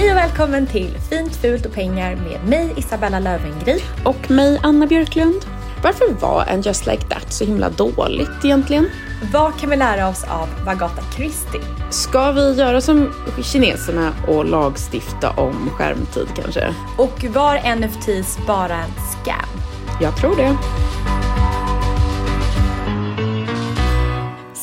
Hej 0.00 0.10
och 0.10 0.16
välkommen 0.16 0.66
till 0.66 0.98
Fint, 1.10 1.36
fult 1.36 1.66
och 1.66 1.72
pengar 1.72 2.16
med 2.16 2.48
mig 2.48 2.74
Isabella 2.76 3.18
Löwengrip. 3.18 3.82
Och 4.04 4.30
mig, 4.30 4.60
Anna 4.62 4.86
Björklund. 4.86 5.46
Varför 5.82 6.14
var 6.14 6.44
en 6.44 6.62
Just 6.62 6.86
Like 6.86 7.02
That 7.02 7.32
så 7.32 7.44
himla 7.44 7.70
dåligt 7.70 8.44
egentligen? 8.44 8.88
Vad 9.32 9.58
kan 9.58 9.70
vi 9.70 9.76
lära 9.76 10.08
oss 10.08 10.24
av 10.24 10.48
Agatha 10.68 11.02
Christie? 11.16 11.60
Ska 11.90 12.32
vi 12.32 12.54
göra 12.54 12.80
som 12.80 13.12
kineserna 13.42 14.12
och 14.28 14.44
lagstifta 14.44 15.30
om 15.30 15.70
skärmtid 15.70 16.28
kanske? 16.34 16.74
Och 16.98 17.24
var 17.34 17.76
NFTs 17.76 18.38
bara 18.46 18.76
en 18.76 18.90
scam? 18.90 19.62
Jag 20.00 20.16
tror 20.16 20.36
det. 20.36 20.56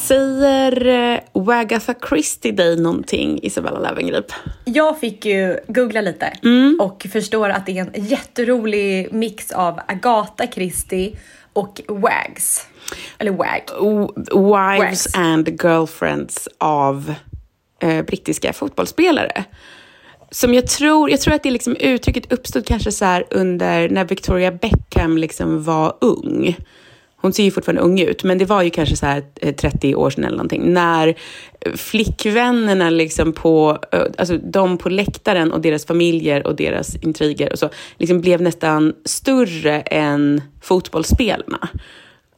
Säger 0.07 0.87
eh, 0.87 1.19
Wagatha 1.33 1.93
Christie 2.09 2.51
dig 2.51 2.81
någonting, 2.81 3.39
Isabella 3.43 3.79
Löwengrip? 3.79 4.31
Jag 4.65 4.99
fick 4.99 5.25
ju 5.25 5.59
googla 5.67 6.01
lite 6.01 6.33
och 6.79 7.07
förstår 7.11 7.49
att 7.49 7.65
det 7.65 7.77
är 7.77 7.81
en 7.81 8.05
jätterolig 8.05 9.13
mix 9.13 9.51
av 9.51 9.79
Agatha 9.87 10.47
Christie 10.47 11.11
och 11.53 11.81
Wags. 11.87 12.67
Eller 13.17 13.31
Wag. 13.31 13.61
Wives 14.33 15.05
Wags. 15.05 15.15
and 15.15 15.49
girlfriends 15.63 16.49
av 16.57 17.13
eh, 17.79 18.05
brittiska 18.05 18.53
fotbollsspelare. 18.53 19.43
Som 20.31 20.53
jag 20.53 20.67
tror, 20.67 21.09
jag 21.09 21.21
tror 21.21 21.33
att 21.33 21.43
det 21.43 21.51
liksom 21.51 21.75
uttrycket 21.75 22.31
uppstod 22.31 22.65
kanske 22.65 22.91
så 22.91 23.05
här 23.05 23.25
under 23.31 23.89
när 23.89 24.05
Victoria 24.05 24.51
Beckham 24.51 25.17
liksom 25.17 25.63
var 25.63 25.97
ung. 26.01 26.57
Hon 27.21 27.33
ser 27.33 27.43
ju 27.43 27.51
fortfarande 27.51 27.81
ung 27.81 27.99
ut, 27.99 28.23
men 28.23 28.37
det 28.37 28.45
var 28.45 28.61
ju 28.63 28.69
kanske 28.69 28.95
så 28.95 29.05
här 29.05 29.23
eh, 29.41 29.55
30 29.55 29.95
år 29.95 30.09
sedan 30.09 30.23
eller 30.23 30.37
någonting. 30.37 30.73
När 30.73 31.07
eh, 31.59 31.73
flickvännerna 31.73 32.89
liksom 32.89 33.33
på, 33.33 33.79
eh, 33.91 34.01
alltså 34.17 34.37
de 34.37 34.77
på 34.77 34.89
läktaren 34.89 35.51
och 35.51 35.61
deras 35.61 35.85
familjer 35.85 36.47
och 36.47 36.55
deras 36.55 36.95
intriger 36.95 37.51
och 37.51 37.59
så, 37.59 37.69
liksom 37.97 38.21
blev 38.21 38.41
nästan 38.41 38.93
större 39.05 39.81
än 39.81 40.41
fotbollsspelarna 40.61 41.69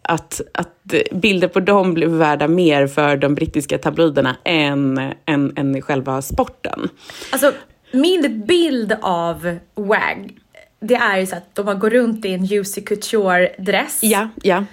att, 0.10 0.42
att 0.54 0.94
bilder 1.12 1.48
på 1.48 1.60
dem 1.60 1.94
blev 1.94 2.10
värda 2.10 2.48
mer 2.48 2.88
för 2.88 3.18
de 3.18 3.36
brittiska 3.36 3.78
tabloiderna 3.78 4.36
än, 4.44 4.98
än, 5.26 5.54
än 5.56 5.82
själva 5.82 6.22
sporten. 6.22 6.90
Alltså, 7.32 7.52
min 7.92 8.44
bild 8.48 8.96
av 9.02 9.58
Wag, 9.76 10.40
det 10.80 10.96
är 10.96 11.20
ju 11.20 11.26
så 11.26 11.36
att 11.36 11.56
de 11.56 11.80
går 11.80 11.90
runt 11.90 12.26
i 12.26 12.34
en 12.34 12.46
Juicy 12.46 12.82
Couture-dress. 12.82 14.00
Ja, 14.02 14.30
ja. 14.44 14.66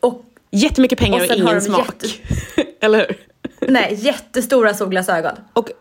Och 0.00 0.24
Jättemycket 0.50 0.98
pengar 0.98 1.16
Och 1.16 1.24
och, 1.24 1.30
har 1.30 1.36
ingen 1.36 1.60
smak. 1.60 2.22
Eller 2.80 2.98
hur? 2.98 3.16
nej, 3.72 3.94
jättestora 3.94 4.74
solglasögon. 4.74 5.32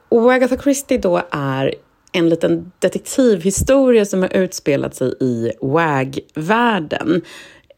Och 0.09 0.33
Agatha 0.33 0.57
Christie 0.57 0.97
då 0.97 1.21
är 1.31 1.75
en 2.11 2.29
liten 2.29 2.71
detektivhistoria 2.79 4.05
som 4.05 4.21
har 4.21 4.37
utspelat 4.37 4.95
sig 4.95 5.13
i 5.19 5.51
WAG-världen 5.61 7.21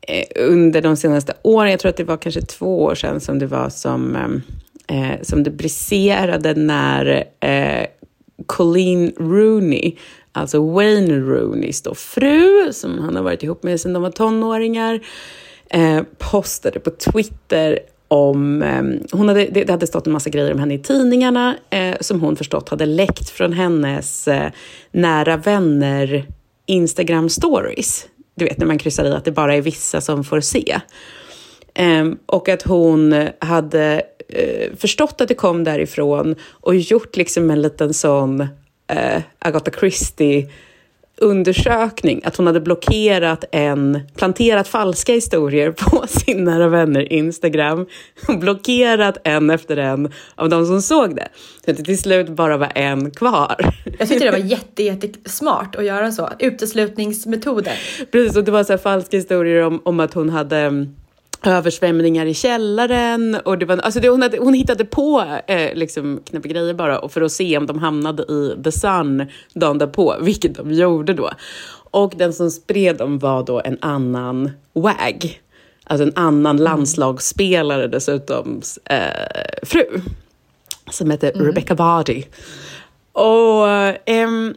eh, 0.01 0.25
under 0.35 0.81
de 0.81 0.97
senaste 0.97 1.33
åren. 1.41 1.71
Jag 1.71 1.79
tror 1.79 1.89
att 1.89 1.97
det 1.97 2.03
var 2.03 2.17
kanske 2.17 2.41
två 2.41 2.83
år 2.83 2.95
sedan 2.95 3.19
som 3.19 3.39
det 3.39 3.45
var 3.45 3.69
som, 3.69 4.15
eh, 4.87 5.21
som 5.21 5.43
det 5.43 5.51
briserade 5.51 6.53
när 6.53 7.25
eh, 7.39 7.85
Colleen 8.45 9.13
Rooney, 9.17 9.97
alltså 10.31 10.71
Wayne 10.71 11.19
Rooneys 11.19 11.81
då 11.81 11.95
fru, 11.95 12.73
som 12.73 12.99
han 12.99 13.15
har 13.15 13.23
varit 13.23 13.43
ihop 13.43 13.63
med 13.63 13.81
sedan 13.81 13.93
de 13.93 14.03
var 14.03 14.11
tonåringar, 14.11 14.99
eh, 15.69 16.01
postade 16.17 16.79
på 16.79 16.89
Twitter 16.91 17.79
om, 18.07 18.61
eh, 18.61 18.83
hon 19.11 19.27
hade, 19.27 19.45
det, 19.45 19.69
hade 19.69 19.87
stått 19.87 20.07
en 20.07 20.13
massa 20.13 20.29
grejer 20.29 20.53
om 20.53 20.59
henne 20.59 20.73
i 20.73 20.79
tidningarna 20.79 21.57
eh, 21.69 21.95
som 21.99 22.21
hon 22.21 22.35
förstått 22.35 22.69
hade 22.69 22.85
läckt 22.85 23.29
från 23.29 23.53
hennes 23.53 24.27
eh, 24.27 24.51
nära 24.91 25.37
vänner 25.37 26.25
Instagram 26.65 27.29
stories. 27.29 28.07
Du 28.35 28.45
vet 28.45 28.57
när 28.57 28.65
man 28.65 28.77
kryssar 28.77 29.05
i 29.05 29.13
att 29.13 29.25
det 29.25 29.31
bara 29.31 29.55
är 29.55 29.61
vissa 29.61 30.01
som 30.01 30.23
får 30.23 30.41
se. 30.41 30.79
Ehm, 31.73 32.17
och 32.25 32.49
att 32.49 32.61
hon 32.61 33.27
hade 33.39 34.01
eh, 34.29 34.75
förstått 34.77 35.21
att 35.21 35.27
det 35.27 35.33
kom 35.33 35.63
därifrån 35.63 36.35
och 36.49 36.75
gjort 36.75 37.17
liksom 37.17 37.51
en 37.51 37.61
liten 37.61 37.93
sån 37.93 38.47
eh, 38.89 39.21
Agatha 39.39 39.71
Christie 39.71 40.49
undersökning, 41.21 42.21
att 42.23 42.35
hon 42.35 42.47
hade 42.47 42.61
blockerat 42.61 43.43
en, 43.51 43.99
planterat 44.15 44.67
falska 44.67 45.13
historier 45.13 45.71
på 45.77 46.07
sin 46.07 46.43
nära 46.43 46.67
vänner 46.67 47.13
Instagram, 47.13 47.85
och 48.27 48.39
blockerat 48.39 49.17
en 49.23 49.49
efter 49.49 49.77
en 49.77 50.11
av 50.35 50.49
de 50.49 50.65
som 50.65 50.81
såg 50.81 51.15
det. 51.15 51.27
Så 51.65 51.71
att 51.71 51.77
det 51.77 51.83
till 51.83 51.97
slut 51.97 52.29
bara 52.29 52.57
var 52.57 52.71
en 52.75 53.11
kvar. 53.11 53.73
Jag 53.99 54.07
tyckte 54.07 54.25
det 54.25 54.31
var 54.31 54.37
jätte, 54.51 54.83
jättesmart 54.83 55.75
att 55.75 55.85
göra 55.85 56.11
så. 56.11 56.29
Uteslutningsmetoden. 56.39 57.75
Precis, 58.11 58.37
och 58.37 58.43
det 58.43 58.51
var 58.51 58.63
så 58.63 58.73
här 58.73 58.77
falska 58.77 59.17
historier 59.17 59.63
om, 59.65 59.81
om 59.85 59.99
att 59.99 60.13
hon 60.13 60.29
hade 60.29 60.87
översvämningar 61.43 62.25
i 62.25 62.33
källaren 62.33 63.35
och 63.45 63.57
det 63.57 63.65
var, 63.65 63.77
alltså 63.77 63.99
det, 63.99 64.09
hon, 64.09 64.21
hade, 64.21 64.37
hon 64.37 64.53
hittade 64.53 64.85
på 64.85 65.25
eh, 65.47 65.75
liksom 65.75 66.21
knäppa 66.25 66.47
grejer 66.47 66.73
bara 66.73 66.99
och 66.99 67.11
för 67.11 67.21
att 67.21 67.31
se 67.31 67.57
om 67.57 67.65
de 67.65 67.79
hamnade 67.79 68.23
i 68.23 68.63
The 68.63 68.71
Sun 68.71 69.27
dagen 69.53 69.77
därpå, 69.77 70.15
vilket 70.21 70.55
de 70.55 70.71
gjorde 70.71 71.13
då. 71.13 71.29
Och 71.91 72.13
den 72.17 72.33
som 72.33 72.51
spred 72.51 72.97
dem 72.97 73.19
var 73.19 73.43
då 73.43 73.61
en 73.65 73.77
annan 73.81 74.51
WAG, 74.73 75.41
alltså 75.83 76.03
en 76.03 76.15
annan 76.15 76.57
landslagsspelare 76.57 77.87
dessutom, 77.87 78.61
eh, 78.85 79.63
fru, 79.63 80.01
som 80.91 81.09
hette 81.09 81.31
Rebecca 81.31 81.75
Vardy. 81.75 82.23
Och 83.11 83.67
ehm, 84.05 84.53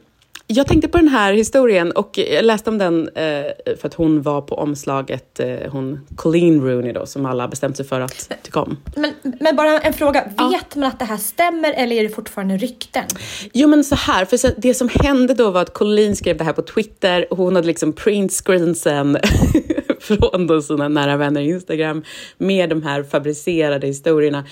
jag 0.54 0.66
tänkte 0.66 0.88
på 0.88 0.98
den 0.98 1.08
här 1.08 1.32
historien 1.32 1.92
och 1.92 2.18
jag 2.18 2.44
läste 2.44 2.70
om 2.70 2.78
den 2.78 3.08
eh, 3.08 3.44
för 3.80 3.86
att 3.86 3.94
hon 3.94 4.22
var 4.22 4.40
på 4.40 4.54
omslaget, 4.54 5.40
eh, 5.40 5.70
hon 5.70 6.00
Colleen 6.16 6.60
Rooney 6.60 6.92
då, 6.92 7.06
som 7.06 7.26
alla 7.26 7.48
bestämt 7.48 7.76
sig 7.76 7.86
för 7.86 8.00
att 8.00 8.30
tycka 8.42 8.60
om. 8.60 8.76
Men, 8.96 9.12
men 9.40 9.56
bara 9.56 9.78
en 9.78 9.92
fråga, 9.92 10.24
vet 10.24 10.76
man 10.76 10.88
att 10.88 10.98
det 10.98 11.04
här 11.04 11.16
stämmer 11.16 11.72
eller 11.72 11.96
är 11.96 12.02
det 12.02 12.08
fortfarande 12.08 12.56
rykten? 12.56 13.04
Jo 13.52 13.68
men 13.68 13.84
så 13.84 13.94
här, 13.94 14.24
för 14.24 14.36
så, 14.36 14.48
det 14.56 14.74
som 14.74 14.88
hände 14.94 15.34
då 15.34 15.50
var 15.50 15.62
att 15.62 15.74
Colleen 15.74 16.16
skrev 16.16 16.36
det 16.36 16.44
här 16.44 16.52
på 16.52 16.62
Twitter 16.62 17.26
och 17.30 17.36
hon 17.36 17.56
hade 17.56 17.66
liksom 17.66 17.92
printscreensen 17.92 19.18
från 20.00 20.46
då 20.46 20.62
sina 20.62 20.88
nära 20.88 21.16
vänner 21.16 21.40
i 21.40 21.48
Instagram 21.48 22.04
med 22.38 22.70
de 22.70 22.82
här 22.82 23.02
fabricerade 23.02 23.86
historierna. 23.86 24.44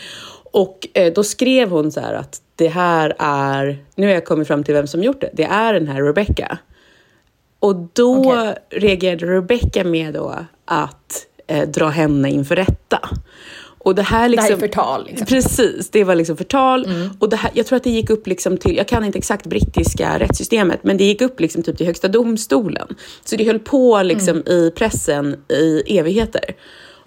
Och 0.52 0.88
eh, 0.94 1.12
då 1.12 1.24
skrev 1.24 1.70
hon 1.70 1.92
så 1.92 2.00
här 2.00 2.14
att 2.14 2.40
det 2.60 2.68
här 2.68 3.16
är, 3.18 3.84
nu 3.94 4.06
har 4.06 4.14
jag 4.14 4.24
kommit 4.24 4.48
fram 4.48 4.64
till 4.64 4.74
vem 4.74 4.86
som 4.86 5.02
gjort 5.02 5.20
det, 5.20 5.30
det 5.32 5.44
är 5.44 5.72
den 5.72 5.88
här 5.88 6.02
Rebecca. 6.02 6.58
Och 7.58 7.76
då 7.92 8.32
Okej. 8.32 8.54
reagerade 8.70 9.26
Rebecca 9.26 9.84
med 9.84 10.14
då 10.14 10.34
att 10.64 11.26
eh, 11.46 11.68
dra 11.68 11.88
henne 11.88 12.30
inför 12.30 12.56
rätta. 12.56 13.08
Och 13.78 13.94
det 13.94 14.02
här, 14.02 14.28
liksom, 14.28 14.46
det 14.46 14.50
här 14.50 14.56
är 14.56 14.60
förtal. 14.60 15.06
Liksom. 15.06 15.26
Precis, 15.26 15.90
det 15.90 16.04
var 16.04 16.14
liksom 16.14 16.36
förtal. 16.36 16.84
Mm. 16.84 17.10
Och 17.18 17.28
det 17.28 17.36
här, 17.36 17.50
jag 17.54 17.66
tror 17.66 17.76
att 17.76 17.84
det 17.84 17.90
gick 17.90 18.10
upp 18.10 18.26
liksom 18.26 18.56
till, 18.56 18.76
jag 18.76 18.88
kan 18.88 19.04
inte 19.04 19.18
exakt 19.18 19.46
brittiska 19.46 20.18
rättssystemet, 20.18 20.84
men 20.84 20.96
det 20.96 21.04
gick 21.04 21.20
upp 21.20 21.40
liksom 21.40 21.62
typ 21.62 21.76
till 21.76 21.86
högsta 21.86 22.08
domstolen. 22.08 22.88
Så 23.24 23.36
det 23.36 23.44
höll 23.44 23.58
på 23.58 24.02
liksom 24.02 24.36
mm. 24.36 24.52
i 24.52 24.70
pressen 24.70 25.44
i 25.48 25.98
evigheter. 25.98 26.44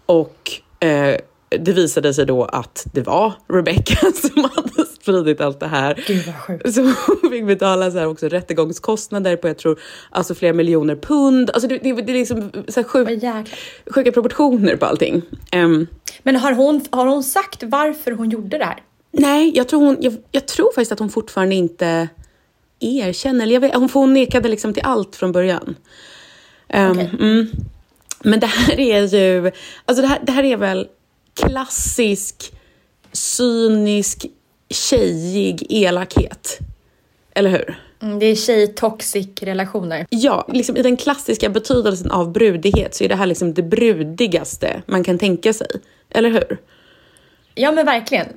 Och 0.05 0.51
eh, 0.79 1.15
det 1.59 1.73
visade 1.73 2.13
sig 2.13 2.25
då 2.25 2.45
att 2.45 2.85
det 2.93 3.01
var 3.01 3.33
Rebecca 3.47 4.11
som 4.15 4.43
hade 4.55 4.85
spridit 4.85 5.41
allt 5.41 5.59
det 5.59 5.67
här. 5.67 6.03
Gud 6.07 6.25
vad 6.25 6.35
sjukt. 6.35 6.73
Så 6.73 6.81
hon 6.81 7.31
fick 7.31 7.45
betala 7.45 7.91
så 7.91 7.97
här 7.97 8.07
också 8.07 8.27
rättegångskostnader 8.27 9.35
på 9.35 9.47
jag 9.47 9.57
tror 9.57 9.79
alltså 10.09 10.35
flera 10.35 10.53
miljoner 10.53 10.95
pund. 10.95 11.49
Alltså 11.49 11.67
det, 11.67 11.77
det, 11.77 11.93
det 11.93 12.11
är 12.11 12.17
liksom 12.17 12.51
så 12.67 12.83
sjuk, 12.83 13.23
sjuka 13.95 14.11
proportioner 14.11 14.75
på 14.75 14.85
allting. 14.85 15.21
Um, 15.55 15.87
Men 16.23 16.35
har 16.35 16.51
hon, 16.51 16.85
har 16.91 17.05
hon 17.05 17.23
sagt 17.23 17.63
varför 17.63 18.11
hon 18.11 18.29
gjorde 18.29 18.57
det 18.57 18.65
här? 18.65 18.83
Nej, 19.11 19.51
jag 19.55 19.67
tror, 19.67 19.85
hon, 19.85 19.97
jag, 19.99 20.17
jag 20.31 20.47
tror 20.47 20.65
faktiskt 20.65 20.91
att 20.91 20.99
hon 20.99 21.09
fortfarande 21.09 21.55
inte 21.55 22.07
erkänner. 22.79 23.43
Eller 23.43 23.53
jag 23.53 23.61
vet, 23.61 23.75
hon, 23.75 23.89
hon 23.93 24.13
nekade 24.13 24.49
liksom 24.49 24.73
till 24.73 24.83
allt 24.85 25.15
från 25.15 25.31
början. 25.31 25.75
Um, 26.73 26.91
okay. 26.91 27.09
mm. 27.19 27.47
Men 28.23 28.39
det 28.39 28.47
här 28.47 28.79
är 28.79 29.07
ju, 29.07 29.51
alltså 29.85 30.01
det 30.01 30.07
här, 30.07 30.19
det 30.23 30.31
här 30.31 30.43
är 30.43 30.57
väl 30.57 30.87
klassisk, 31.33 32.53
cynisk, 33.11 34.25
tjejig 34.69 35.65
elakhet. 35.69 36.59
Eller 37.35 37.49
hur? 37.49 37.79
Mm, 38.01 38.19
det 38.19 38.25
är 38.25 38.35
tjej-toxic 38.35 39.29
relationer. 39.41 40.05
Ja, 40.09 40.47
liksom 40.53 40.77
i 40.77 40.81
den 40.81 40.97
klassiska 40.97 41.49
betydelsen 41.49 42.11
av 42.11 42.31
brudighet 42.31 42.95
så 42.95 43.03
är 43.03 43.09
det 43.09 43.15
här 43.15 43.25
liksom 43.25 43.53
det 43.53 43.63
brudigaste 43.63 44.81
man 44.85 45.03
kan 45.03 45.19
tänka 45.19 45.53
sig. 45.53 45.67
Eller 46.09 46.29
hur? 46.29 46.57
Ja 47.55 47.71
men 47.71 47.85
verkligen. 47.85 48.27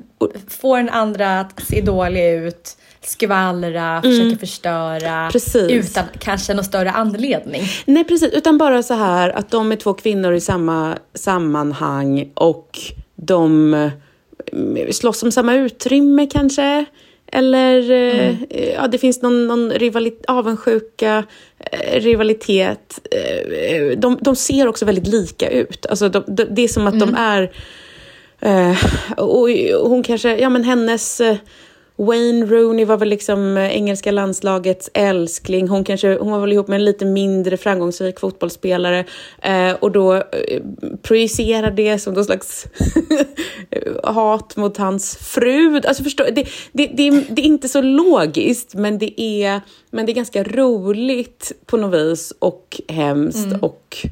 Få 0.49 0.77
den 0.77 0.89
andra 0.89 1.41
att 1.41 1.63
se 1.67 1.81
dålig 1.81 2.35
ut, 2.35 2.77
skvallra, 3.03 3.89
mm. 3.89 4.03
försöka 4.03 4.39
förstöra 4.39 5.29
precis. 5.33 5.71
utan 5.71 6.05
kanske 6.19 6.55
någon 6.55 6.65
större 6.65 6.91
anledning. 6.91 7.63
Nej 7.85 8.05
precis, 8.05 8.33
utan 8.33 8.59
bara 8.59 8.83
så 8.83 8.95
här 8.95 9.31
att 9.31 9.51
de 9.51 9.73
är 9.73 9.77
två 9.77 9.95
kvinnor 9.95 10.33
i 10.33 10.41
samma 10.41 10.99
sammanhang 11.15 12.31
och 12.35 12.79
de 13.15 13.75
eh, 13.75 14.91
slåss 14.91 15.23
om 15.23 15.33
samma 15.33 15.55
utrymme 15.55 16.27
kanske. 16.27 16.85
Eller 17.33 17.91
eh, 17.91 18.29
mm. 18.29 18.47
ja, 18.75 18.89
det 18.89 18.99
finns 18.99 19.23
någon, 19.23 19.47
någon 19.47 19.71
rivalit, 19.71 20.25
avundsjuka, 20.29 21.25
eh, 21.59 22.01
rivalitet. 22.01 23.01
Eh, 23.11 23.99
de, 23.99 24.19
de 24.21 24.37
ser 24.37 24.69
också 24.69 24.85
väldigt 24.85 25.07
lika 25.07 25.49
ut. 25.51 25.87
Alltså 25.87 26.09
de, 26.09 26.25
de, 26.27 26.45
det 26.45 26.63
är 26.63 26.69
som 26.69 26.87
att 26.87 26.95
mm. 26.95 27.07
de 27.07 27.15
är... 27.15 27.53
Eh, 28.41 28.77
och 29.17 29.49
hon 29.89 30.03
kanske, 30.03 30.37
ja 30.37 30.49
men 30.49 30.65
hennes 30.65 31.23
Wayne 31.99 32.47
Rooney 32.47 32.85
var 32.85 32.97
väl 32.97 33.09
liksom 33.09 33.57
eh, 33.57 33.77
engelska 33.77 34.11
landslagets 34.11 34.91
älskling. 34.95 35.69
Hon, 35.69 35.85
kanske, 35.85 36.19
hon 36.19 36.31
var 36.31 36.41
väl 36.41 36.53
ihop 36.53 36.69
med 36.69 36.77
en 36.77 36.85
lite 36.85 37.05
mindre 37.05 37.57
framgångsrik 37.57 38.21
fotbollsspelare 38.21 39.05
eh, 39.43 39.73
och 39.73 39.93
då 39.93 40.15
eh, 40.15 40.63
projicerar 41.03 41.71
det 41.71 41.99
som 41.99 42.15
någon 42.15 42.25
slags 42.25 42.67
hat 44.03 44.57
mot 44.57 44.77
hans 44.77 45.17
fru. 45.17 45.81
Alltså 45.85 46.05
förstå, 46.05 46.25
det, 46.25 46.49
det, 46.73 46.87
det, 46.87 47.09
är, 47.09 47.25
det 47.31 47.43
är 47.43 47.47
inte 47.47 47.69
så 47.69 47.81
logiskt, 47.81 48.75
men 48.75 48.99
det 48.99 49.21
är, 49.21 49.61
men 49.91 50.07
det 50.07 50.13
är 50.13 50.15
ganska 50.15 50.45
roligt 50.45 51.53
på 51.67 51.77
något 51.77 52.01
vis 52.01 52.33
och 52.39 52.81
hemskt 52.89 53.47
mm. 53.47 53.61
och, 53.61 54.07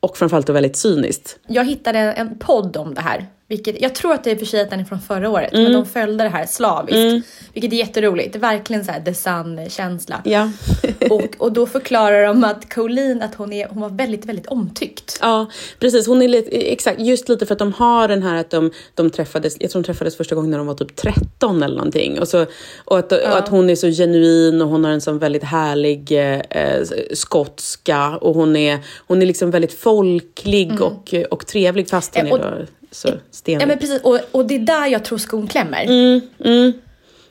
och 0.00 0.16
framförallt 0.16 0.48
väldigt 0.48 0.76
cyniskt. 0.76 1.38
Jag 1.48 1.64
hittade 1.64 1.98
en 1.98 2.38
podd 2.38 2.76
om 2.76 2.94
det 2.94 3.00
här 3.00 3.26
vilket, 3.48 3.80
jag 3.80 3.94
tror 3.94 4.12
att 4.12 4.24
det 4.24 4.30
är 4.30 4.36
för 4.36 4.46
sig 4.46 4.60
att 4.60 4.70
den 4.70 4.80
är 4.80 4.84
från 4.84 5.00
förra 5.00 5.30
året, 5.30 5.52
mm. 5.52 5.64
men 5.64 5.72
de 5.72 5.86
följde 5.86 6.24
det 6.24 6.30
här 6.30 6.46
slaviskt. 6.46 6.96
Mm. 6.96 7.22
Vilket 7.52 7.72
är 7.72 7.76
jätteroligt. 7.76 8.32
Det 8.32 8.38
är 8.38 8.40
verkligen 8.40 8.84
så 8.84 8.92
här 8.92 9.00
The 9.00 9.14
Sun-känsla. 9.14 10.22
Ja. 10.24 10.50
och, 11.10 11.34
och 11.38 11.52
då 11.52 11.66
förklarar 11.66 12.26
de 12.26 12.44
att 12.44 12.74
Colleen, 12.74 13.22
att 13.22 13.34
hon, 13.34 13.52
är, 13.52 13.68
hon 13.68 13.82
var 13.82 13.88
väldigt, 13.88 14.24
väldigt 14.24 14.46
omtyckt. 14.46 15.18
Ja, 15.22 15.50
precis. 15.78 16.06
Hon 16.06 16.22
är 16.22 16.28
lite, 16.28 16.50
exakt, 16.72 17.00
just 17.00 17.28
lite 17.28 17.46
för 17.46 17.54
att 17.54 17.58
de 17.58 17.72
har 17.72 18.08
den 18.08 18.22
här 18.22 18.34
att 18.34 18.50
de, 18.50 18.70
de 18.94 19.10
träffades, 19.10 19.56
jag 19.60 19.70
tror 19.70 19.82
de 19.82 19.86
träffades 19.86 20.16
första 20.16 20.34
gången 20.34 20.50
när 20.50 20.58
de 20.58 20.66
var 20.66 20.74
typ 20.74 20.96
13 20.96 21.62
eller 21.62 21.76
någonting. 21.76 22.20
Och, 22.20 22.28
så, 22.28 22.46
och, 22.84 22.98
att, 22.98 23.10
ja. 23.10 23.30
och 23.32 23.38
att 23.38 23.48
hon 23.48 23.70
är 23.70 23.76
så 23.76 23.88
genuin 23.90 24.62
och 24.62 24.68
hon 24.68 24.84
har 24.84 24.92
en 24.92 25.00
sån 25.00 25.18
väldigt 25.18 25.44
härlig 25.44 26.12
eh, 26.12 26.82
skotska 27.14 28.16
och 28.16 28.34
hon 28.34 28.56
är, 28.56 28.78
hon 29.06 29.22
är 29.22 29.26
liksom 29.26 29.50
väldigt 29.50 29.72
folklig 29.72 30.70
mm. 30.70 30.82
och, 30.82 31.14
och 31.30 31.46
trevlig 31.46 31.88
fast 31.88 32.16
hon 32.16 32.26
eh, 32.26 32.32
och, 32.32 32.38
är 32.38 32.66
så 32.96 33.08
stenig. 33.30 33.62
Ja 33.62 33.66
men 33.66 33.78
precis, 33.78 34.02
och, 34.02 34.20
och 34.32 34.46
det 34.46 34.54
är 34.54 34.58
där 34.58 34.86
jag 34.86 35.04
tror 35.04 35.18
skon 35.18 35.46
klämmer. 35.46 35.84
Mm, 35.84 36.20
mm. 36.44 36.72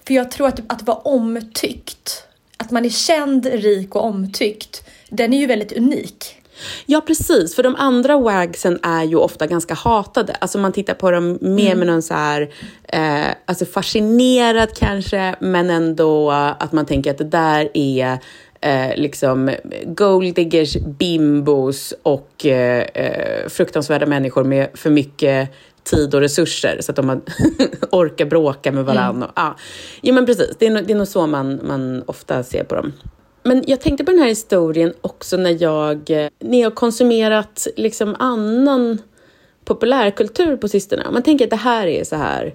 För 0.08 0.14
jag 0.14 0.32
tror 0.32 0.48
att, 0.48 0.60
att 0.68 0.84
vara 0.84 0.98
omtyckt, 0.98 2.24
att 2.58 2.72
man 2.72 2.86
är 2.86 2.90
känd, 2.90 3.46
rik 3.46 3.96
och 3.96 4.04
omtyckt, 4.04 4.84
den 5.10 5.34
är 5.34 5.40
ju 5.40 5.46
väldigt 5.46 5.72
unik. 5.72 6.42
Ja 6.86 7.02
precis, 7.02 7.56
för 7.56 7.64
de 7.64 7.76
andra 7.76 8.18
wagsen 8.18 8.80
är 8.84 9.04
ju 9.04 9.16
ofta 9.16 9.48
ganska 9.48 9.74
hatade. 9.74 10.34
Alltså 10.34 10.58
man 10.58 10.72
tittar 10.72 10.94
på 10.94 11.12
dem 11.12 11.38
mer 11.42 11.66
mm. 11.66 11.80
med 11.80 11.88
någon 11.88 12.02
så 12.02 12.14
här, 12.14 12.54
eh, 12.84 13.26
alltså 13.46 13.66
fascinerad 13.66 14.74
kanske, 14.78 15.36
men 15.40 15.70
ändå 15.70 16.32
att 16.32 16.72
man 16.72 16.86
tänker 16.86 17.12
att 17.12 17.18
det 17.18 17.24
där 17.24 17.70
är 17.74 18.20
eh, 18.66 18.96
liksom 18.96 19.52
golddiggers, 19.86 20.78
bimbos 20.78 21.94
och 22.04 22.46
eh, 22.46 22.86
eh, 22.94 23.48
fruktansvärda 23.48 24.06
människor 24.06 24.44
med 24.44 24.70
för 24.74 24.90
mycket 24.90 25.50
tid 25.84 26.16
och 26.16 26.22
resurser 26.22 26.78
så 26.82 26.92
att 26.92 26.96
de 26.96 27.10
orkar 27.92 28.26
bråka 28.26 28.72
med 28.72 28.86
varandra. 28.86 29.26
Mm. 29.26 29.34
Ja. 29.36 29.56
ja, 30.02 30.14
men 30.14 30.26
precis. 30.26 30.56
Det 30.60 30.66
är, 30.66 30.72
nog, 30.72 30.84
det 30.88 30.94
är 30.94 30.98
nog 30.98 31.08
så 31.08 31.28
man, 31.28 31.60
man 31.68 32.04
ofta 32.06 32.44
ser 32.44 32.64
på 32.64 32.76
dem. 32.76 32.94
Men 33.44 33.64
jag 33.68 33.82
tänkte 33.82 34.04
på 34.04 34.12
den 34.12 34.20
här 34.20 34.28
historien 34.28 34.94
också 35.02 35.38
när 35.38 35.62
jag, 35.64 36.10
eh, 36.10 36.30
när 36.40 36.62
jag 36.62 36.76
konsumerat 36.76 37.68
liksom 37.76 38.16
annan 38.20 38.98
populärkultur 39.66 40.58
på 40.58 40.68
sistone. 40.68 41.12
Man 41.12 41.24
tänker 41.24 41.46
att 41.46 41.52
det 41.52 41.56
här 41.56 41.88
är 41.88 42.04
så 42.04 42.16
här 42.16 42.54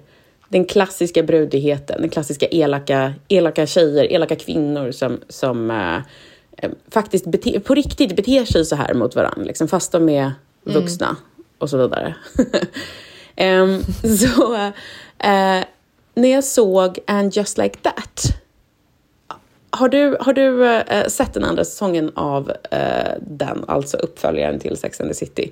den 0.51 0.65
klassiska 0.65 1.23
brudigheten, 1.23 2.01
den 2.01 2.09
klassiska 2.09 2.47
elaka, 2.47 3.13
elaka 3.27 3.65
tjejer, 3.65 4.11
elaka 4.11 4.35
kvinnor 4.35 4.91
som, 4.91 5.19
som 5.29 5.71
äh, 5.71 6.69
faktiskt 6.89 7.25
bete, 7.25 7.59
på 7.59 7.75
riktigt 7.75 8.15
beter 8.15 8.45
sig 8.45 8.65
så 8.65 8.75
här 8.75 8.93
mot 8.93 9.15
varandra, 9.15 9.43
liksom, 9.43 9.67
fast 9.67 9.91
de 9.91 10.09
är 10.09 10.21
mm. 10.21 10.33
vuxna 10.81 11.07
mm. 11.07 11.43
och 11.57 11.69
så 11.69 11.77
vidare. 11.77 12.15
um, 13.61 13.83
så 14.17 14.53
uh, 14.53 15.63
när 16.13 16.31
jag 16.31 16.43
såg 16.43 16.99
And 17.07 17.37
just 17.37 17.57
like 17.57 17.77
that, 17.81 18.21
har 19.69 19.89
du, 19.89 20.17
har 20.19 20.33
du 20.33 20.49
uh, 20.49 21.07
sett 21.07 21.33
den 21.33 21.43
andra 21.43 21.65
säsongen 21.65 22.11
av 22.15 22.49
uh, 22.49 23.13
den, 23.21 23.65
alltså 23.67 23.97
uppföljaren 23.97 24.59
till 24.59 24.77
Sex 24.77 25.01
and 25.01 25.09
the 25.09 25.15
City? 25.15 25.51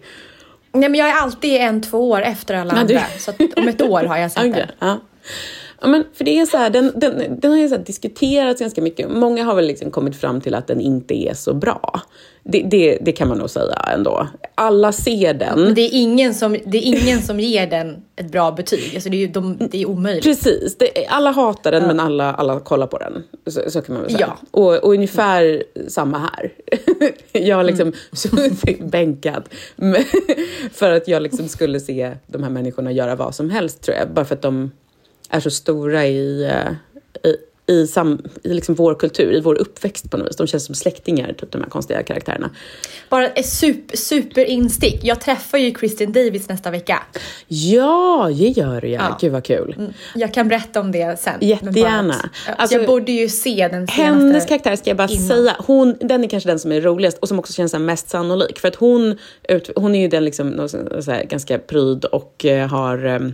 Nej, 0.71 0.89
men 0.89 0.99
jag 0.99 1.09
är 1.09 1.13
alltid 1.13 1.55
en, 1.55 1.81
två 1.81 2.09
år 2.09 2.21
efter 2.21 2.55
alla 2.55 2.73
andra. 2.73 3.01
Så 3.17 3.31
om 3.55 3.67
ett 3.67 3.81
år 3.81 4.03
har 4.03 4.17
jag 4.17 4.31
sett 4.31 4.45
okay, 4.45 4.65
den. 4.65 4.71
Ja. 4.79 4.99
Ja, 5.81 5.87
men 5.87 6.03
för 6.13 6.23
det 6.23 6.39
är 6.39 6.45
så 6.45 6.57
här, 6.57 6.69
den, 6.69 6.91
den, 6.95 7.39
den 7.39 7.51
har 7.51 7.57
ju 7.57 7.69
så 7.69 7.77
diskuterats 7.77 8.61
ganska 8.61 8.81
mycket. 8.81 9.11
Många 9.11 9.43
har 9.43 9.55
väl 9.55 9.65
liksom 9.65 9.91
kommit 9.91 10.15
fram 10.15 10.41
till 10.41 10.55
att 10.55 10.67
den 10.67 10.81
inte 10.81 11.13
är 11.13 11.33
så 11.33 11.53
bra. 11.53 12.01
Det, 12.43 12.61
det, 12.61 12.97
det, 13.01 13.11
kan 13.11 13.27
man 13.27 13.37
nog 13.37 13.49
säga 13.49 13.75
ändå. 13.93 14.27
Alla 14.55 14.91
ser 14.91 15.33
den. 15.33 15.63
Men 15.63 15.75
det 15.75 15.81
är 15.81 15.89
ingen 15.91 16.33
som, 16.33 16.57
det 16.65 16.77
är 16.77 16.81
ingen 16.81 17.21
som 17.21 17.39
ger 17.39 17.67
den 17.67 18.03
ett 18.15 18.31
bra 18.31 18.51
betyg. 18.51 18.91
Alltså 18.93 19.09
det, 19.09 19.17
är 19.17 19.19
ju, 19.19 19.27
de, 19.27 19.57
det 19.71 19.81
är 19.81 19.85
omöjligt. 19.85 20.23
Precis. 20.23 20.77
Det, 20.77 21.07
alla 21.07 21.31
hatar 21.31 21.71
den, 21.71 21.81
ja. 21.81 21.87
men 21.87 21.99
alla, 21.99 22.33
alla 22.33 22.59
kollar 22.59 22.87
på 22.87 22.97
den. 22.97 23.23
Så, 23.47 23.61
så 23.71 23.81
kan 23.81 23.93
man 23.93 24.03
väl 24.03 24.11
säga. 24.11 24.37
Ja. 24.41 24.47
Och, 24.51 24.83
och 24.83 24.93
ungefär 24.93 25.43
mm. 25.43 25.89
samma 25.89 26.17
här. 26.17 26.51
jag 27.31 27.55
har 27.55 27.63
liksom 27.63 27.87
mm. 27.87 27.99
suttit 28.13 28.83
bänkad 28.83 29.43
för 30.73 30.91
att 30.91 31.07
jag 31.07 31.21
liksom 31.21 31.47
skulle 31.47 31.79
se 31.79 32.15
de 32.27 32.43
här 32.43 32.49
människorna 32.49 32.91
göra 32.91 33.15
vad 33.15 33.35
som 33.35 33.49
helst, 33.49 33.81
tror 33.81 33.97
jag. 33.97 34.09
Bara 34.09 34.25
för 34.25 34.35
att 34.35 34.41
de 34.41 34.71
är 35.29 35.39
så 35.39 35.51
stora 35.51 36.05
i, 36.05 36.43
eh, 36.43 36.71
i, 37.31 37.35
i, 37.69 37.87
sam, 37.87 38.21
i 38.43 38.53
liksom 38.53 38.75
vår 38.75 38.95
kultur, 38.95 39.33
i 39.33 39.41
vår 39.41 39.55
uppväxt 39.55 40.11
på 40.11 40.17
något 40.17 40.27
vis. 40.27 40.35
De 40.35 40.47
känns 40.47 40.65
som 40.65 40.75
släktingar, 40.75 41.33
typ 41.33 41.51
de 41.51 41.61
här 41.61 41.69
konstiga 41.69 42.03
karaktärerna. 42.03 42.49
Bara 43.09 43.27
ett 43.27 43.45
super, 43.45 43.97
superinstick. 43.97 44.99
Jag 45.03 45.21
träffar 45.21 45.57
ju 45.57 45.71
Kristin 45.71 46.11
Davis 46.11 46.49
nästa 46.49 46.71
vecka. 46.71 47.03
Ja, 47.47 48.31
det 48.37 48.47
gör 48.47 48.81
du 48.81 48.87
ja. 48.87 49.17
Gud 49.21 49.31
vad 49.31 49.43
kul. 49.43 49.75
Mm. 49.77 49.93
Jag 50.15 50.33
kan 50.33 50.47
berätta 50.47 50.79
om 50.79 50.91
det 50.91 51.19
sen. 51.19 51.33
Jättegärna. 51.41 52.29
alltså, 52.57 52.77
jag 52.77 52.87
borde 52.87 53.11
ju 53.11 53.29
se 53.29 53.67
den 53.71 53.87
senaste. 53.87 54.01
Hennes 54.01 54.45
karaktär 54.45 54.75
ska 54.75 54.89
jag 54.89 54.97
bara 54.97 55.07
innan. 55.07 55.27
säga, 55.27 55.55
hon, 55.59 55.95
den 55.99 56.23
är 56.23 56.27
kanske 56.27 56.49
den 56.49 56.59
som 56.59 56.71
är 56.71 56.81
roligast 56.81 57.17
och 57.17 57.27
som 57.27 57.39
också 57.39 57.53
känns 57.53 57.73
mest 57.73 58.09
sannolik. 58.09 58.59
För 58.59 58.67
att 58.67 58.75
hon, 58.75 59.17
hon 59.75 59.95
är 59.95 60.01
ju 60.01 60.07
den 60.07 60.25
liksom, 60.25 60.69
ganska 61.29 61.57
pryd 61.59 62.05
och 62.05 62.45
uh, 62.45 62.67
har 62.67 63.05
um, 63.05 63.25
eh, 63.25 63.31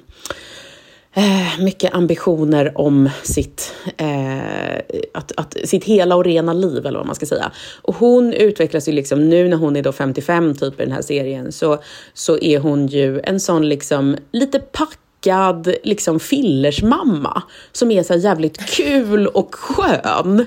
Eh, 1.17 1.60
mycket 1.60 1.93
ambitioner 1.93 2.72
om 2.75 3.10
sitt, 3.24 3.74
eh, 3.98 4.75
att, 5.13 5.31
att, 5.38 5.57
sitt 5.63 5.84
hela 5.84 6.15
och 6.15 6.25
rena 6.25 6.53
liv, 6.53 6.86
eller 6.86 6.98
vad 6.98 7.05
man 7.05 7.15
ska 7.15 7.25
säga. 7.25 7.51
Och 7.81 7.95
hon 7.95 8.34
utvecklas 8.34 8.88
ju 8.88 8.91
liksom, 8.91 9.29
nu 9.29 9.48
när 9.48 9.57
hon 9.57 9.75
är 9.75 9.81
då 9.81 9.91
55 9.91 10.55
typ 10.55 10.79
i 10.79 10.84
den 10.84 10.91
här 10.91 11.01
serien, 11.01 11.51
så, 11.51 11.77
så 12.13 12.38
är 12.38 12.60
hon 12.60 12.88
ju 12.88 13.22
en 13.24 13.39
sån 13.39 13.69
liksom 13.69 14.17
lite 14.31 14.60
packad 14.60 15.75
liksom 15.84 16.19
fillersmamma 16.19 17.43
som 17.72 17.91
är 17.91 18.03
så 18.03 18.13
jävligt 18.13 18.65
kul 18.69 19.27
och 19.27 19.55
skön. 19.55 20.45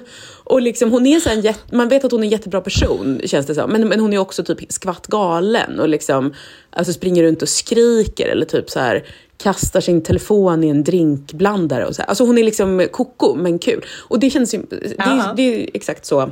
Och 0.49 0.63
liksom, 0.63 0.91
hon 0.91 1.07
är 1.07 1.21
så 1.21 1.31
en 1.31 1.41
jätte, 1.41 1.77
man 1.77 1.89
vet 1.89 2.05
att 2.05 2.13
hon 2.13 2.21
är 2.21 2.25
en 2.25 2.31
jättebra 2.31 2.61
person, 2.61 3.21
känns 3.25 3.47
det 3.47 3.55
som. 3.55 3.71
Men, 3.71 3.89
men 3.89 4.01
hon 4.01 4.13
är 4.13 4.19
också 4.19 4.45
typ 4.45 4.73
skvatt 4.73 5.07
galen 5.07 5.81
och 5.81 5.89
liksom, 5.89 6.35
alltså 6.71 6.93
springer 6.93 7.23
runt 7.23 7.43
och 7.43 7.49
skriker 7.49 8.29
eller 8.29 8.47
typ 8.47 8.71
så 8.71 8.81
här 8.81 9.05
kastar 9.37 9.81
sin 9.81 10.03
telefon 10.03 10.65
i 10.65 10.69
en 10.69 10.85
drinkblandare. 10.85 11.87
Och 11.87 11.95
så 11.97 12.03
här. 12.03 12.09
Alltså 12.09 12.25
hon 12.25 12.39
är 12.39 12.45
liksom 12.45 12.89
koko, 12.93 13.35
men 13.35 13.59
kul. 13.59 13.85
Och 13.99 14.19
det 14.21 14.31
känns 14.31 14.55
ju, 14.55 14.63
det, 14.71 14.77
är- 14.99 15.35
det 15.37 15.43
är 15.43 15.71
exakt 15.75 16.07
så 16.07 16.31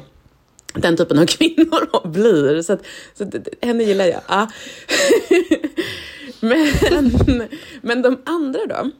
den 0.74 0.96
typen 0.96 1.18
av 1.18 1.26
kvinnor 1.36 2.08
blir. 2.08 2.62
Så, 2.62 2.72
att, 2.72 2.80
så 3.14 3.24
att, 3.24 3.34
henne 3.62 3.84
gillar 3.84 4.04
jag. 4.06 4.20
Ja. 4.28 4.48
men, 6.40 6.72
men 7.82 8.02
de 8.02 8.18
andra 8.24 8.60
då? 8.68 8.90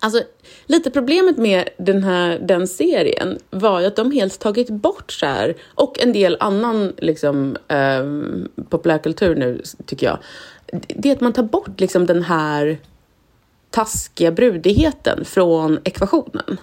Alltså, 0.00 0.22
lite 0.66 0.90
problemet 0.90 1.36
med 1.36 1.68
den 1.76 2.04
här 2.04 2.38
den 2.38 2.68
serien 2.68 3.38
var 3.50 3.80
ju 3.80 3.86
att 3.86 3.96
de 3.96 4.10
helt 4.10 4.38
tagit 4.38 4.70
bort 4.70 5.12
så 5.12 5.26
här, 5.26 5.54
och 5.74 6.00
en 6.00 6.12
del 6.12 6.36
annan 6.40 6.92
liksom, 6.98 7.56
eh, 7.68 8.04
populärkultur 8.68 9.34
nu, 9.34 9.62
tycker 9.86 10.06
jag. 10.06 10.18
Det 10.88 11.08
är 11.08 11.12
att 11.12 11.20
man 11.20 11.32
tar 11.32 11.42
bort 11.42 11.80
liksom 11.80 12.06
den 12.06 12.22
här 12.22 12.78
taskiga 13.70 14.32
brudigheten 14.32 15.24
från 15.24 15.78
ekvationen. 15.84 16.60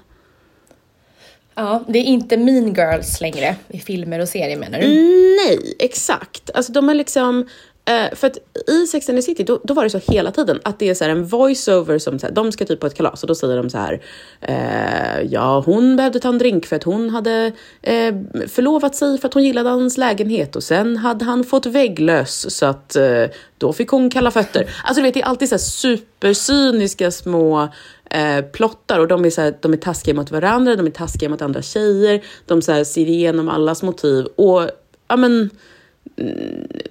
Ja, 1.56 1.84
det 1.88 2.00
är 2.00 2.04
inte 2.04 2.38
mean 2.38 2.74
girls 2.74 3.22
längre 3.22 3.56
i 3.68 3.80
filmer 3.80 4.20
och 4.20 4.30
serier 4.30 4.58
menar 4.58 4.80
du? 4.80 4.88
Nej, 4.88 5.76
exakt. 5.80 6.50
Alltså 6.54 6.72
de 6.72 6.90
är 6.90 6.94
liksom... 6.94 7.48
Eh, 7.88 8.16
för 8.16 8.28
att 8.28 8.38
i 8.70 8.88
Sex 8.88 9.10
and 9.10 9.18
the 9.18 9.22
City, 9.22 9.44
då, 9.44 9.60
då 9.64 9.74
var 9.74 9.84
det 9.84 9.90
så 9.90 10.00
hela 10.08 10.32
tiden 10.32 10.60
att 10.64 10.80
det 10.80 10.90
är 10.90 10.94
så 10.94 11.04
här 11.04 11.12
en 11.12 11.26
voiceover 11.26 12.00
som 12.00 12.20
så 12.20 12.28
här, 12.28 12.34
de 12.34 12.52
ska 12.52 12.66
typ 12.66 12.80
på 12.80 12.88
ett 12.88 12.96
kalas 12.96 13.24
och 13.24 13.28
då 13.28 13.36
säger 13.36 13.58
de 13.58 13.70
så 13.70 13.78
här. 13.78 14.02
Eh, 14.42 15.22
ja, 15.32 15.64
hon 15.66 15.96
behövde 15.96 16.20
ta 16.20 16.30
en 16.30 16.38
drink 16.38 16.66
för 16.66 16.76
att 16.76 16.84
hon 16.84 17.10
hade 17.10 17.52
eh, 17.82 18.16
förlovat 18.48 18.96
sig 18.96 19.18
för 19.18 19.28
att 19.28 19.34
hon 19.34 19.44
gillade 19.44 19.70
hans 19.70 19.98
lägenhet 19.98 20.56
och 20.56 20.64
sen 20.64 20.98
hade 20.98 21.26
han 21.26 21.44
fått 21.44 21.66
vägglöss 21.66 22.56
så 22.56 22.66
att 22.66 22.96
eh, 22.96 23.24
då 23.58 23.74
fick 23.74 23.90
hon 23.90 24.10
kalla 24.10 24.32
fötter. 24.32 24.70
Alltså 24.84 25.02
du 25.02 25.04
vet, 25.04 25.14
det 25.14 25.22
är 25.22 25.26
alltid 25.26 25.50
så 25.50 25.56
här 25.56 25.60
supercyniska 25.60 27.12
små 27.12 27.70
eh, 28.10 28.42
plottar 28.54 29.00
och 29.00 29.08
de 29.08 29.26
är, 29.26 29.30
så 29.30 29.42
här, 29.42 29.58
de 29.62 29.74
är 29.74 29.78
taskiga 29.78 30.16
mot 30.16 30.32
varandra, 30.32 30.76
de 30.76 30.86
är 30.86 30.92
taskiga 30.92 31.30
mot 31.30 31.42
andra 31.42 31.62
tjejer, 31.62 32.24
de 32.46 32.62
så 32.62 32.72
här, 32.72 32.84
ser 32.84 33.10
igenom 33.10 33.50
allas 33.50 33.84
motiv 33.84 34.26
och 34.26 34.70
ja 35.08 35.16
men 35.16 35.50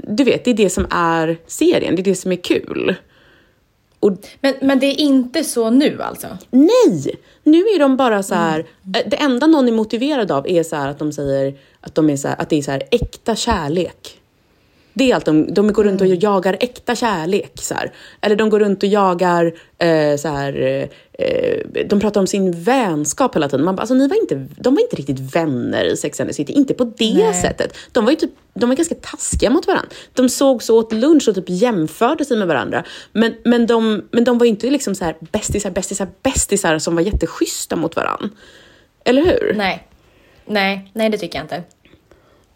du 0.02 0.24
vet, 0.24 0.44
det 0.44 0.50
är 0.50 0.54
det 0.54 0.70
som 0.70 0.86
är 0.90 1.36
serien, 1.46 1.96
det 1.96 2.02
är 2.02 2.04
det 2.04 2.14
som 2.14 2.32
är 2.32 2.36
kul. 2.36 2.94
Och 4.00 4.12
Men, 4.40 4.54
men 4.60 4.78
det 4.78 4.86
är 4.86 5.00
inte 5.00 5.44
så 5.44 5.70
nu 5.70 6.02
alltså? 6.02 6.26
nej, 6.50 7.16
nu 7.42 7.58
är 7.58 7.78
de 7.78 7.96
bara 7.96 8.22
så 8.22 8.34
här, 8.34 8.58
eh, 8.58 9.02
det 9.06 9.16
enda 9.16 9.46
någon 9.46 9.68
är 9.68 9.72
motiverad 9.72 10.32
av 10.32 10.48
är 10.48 10.62
så 10.62 10.76
att 10.76 10.98
de 10.98 11.12
säger 11.12 11.54
att, 11.80 11.94
de 11.94 12.10
är 12.10 12.16
så 12.16 12.28
här, 12.28 12.36
att 12.40 12.50
det 12.50 12.56
är 12.56 12.62
så 12.62 12.70
här 12.70 12.82
äkta 12.90 13.36
kärlek. 13.36 14.20
Det 14.94 15.10
är 15.10 15.14
allt 15.14 15.24
de, 15.24 15.54
de 15.54 15.72
går 15.72 15.84
runt 15.84 16.00
och 16.00 16.06
jagar 16.06 16.56
äkta 16.60 16.94
kärlek. 16.94 17.52
Så 17.54 17.74
här. 17.74 17.92
Eller 18.20 18.36
de 18.36 18.50
går 18.50 18.60
runt 18.60 18.82
och 18.82 18.88
jagar, 18.88 19.54
eh, 19.78 20.16
så 20.16 20.28
här, 20.28 20.88
eh, 21.18 21.86
de 21.86 22.00
pratar 22.00 22.20
om 22.20 22.26
sin 22.26 22.62
vänskap 22.62 23.36
hela 23.36 23.48
tiden. 23.48 23.64
Man 23.64 23.76
bara, 23.76 23.80
alltså, 23.80 23.94
ni 23.94 24.08
var 24.08 24.16
inte, 24.16 24.34
de 24.56 24.74
var 24.74 24.82
inte 24.82 24.96
riktigt 24.96 25.36
vänner 25.36 25.84
i 25.84 25.96
Sex 25.96 26.20
and 26.20 26.30
the 26.30 26.34
City, 26.34 26.52
inte 26.52 26.74
på 26.74 26.84
det 26.84 27.14
Nej. 27.14 27.42
sättet. 27.42 27.76
De 27.92 28.04
var 28.04 28.10
ju 28.10 28.16
typ, 28.16 28.30
de 28.54 28.68
var 28.68 28.76
ganska 28.76 28.94
taskiga 28.94 29.50
mot 29.50 29.66
varandra. 29.66 29.88
De 30.12 30.28
såg 30.28 30.62
så 30.62 30.78
åt 30.78 30.92
lunch 30.92 31.28
och 31.28 31.34
typ 31.34 31.48
jämförde 31.48 32.24
sig 32.24 32.36
med 32.36 32.48
varandra. 32.48 32.84
Men, 33.12 33.34
men, 33.44 33.66
de, 33.66 34.02
men 34.10 34.24
de 34.24 34.38
var 34.38 34.46
inte 34.46 34.70
liksom 34.70 34.94
så 34.94 35.04
här 35.04 35.16
bästisar, 35.20 35.70
bästisar, 35.70 36.08
bästisar 36.22 36.78
som 36.78 36.94
var 36.94 37.02
jätteschyssta 37.02 37.76
mot 37.76 37.96
varandra. 37.96 38.28
Eller 39.04 39.24
hur? 39.24 39.54
Nej. 39.56 39.88
Nej, 40.46 40.90
nej 40.92 41.10
det 41.10 41.18
tycker 41.18 41.38
jag 41.38 41.44
inte. 41.44 41.62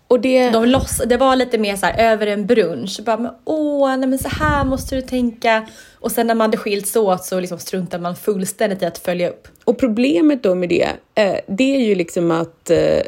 Och 0.08 0.20
det... 0.20 0.50
De 0.50 0.64
loss, 0.64 1.02
det 1.06 1.16
var 1.16 1.36
lite 1.36 1.58
mer 1.58 1.76
så 1.76 1.86
här 1.86 2.12
över 2.12 2.26
en 2.26 2.46
brunch. 2.46 3.00
Bara, 3.04 3.16
men, 3.16 3.32
åh, 3.44 3.96
nej, 3.96 4.08
men 4.08 4.18
så 4.18 4.28
här 4.28 4.64
måste 4.64 4.96
du 4.96 5.02
tänka. 5.02 5.66
Och 5.98 6.12
sen 6.12 6.26
när 6.26 6.34
man 6.34 6.44
hade 6.44 6.56
skilts 6.56 6.96
åt 6.96 7.24
så 7.24 7.40
liksom 7.40 7.58
struntar 7.58 7.98
man 7.98 8.16
fullständigt 8.16 8.82
i 8.82 8.84
att 8.84 8.98
följa 8.98 9.30
upp. 9.30 9.48
Och 9.64 9.78
problemet 9.78 10.42
då 10.42 10.54
med 10.54 10.68
det, 10.68 10.88
eh, 11.14 11.36
det 11.46 11.76
är 11.76 11.80
ju 11.80 11.94
liksom 11.94 12.30
att 12.30 12.70
eh, 12.70 13.00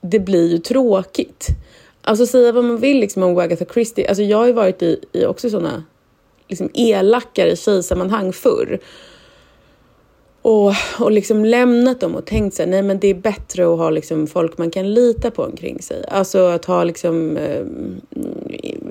det 0.00 0.18
blir 0.18 0.50
ju 0.50 0.58
tråkigt. 0.58 1.46
Alltså 2.02 2.26
säga 2.26 2.52
vad 2.52 2.64
man 2.64 2.80
vill 2.80 3.00
liksom 3.00 3.22
om 3.22 3.38
Agatha 3.38 3.64
Christie, 3.72 4.08
alltså 4.08 4.22
jag 4.22 4.38
har 4.38 4.46
ju 4.46 4.52
varit 4.52 4.82
i, 4.82 5.00
i 5.12 5.24
också 5.24 5.50
sådana 5.50 5.84
liksom 6.48 6.70
elakare 6.74 7.56
tjejsammanhang 7.56 8.32
förr. 8.32 8.78
Och, 10.48 10.74
och 10.98 11.12
liksom 11.12 11.44
lämnat 11.44 12.00
dem 12.00 12.14
och 12.14 12.24
tänkt 12.24 12.54
sig, 12.54 12.66
nej 12.66 12.82
men 12.82 12.98
det 12.98 13.08
är 13.08 13.14
bättre 13.14 13.72
att 13.72 13.78
ha 13.78 13.90
liksom 13.90 14.26
folk 14.26 14.58
man 14.58 14.70
kan 14.70 14.94
lita 14.94 15.30
på 15.30 15.44
omkring 15.44 15.82
sig. 15.82 16.04
Alltså 16.08 16.46
att 16.46 16.64
ha 16.64 16.84
liksom, 16.84 17.36
eh, 17.36 17.64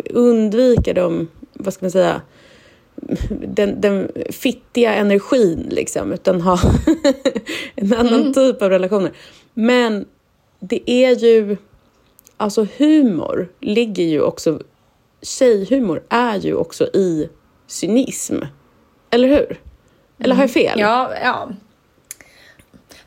undvika 0.09 0.93
de, 0.93 1.27
vad 1.53 1.73
ska 1.73 1.85
man 1.85 1.91
säga, 1.91 2.21
den, 3.29 3.81
den 3.81 4.11
fittiga 4.29 4.93
energin 4.93 5.67
liksom, 5.71 6.11
utan 6.11 6.41
ha 6.41 6.59
en 7.75 7.93
annan 7.93 8.33
typ 8.33 8.61
av 8.61 8.69
relationer. 8.69 9.11
Men 9.53 10.05
det 10.59 10.91
är 10.91 11.15
ju, 11.15 11.57
alltså 12.37 12.67
humor 12.77 13.49
ligger 13.59 14.03
ju 14.03 14.21
också, 14.21 14.61
tjejhumor 15.21 16.03
är 16.09 16.37
ju 16.37 16.53
också 16.53 16.83
i 16.83 17.29
cynism. 17.67 18.35
Eller 19.11 19.27
hur? 19.27 19.66
Eller 20.19 20.35
har 20.35 20.43
jag 20.43 20.51
fel? 20.51 20.79
Ja, 20.79 21.11
ja. 21.23 21.49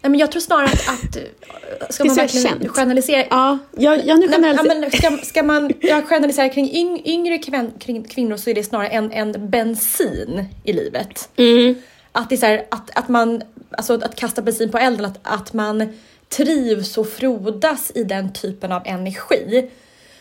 Nej, 0.02 0.10
men 0.10 0.20
jag 0.20 0.32
tror 0.32 0.40
snarare 0.40 0.64
att, 0.66 0.88
att 0.88 1.94
ska 1.94 2.04
man 2.04 2.16
verkligen 2.16 2.48
känt. 2.48 2.68
generalisera 2.68 3.24
Ja, 3.30 3.58
jag, 3.76 4.06
jag 4.06 4.20
nu 4.20 4.26
Nej, 4.26 4.40
men- 4.40 4.56
ja, 4.56 4.62
generaliserar. 4.62 5.10
men 5.10 5.18
ska, 5.18 5.26
ska 5.26 5.42
man 5.42 5.72
ja, 5.80 6.02
generalisera 6.02 6.48
kring 6.48 6.74
yng, 6.74 7.02
yngre 7.04 7.38
kvin, 7.38 7.72
kring 7.78 8.04
kvinnor 8.04 8.36
så 8.36 8.50
är 8.50 8.54
det 8.54 8.64
snarare 8.64 8.88
en, 8.88 9.12
en 9.12 9.50
bensin 9.50 10.44
i 10.64 10.72
livet. 10.72 11.28
Mm. 11.36 11.74
Att 12.12 12.28
det 12.28 12.34
är 12.34 12.36
så 12.36 12.46
här, 12.46 12.64
att, 12.70 12.90
att 12.98 13.08
man, 13.08 13.42
alltså 13.70 13.94
att 13.94 14.16
kasta 14.16 14.42
bensin 14.42 14.70
på 14.70 14.78
elden, 14.78 15.04
att, 15.06 15.18
att 15.22 15.52
man 15.52 15.98
trivs 16.28 16.98
och 16.98 17.08
frodas 17.08 17.92
i 17.94 18.04
den 18.04 18.32
typen 18.32 18.72
av 18.72 18.82
energi 18.84 19.70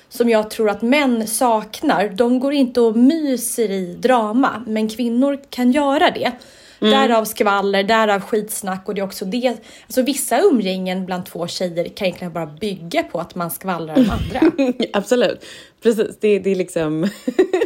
som 0.10 0.30
jag 0.30 0.50
tror 0.50 0.70
att 0.70 0.82
män 0.82 1.28
saknar. 1.28 2.10
De 2.10 2.40
går 2.40 2.54
inte 2.54 2.82
och 2.82 2.96
myser 2.98 3.72
i 3.72 3.94
drama, 4.00 4.64
men 4.68 4.90
kvinnor 4.90 5.40
kan 5.50 5.72
göra 5.72 6.12
det. 6.12 6.32
Mm. 6.82 6.92
Därav 6.94 7.26
skvaller, 7.26 7.84
därav 7.84 8.22
skitsnack 8.22 8.88
och 8.88 8.96
det 8.96 9.02
är 9.02 9.06
också 9.06 9.26
det. 9.26 9.48
Alltså 9.86 10.02
vissa 10.02 10.42
umgängen 10.42 11.06
bland 11.06 11.26
två 11.26 11.48
tjejer 11.48 11.86
kan 11.90 12.06
egentligen 12.08 12.34
bara 12.34 12.46
bygga 12.46 13.04
på 13.04 13.20
att 13.20 13.36
man 13.36 13.52
skvallrar 13.52 13.96
om 13.98 14.10
andra. 14.10 14.74
Absolut. 14.94 15.46
Precis, 15.84 16.18
det, 16.20 16.40
det 16.40 16.50
är 16.50 16.56
liksom... 16.56 17.08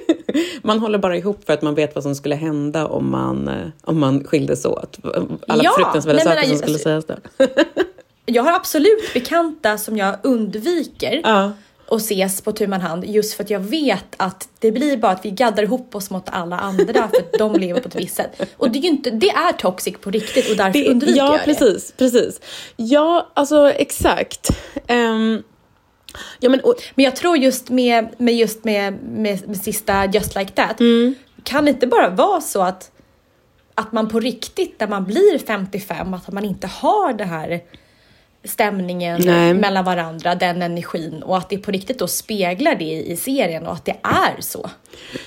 man 0.61 0.79
håller 0.79 0.97
bara 0.97 1.17
ihop 1.17 1.45
för 1.45 1.53
att 1.53 1.61
man 1.61 1.75
vet 1.75 1.95
vad 1.95 2.03
som 2.03 2.15
skulle 2.15 2.35
hända 2.35 2.87
om 2.87 3.11
man, 3.11 3.47
eh, 3.47 3.67
om 3.81 3.99
man 3.99 4.23
skildes 4.23 4.65
åt. 4.65 4.97
Alla 5.47 5.63
Ja, 5.63 5.71
fruktansvärda 5.77 6.17
nej, 6.17 6.25
men 6.25 6.35
saker 6.35 6.41
som 6.43 6.51
alltså- 6.51 6.57
skulle 6.57 6.79
sägas 6.79 7.05
där. 7.05 7.19
Jag 8.25 8.43
har 8.43 8.53
absolut 8.53 9.13
bekanta 9.13 9.77
som 9.77 9.97
jag 9.97 10.15
undviker 10.23 11.21
Ja. 11.23 11.51
Och 11.87 11.97
ses 11.97 12.41
på 12.41 12.51
tu 12.51 12.67
man 12.67 12.81
hand 12.81 13.05
just 13.05 13.33
för 13.33 13.43
att 13.43 13.49
jag 13.49 13.59
vet 13.59 14.05
att 14.17 14.49
det 14.59 14.71
blir 14.71 14.97
bara 14.97 15.11
att 15.11 15.25
vi 15.25 15.31
gaddar 15.31 15.63
ihop 15.63 15.95
oss 15.95 16.09
mot 16.09 16.23
alla 16.29 16.59
andra 16.59 16.93
för 16.93 17.19
att 17.19 17.33
de 17.39 17.53
lever 17.55 17.81
på 17.81 17.87
ett 17.87 17.95
visst 17.95 18.15
sätt. 18.15 18.41
Och 18.57 18.71
det 18.71 18.79
är 18.79 18.81
ju 18.81 18.87
inte, 18.89 19.09
det 19.09 19.29
är 19.29 19.51
toxic 19.51 19.95
på 20.01 20.11
riktigt 20.11 20.49
och 20.51 20.57
därför 20.57 20.79
Det, 20.79 20.89
undviker 20.89 21.17
ja, 21.17 21.31
jag 21.31 21.39
det. 21.39 21.43
precis, 21.45 21.93
precis. 21.97 22.39
Ja, 22.75 23.27
alltså 23.33 23.69
exakt. 23.71 24.49
Ehm, 24.87 25.43
ja, 26.39 26.49
men, 26.49 26.59
och, 26.59 26.75
Men 26.95 27.05
jag 27.05 27.15
tror 27.15 27.37
just 27.37 27.69
med, 27.69 28.07
med, 28.17 28.35
just 28.35 28.63
med, 28.63 28.93
med, 29.03 29.47
med 29.47 29.57
sista 29.57 30.05
Just 30.05 30.35
Like 30.35 30.51
That, 30.51 30.79
Mm. 30.79 31.15
kan 31.43 31.65
det 31.65 31.71
inte 31.71 31.87
bara 31.87 32.09
vara 32.09 32.41
så 32.41 32.61
att, 32.61 32.91
att 33.75 33.91
man 33.91 34.09
på 34.09 34.19
riktigt 34.19 34.75
när 34.79 34.87
man 34.87 35.03
blir 35.05 35.37
55, 35.47 36.13
att 36.13 36.31
man 36.31 36.45
inte 36.45 36.67
har 36.67 37.13
det 37.13 37.25
här 37.25 37.61
stämningen 38.43 39.21
Nej. 39.25 39.53
mellan 39.53 39.85
varandra, 39.85 40.35
den 40.35 40.61
energin 40.61 41.23
och 41.23 41.37
att 41.37 41.49
det 41.49 41.57
på 41.57 41.71
riktigt 41.71 41.99
då 41.99 42.07
speglar 42.07 42.75
det 42.75 42.93
i 42.93 43.15
serien 43.15 43.67
och 43.67 43.73
att 43.73 43.85
det 43.85 43.97
är 44.03 44.41
så. 44.41 44.69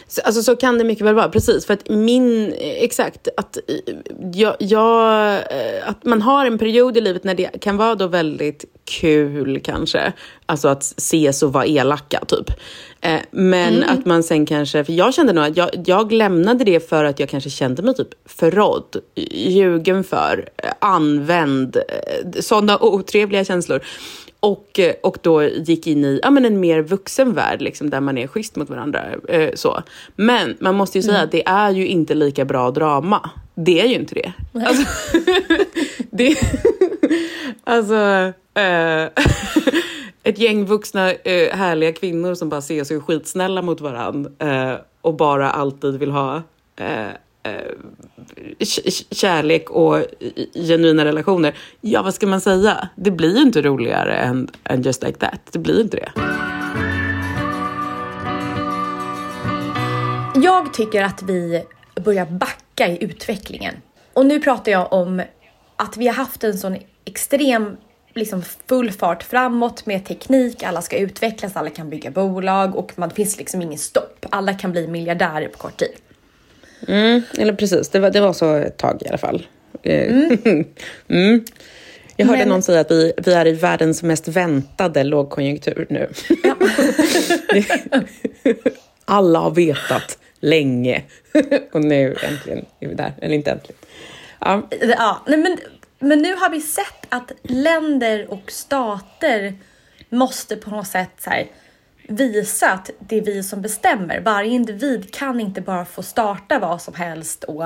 Så, 0.09 0.21
alltså 0.21 0.43
så 0.43 0.57
kan 0.57 0.79
det 0.79 0.85
mycket 0.85 1.05
väl 1.05 1.15
vara, 1.15 1.29
precis. 1.29 1.67
För 1.67 1.75
att 1.75 1.89
min, 1.89 2.55
exakt, 2.59 3.29
att, 3.37 3.57
eh, 3.57 3.95
jag, 4.33 4.57
jag, 4.59 5.35
eh, 5.35 5.89
att 5.89 6.05
man 6.05 6.23
har 6.23 6.47
en 6.47 6.59
period 6.59 6.97
i 6.97 7.01
livet 7.01 7.25
när 7.25 7.35
det 7.35 7.61
kan 7.61 7.77
vara 7.77 7.95
då 7.95 8.07
väldigt 8.07 8.65
kul 9.01 9.61
kanske. 9.65 10.13
Alltså 10.47 10.69
att 10.69 10.83
ses 10.83 11.43
och 11.43 11.53
vara 11.53 11.67
elaka 11.67 12.25
typ. 12.29 12.51
Eh, 13.01 13.21
men 13.31 13.75
Mm. 13.77 13.89
att 13.89 14.07
man 14.07 14.23
sen 14.23 14.47
kanske, 14.47 14.85
för 14.85 14.93
jag 14.93 15.15
kände 15.15 15.33
nog 15.33 15.45
att 15.45 15.57
jag, 15.57 15.71
jag 15.87 16.13
lämnade 16.13 16.65
det 16.65 16.89
för 16.89 17.05
att 17.05 17.21
jag 17.21 17.29
kanske 17.29 17.51
kände 17.51 17.83
mig 17.83 17.95
typ 17.95 18.09
förrådd, 18.25 18.97
ljugen 19.31 20.05
för, 20.05 20.49
eh, 20.57 20.71
använd, 20.79 21.77
eh, 21.77 22.41
sådana 22.41 22.79
otrevliga 22.79 23.45
känslor. 23.45 23.81
Och, 24.41 24.79
eh, 24.79 24.95
och 25.03 25.19
då 25.23 25.43
gick 25.43 25.87
in 25.87 26.05
i 26.05 26.21
ja, 26.23 26.31
men 26.31 26.45
en 26.45 26.61
mer 26.61 26.83
vuxen 26.83 27.33
värld 27.33 27.63
liksom, 27.63 27.91
där 27.91 28.01
man 28.01 28.19
är 28.19 28.27
schysst 28.27 28.57
mot 28.57 28.71
varandra. 28.71 29.05
Eh, 29.29 29.51
så. 29.55 29.83
Men 30.17 30.57
man 30.61 30.75
måste 30.75 30.99
ju 30.99 31.03
säga 31.03 31.21
att 31.21 31.33
det 31.33 31.49
är 31.49 31.71
ju 31.71 31.87
inte 31.87 32.15
lika 32.15 32.45
bra 32.45 32.71
drama. 32.71 33.31
Det 33.55 33.81
är 33.81 33.87
ju 33.87 33.95
inte 33.95 34.15
det. 34.15 34.33
Alltså, 34.67 34.85
det 36.11 36.37
alltså 37.65 38.33
eh, 38.55 39.05
ett 40.23 40.39
gäng 40.39 40.65
vuxna 40.65 41.13
eh, 41.13 41.57
härliga 41.57 41.93
kvinnor 41.93 42.35
som 42.35 42.49
bara 42.49 42.61
ser 42.61 42.85
sig 42.85 43.01
skitsnälla 43.01 43.63
mot 43.63 43.81
varandra 43.81 44.31
eh, 44.39 44.79
och 45.01 45.15
bara 45.15 45.51
alltid 45.51 45.99
vill 45.99 46.11
ha 46.11 46.43
eh, 46.77 47.09
Eh, 47.47 48.67
kärlek 49.11 49.71
och 49.71 50.05
genuina 50.55 51.05
relationer. 51.05 51.55
Ja, 51.81 52.03
vad 52.03 52.15
ska 52.15 52.27
man 52.27 52.41
säga? 52.41 52.89
Det 52.97 53.11
blir 53.11 53.37
ju 53.37 53.43
inte 53.43 53.63
roligare 53.63 54.15
än, 54.15 54.49
än 54.65 54.83
just 54.83 55.03
like 55.03 55.19
that. 55.19 55.41
Det 55.53 55.59
blir 55.59 55.81
inte 55.81 55.97
det. 55.97 56.13
Jag 60.43 60.75
tycker 60.75 61.03
att 61.03 61.23
vi 61.23 61.63
börjar 62.05 62.27
backa 62.27 62.89
i 62.89 63.05
utvecklingen. 63.05 63.75
Och 64.13 64.27
nu 64.27 64.41
pratar 64.41 64.73
jag 64.73 64.93
om 64.93 65.23
att 65.77 65.97
vi 65.97 66.07
har 66.07 66.15
haft 66.15 66.45
en 66.45 66.59
sån 66.59 66.77
extrem 67.05 67.77
liksom 68.15 68.43
full 68.43 68.93
fart 68.93 69.23
framåt 69.23 69.87
med 69.87 70.05
teknik, 70.05 70.63
alla 70.63 70.83
ska 70.83 70.99
utvecklas, 70.99 71.57
alla 71.57 71.71
kan 71.71 71.91
bygga 71.91 72.11
bolag 72.11 72.77
och 72.77 72.93
man 72.97 73.09
det 73.09 73.15
finns 73.15 73.39
liksom 73.39 73.63
ingen 73.63 73.79
stopp. 73.79 74.27
Alla 74.31 74.55
kan 74.55 74.73
bli 74.73 74.89
miljardärer 74.89 75.49
på 75.49 75.59
kort 75.59 75.77
tid. 75.77 75.93
Mm, 76.89 77.23
eller 77.39 77.53
precis, 77.53 77.89
det 77.89 77.99
var, 77.99 78.11
det 78.11 78.21
var 78.21 78.33
så 78.33 78.55
ett 78.55 78.77
tag 78.77 79.03
i 79.05 79.09
alla 79.09 79.19
fall. 79.19 79.47
Eh, 79.83 80.15
mm. 81.09 81.45
Jag 82.17 82.27
hörde 82.27 82.39
Men- 82.39 82.49
någon 82.49 82.63
säga 82.63 82.81
att 82.81 82.91
vi, 82.91 83.13
vi 83.17 83.33
är 83.33 83.47
i 83.47 83.53
världens 83.53 84.03
mest 84.03 84.29
väntade 84.29 85.05
lågkonjunktur 85.05 85.87
nu. 85.91 86.09
Alla 89.05 89.39
har 89.39 89.51
vetat 89.51 90.19
länge 90.41 91.03
och 91.73 91.85
nu 91.85 92.17
äntligen 92.23 92.65
är 92.81 92.89
vi 92.89 92.95
där. 92.95 93.13
Eller 93.23 93.35
inte 93.35 93.51
äntligen. 93.51 93.79
Ja, 94.41 94.69
Ja, 94.81 95.23
nej 95.27 95.39
men, 95.39 95.59
men 95.99 96.23
nu 96.23 96.35
har 96.35 96.51
vi 96.51 96.61
sett 96.61 97.07
att 97.09 97.33
länder 97.43 98.27
och 98.33 98.53
stater 98.53 99.55
måste 100.09 100.57
på 100.57 100.71
något 100.71 100.87
sätt 100.87 101.11
så 101.19 101.31
här, 101.31 101.47
visa 102.09 102.73
att 102.73 102.91
det 102.99 103.17
är 103.17 103.23
vi 103.23 103.43
som 103.43 103.63
bestämmer. 103.63 104.21
Varje 104.21 104.51
individ 104.51 105.15
kan 105.15 105.41
inte 105.41 105.61
bara 105.61 105.85
få 105.85 106.03
starta 106.03 106.59
vad 106.59 106.83
som 106.83 106.95
helst 106.95 107.45
och 107.45 107.65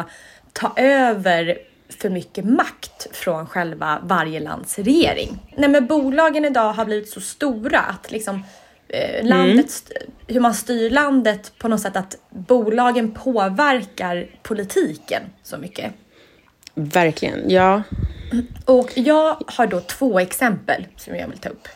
ta 0.53 0.73
över 0.77 1.59
för 1.89 2.11
mycket 2.11 2.45
makt 2.45 3.07
från 3.17 3.47
själva 3.47 3.99
varje 4.05 4.41
lands 4.41 4.79
regering. 4.79 5.55
Nej, 5.57 5.69
men 5.69 5.87
bolagen 5.87 6.45
idag 6.45 6.73
har 6.73 6.85
blivit 6.85 7.09
så 7.11 7.21
stora 7.21 7.81
att 7.81 8.11
liksom 8.11 8.43
eh, 8.89 9.25
landet, 9.27 9.67
st- 9.67 9.95
hur 10.27 10.41
man 10.41 10.55
styr 10.55 10.91
landet 10.91 11.53
på 11.59 11.69
något 11.69 11.81
sätt 11.81 11.97
att 11.97 12.17
bolagen 12.31 13.11
påverkar 13.15 14.27
politiken 14.43 15.23
så 15.43 15.59
mycket. 15.59 15.93
verkligen. 16.75 17.51
Ja. 17.51 17.83
Och 18.65 18.91
jag 18.95 19.37
har 19.47 19.67
då 19.67 19.81
två 19.81 20.19
exempel 20.21 20.87
som 20.97 21.17
jag 21.17 21.29
vill 21.29 21.39
ta 21.39 21.49
upp. 21.49 21.69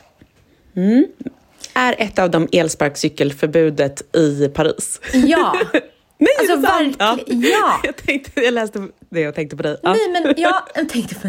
Är 1.74 1.94
ett 1.98 2.18
av 2.18 2.30
dem 2.30 2.48
elsparkcykelförbudet 2.52 4.16
i 4.16 4.48
Paris? 4.48 5.00
Ja, 5.12 5.56
Nej, 6.18 6.28
Alltså, 6.38 6.56
verkligen, 6.56 7.42
ja. 7.42 7.80
Jag, 7.84 7.96
tänkte, 7.96 8.40
jag 8.40 8.54
läste 8.54 8.88
det 9.10 9.28
och 9.28 9.34
tänkte 9.34 9.56
på 9.56 9.62
dig. 9.62 9.76
Ja. 9.82 9.92
nej 9.94 10.22
men 10.22 10.34
jag 10.76 10.88
tänkte 10.88 11.14
på... 11.14 11.28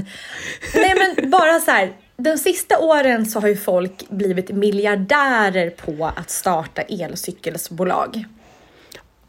Nej 0.75 0.93
men 1.17 1.29
bara 1.29 1.59
så 1.59 1.71
här. 1.71 1.93
De 2.17 2.37
sista 2.37 2.79
åren 2.79 3.25
så 3.25 3.39
har 3.39 3.47
ju 3.47 3.57
folk 3.57 4.09
blivit 4.09 4.49
miljardärer 4.49 5.69
på 5.69 6.11
att 6.15 6.29
starta 6.29 6.81
elcykelsbolag. 6.81 8.25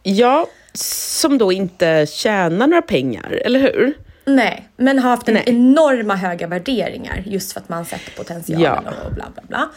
Ja, 0.03 0.47
som 0.73 1.39
då 1.39 1.53
inte 1.53 2.07
tjänar 2.07 2.67
några 2.67 2.83
pengar, 2.83 3.41
eller 3.45 3.61
hur? 3.61 3.95
Nej, 4.25 4.69
men 4.77 4.99
har 4.99 5.11
haft 5.11 5.29
en 5.29 5.35
Nej. 5.35 5.43
enorma 5.47 6.15
höga 6.17 6.47
värderingar 6.47 7.23
just 7.27 7.53
för 7.53 7.61
att 7.61 7.69
man 7.69 7.85
sätter 7.85 8.11
potentialen 8.17 8.83
Ja. 8.87 9.07
och 9.07 9.13
bla 9.15 9.25
bla 9.35 9.43
bla. 9.49 9.69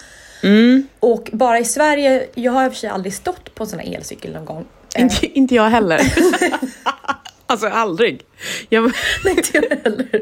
Och 1.00 1.30
bara 1.34 1.60
i 1.60 1.66
Sverige, 1.66 2.28
jag 2.36 2.52
har 2.52 2.66
i 2.66 2.68
och 2.68 2.72
för 2.74 2.80
sig 2.80 2.90
aldrig 2.90 3.14
stått 3.14 3.56
på 3.56 3.64
en 3.64 3.70
sån 3.70 3.80
här 3.80 3.96
elcykel 3.96 4.34
någon 4.34 4.46
gång. 4.46 4.66
Eh, 4.96 5.02
Inte, 5.04 5.26
inte 5.26 5.56
jag 5.56 5.70
heller. 5.70 6.02
alltså 7.46 7.68
aldrig. 7.68 8.22
Jag, 8.70 8.86
inte 9.26 9.50
jag 9.54 9.70
heller. 9.84 10.22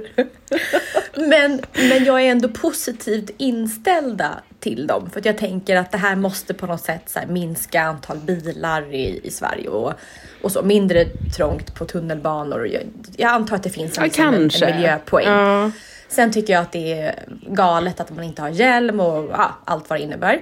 Men, 1.15 1.61
men 1.89 2.05
jag 2.05 2.21
är 2.21 2.31
ändå 2.31 2.49
positivt 2.49 3.29
inställda 3.37 4.29
till 4.59 4.87
dem 4.87 5.09
för 5.09 5.21
jag 5.25 5.37
tänker 5.37 5.75
att 5.75 5.91
det 5.91 5.97
här 5.97 6.15
måste 6.15 6.53
på 6.53 6.65
något 6.67 6.81
sätt 6.81 7.11
här 7.15 7.25
minska 7.27 7.81
antal 7.81 8.17
bilar 8.17 8.93
i, 8.93 9.19
i 9.23 9.31
Sverige 9.31 9.69
och, 9.69 9.93
och 10.41 10.51
så 10.51 10.61
mindre 10.61 11.05
trångt 11.35 11.75
på 11.75 11.85
tunnelbanor. 11.85 12.67
Jag, 12.67 12.83
jag 13.17 13.29
antar 13.31 13.55
att 13.55 13.63
det 13.63 13.69
finns 13.69 13.97
Ja, 13.97 14.03
liksom 14.03 14.25
en, 14.25 14.33
en 14.33 14.75
miljöpoäng. 14.75 15.27
Ja. 15.27 15.71
Sen 16.09 16.31
tycker 16.31 16.53
jag 16.53 16.61
att 16.61 16.71
det 16.71 16.93
är 16.93 17.23
galet 17.47 17.99
att 17.99 18.15
man 18.15 18.23
inte 18.23 18.41
har 18.41 18.49
hjälm 18.49 18.99
och 18.99 19.31
ja, 19.31 19.57
allt 19.65 19.89
vad 19.89 19.99
det 19.99 20.03
innebär. 20.03 20.41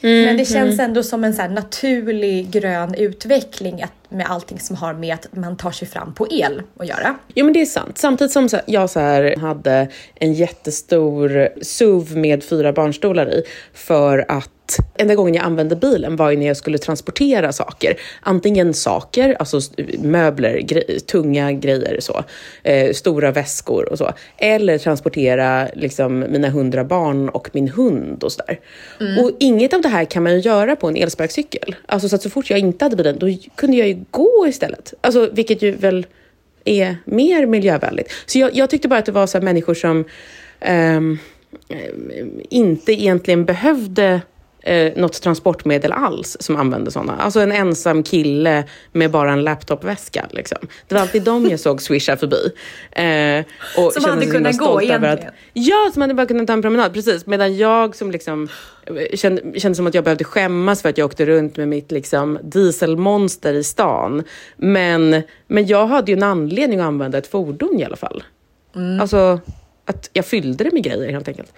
Mm, 0.00 0.24
Men 0.24 0.36
det 0.36 0.44
känns 0.44 0.80
ändå 0.80 1.02
som 1.02 1.24
en 1.24 1.34
så 1.34 1.48
naturlig 1.48 2.50
grön 2.50 2.94
utveckling 2.94 3.82
att, 3.82 3.92
med 4.08 4.26
allting 4.30 4.60
som 4.60 4.76
har 4.76 4.94
med 4.94 5.14
att 5.14 5.36
man 5.36 5.56
tar 5.56 5.70
sig 5.70 5.88
fram 5.88 6.14
på 6.14 6.26
el 6.30 6.62
att 6.78 6.88
göra. 6.88 7.18
Jo 7.34 7.44
men 7.44 7.52
det 7.52 7.60
är 7.60 7.66
sant. 7.66 7.98
Samtidigt 7.98 8.32
som 8.32 8.48
så, 8.48 8.60
jag 8.66 8.90
så 8.90 9.00
hade 9.40 9.88
en 10.14 10.32
jättestor 10.32 11.48
SUV 11.62 12.16
med 12.16 12.44
fyra 12.44 12.72
barnstolar 12.72 13.28
i 13.34 13.42
för 13.74 14.24
att 14.28 14.50
enda 14.98 15.14
gången 15.14 15.34
jag 15.34 15.44
använde 15.44 15.76
bilen 15.76 16.16
var 16.16 16.30
ju 16.30 16.36
när 16.36 16.46
jag 16.46 16.56
skulle 16.56 16.78
transportera 16.78 17.52
saker. 17.52 17.96
Antingen 18.20 18.74
saker, 18.74 19.36
alltså 19.38 19.60
möbler, 19.98 20.58
gre- 20.58 20.98
tunga 20.98 21.52
grejer 21.52 21.96
så, 22.00 22.24
eh, 22.62 22.92
stora 22.92 23.30
väskor 23.32 23.92
och 23.92 23.98
så. 23.98 24.12
Eller 24.38 24.78
transportera 24.78 25.68
liksom 25.74 26.18
mina 26.18 26.48
hundra 26.48 26.84
barn 26.84 27.28
och 27.28 27.48
min 27.52 27.68
hund 27.68 28.22
och 28.24 28.32
sådär. 28.32 28.60
Och 29.22 29.30
inget 29.40 29.74
av 29.74 29.80
det 29.82 29.88
här 29.88 30.04
kan 30.04 30.22
man 30.22 30.32
ju 30.32 30.38
göra 30.40 30.76
på 30.76 30.88
en 30.88 30.96
elsparkcykel. 30.96 31.74
Alltså 31.86 32.08
så 32.08 32.18
så 32.18 32.30
fort 32.30 32.50
jag 32.50 32.58
inte 32.58 32.84
hade 32.84 32.96
bilen, 32.96 33.18
då 33.18 33.26
kunde 33.54 33.76
jag 33.76 33.88
ju 33.88 34.04
gå 34.10 34.46
istället. 34.48 34.94
Alltså 35.00 35.28
vilket 35.32 35.62
ju 35.62 35.70
väl 35.70 36.06
är 36.64 36.96
mer 37.04 37.46
miljövänligt. 37.46 38.12
Så 38.26 38.38
jag, 38.38 38.56
jag 38.56 38.70
tyckte 38.70 38.88
bara 38.88 38.98
att 38.98 39.06
det 39.06 39.12
var 39.12 39.26
så 39.26 39.40
människor 39.40 39.74
som 39.74 40.04
ehm, 40.60 41.18
ehm, 41.68 42.40
inte 42.50 42.92
egentligen 42.92 43.44
behövde 43.44 44.20
eh, 44.66 44.92
något 44.96 45.22
transportmedel 45.22 45.92
alls 45.92 46.36
som 46.40 46.56
använde 46.56 46.90
sådana. 46.90 47.16
Alltså 47.16 47.40
en 47.40 47.52
ensam 47.52 48.02
kille 48.02 48.64
med 48.92 49.10
bara 49.10 49.32
en 49.32 49.44
laptopväska. 49.44 50.26
Liksom. 50.30 50.58
Det 50.88 50.94
var 50.94 51.02
alltid 51.02 51.22
de 51.22 51.46
jag 51.50 51.60
såg 51.60 51.82
swisha 51.82 52.16
förbi. 52.16 52.52
Eh, 52.92 53.44
och 53.84 53.92
Som 53.92 54.04
hade 54.04 54.26
kunnat 54.26 54.58
gå 54.58 54.80
över 54.80 54.82
egentligen. 54.82 55.32
Ja, 55.52 55.90
som 55.92 56.02
hade 56.02 56.14
bara 56.14 56.26
kunnat 56.26 56.46
ta 56.46 56.52
en 56.52 56.62
promenad. 56.62 56.94
Precis. 56.94 57.26
Medan 57.26 57.56
jag 57.56 57.96
som 57.96 58.10
liksom 58.10 58.48
eh, 58.86 59.16
kände, 59.16 59.60
kände 59.60 59.76
som 59.76 59.86
att 59.86 59.94
jag 59.94 60.04
behövde 60.04 60.24
skämmas 60.24 60.82
för 60.82 60.88
att 60.88 60.98
jag 60.98 61.04
åkte 61.04 61.26
runt 61.26 61.56
med 61.56 61.68
mitt 61.68 61.92
liksom, 61.92 62.38
dieselmonster 62.42 63.54
i 63.54 63.64
stan. 63.64 64.22
Men, 64.56 65.22
men 65.46 65.66
jag 65.66 65.86
hade 65.86 66.12
ju 66.12 66.16
en 66.16 66.22
anledning 66.22 66.80
att 66.80 66.86
använda 66.86 67.18
ett 67.18 67.26
fordon 67.26 67.80
i 67.80 67.84
alla 67.84 67.96
fall. 67.96 68.24
Mm. 68.76 69.00
Alltså 69.00 69.40
att 69.84 70.10
jag 70.12 70.26
fyllde 70.26 70.64
det 70.64 70.72
med 70.72 70.82
grejer 70.82 71.12
helt 71.12 71.28
enkelt. 71.28 71.52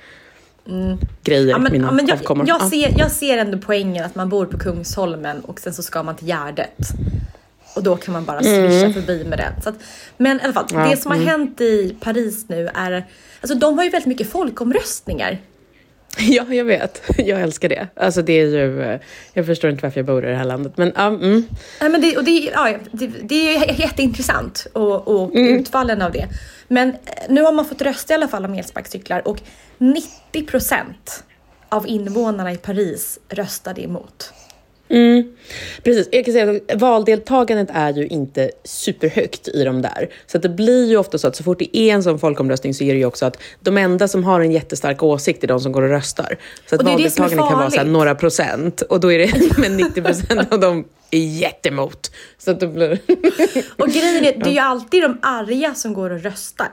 Grejer, 1.24 1.42
Mm. 1.42 1.48
Ja, 1.50 1.58
men, 1.58 1.72
mina 1.72 1.86
ja, 1.86 1.92
men 1.92 2.06
jag, 2.06 2.18
jag, 2.46 2.48
Ja. 2.48 2.70
ser, 2.70 2.94
jag 2.98 3.10
ser 3.10 3.38
ändå 3.38 3.58
poängen 3.58 4.04
att 4.04 4.14
man 4.14 4.28
bor 4.28 4.46
på 4.46 4.58
Kungsholmen 4.58 5.40
och 5.40 5.60
sen 5.60 5.74
så 5.74 5.82
ska 5.82 6.02
man 6.02 6.16
till 6.16 6.26
Gärdet. 6.28 6.88
Och 7.76 7.82
då 7.82 7.96
kan 7.96 8.12
man 8.12 8.24
bara 8.24 8.42
swisha 8.42 8.92
förbi 8.92 9.24
med 9.24 9.38
den. 9.38 9.62
Så 9.62 9.68
att, 9.68 9.74
men 10.16 10.40
i 10.40 10.44
alla 10.44 10.52
fall, 10.52 10.64
Mm. 10.70 10.82
Ja, 10.84 10.90
det 10.90 10.96
som 10.96 11.10
har 11.12 11.18
hänt 11.18 11.60
i 11.60 11.96
Paris 12.00 12.48
nu 12.48 12.68
är... 12.74 13.06
Alltså 13.40 13.58
de 13.58 13.78
har 13.78 13.84
ju 13.84 13.90
väldigt 13.90 14.06
mycket 14.08 14.30
folkomröstningar. 14.30 15.38
ja, 16.18 16.54
jag 16.54 16.64
vet. 16.64 17.02
Jag 17.18 17.40
älskar 17.40 17.68
det. 17.68 17.88
Alltså 17.94 18.22
det 18.22 18.32
är 18.32 18.46
ju... 18.46 18.82
eh, 18.82 19.00
Jag 19.32 19.46
förstår 19.46 19.70
inte 19.70 19.82
varför 19.82 19.98
jag 20.00 20.06
bor 20.06 20.24
i 20.24 20.28
det 20.30 20.36
här 20.36 20.44
landet. 20.44 20.72
Men 20.76 20.92
ja, 20.96 21.06
mm. 21.06 21.44
Nej, 21.80 21.90
men 21.90 22.00
det, 22.00 22.16
och 22.16 22.24
det, 22.24 22.50
ja, 22.54 22.76
det, 22.92 23.06
det 23.06 23.56
är 23.56 23.80
jätteintressant 23.80 24.66
och, 24.72 25.08
och 25.08 25.30
utfallen 25.34 26.02
av 26.02 26.12
det. 26.12 26.28
Men 26.68 26.88
eh, 26.88 26.94
nu 27.28 27.42
har 27.42 27.52
man 27.52 27.64
fått 27.64 27.82
rösta 27.82 28.12
i 28.12 28.16
alla 28.16 28.28
fall 28.28 28.44
om 28.44 28.54
elsparkcyklar 28.54 29.28
och 29.28 29.40
90 29.78 30.46
procent 30.46 31.24
av 31.68 31.86
invånarna 31.88 32.52
i 32.52 32.56
Paris 32.56 33.18
röstade 33.28 33.84
emot. 33.84 34.32
Mm. 34.90 35.32
Precis. 35.82 36.08
Jag 36.12 36.24
kan 36.24 36.34
säga 36.34 36.50
att 36.50 36.80
valdeltagandet 36.80 37.68
är 37.74 37.92
ju 37.92 38.06
inte 38.06 38.50
superhögt 38.64 39.48
i 39.48 39.64
de 39.64 39.82
där. 39.82 40.08
Så 40.26 40.36
att 40.36 40.42
det 40.42 40.48
blir 40.48 40.86
ju 40.86 40.96
ofta 40.96 41.18
så 41.18 41.28
att 41.28 41.36
så 41.36 41.44
fort 41.44 41.58
det 41.58 41.76
är 41.76 41.94
en 41.94 42.02
sån 42.02 42.18
folkomröstning 42.18 42.74
så 42.74 42.84
är 42.84 42.92
det 42.92 42.98
ju 42.98 43.04
också 43.04 43.26
att 43.26 43.38
de 43.60 43.78
enda 43.78 44.08
som 44.08 44.24
har 44.24 44.40
en 44.40 44.52
jättestark 44.52 45.02
åsikt 45.02 45.44
är 45.44 45.48
de 45.48 45.60
som 45.60 45.72
går 45.72 45.82
och 45.82 45.88
röstar. 45.88 46.38
Så 46.66 46.74
att 46.74 46.82
valdeltagandet 46.82 47.38
kan 47.38 47.58
vara 47.58 47.70
så 47.70 47.84
några 47.84 48.14
procent 48.14 48.80
och 48.80 49.00
då 49.00 49.12
är 49.12 49.18
det 49.18 49.58
men 49.58 49.76
90 49.76 50.02
procent 50.02 50.52
av 50.52 50.60
dem 50.60 50.84
är 51.10 51.18
jättemot. 51.18 52.10
Så 52.38 52.50
att 52.50 52.60
det 52.60 52.66
blir... 52.66 52.90
Och 53.76 53.88
grejen 53.88 54.24
är, 54.24 54.38
det 54.38 54.50
är 54.50 54.52
ju 54.52 54.58
alltid 54.58 55.02
de 55.02 55.18
arga 55.22 55.74
som 55.74 55.94
går 55.94 56.10
och 56.10 56.22
röstar. 56.22 56.68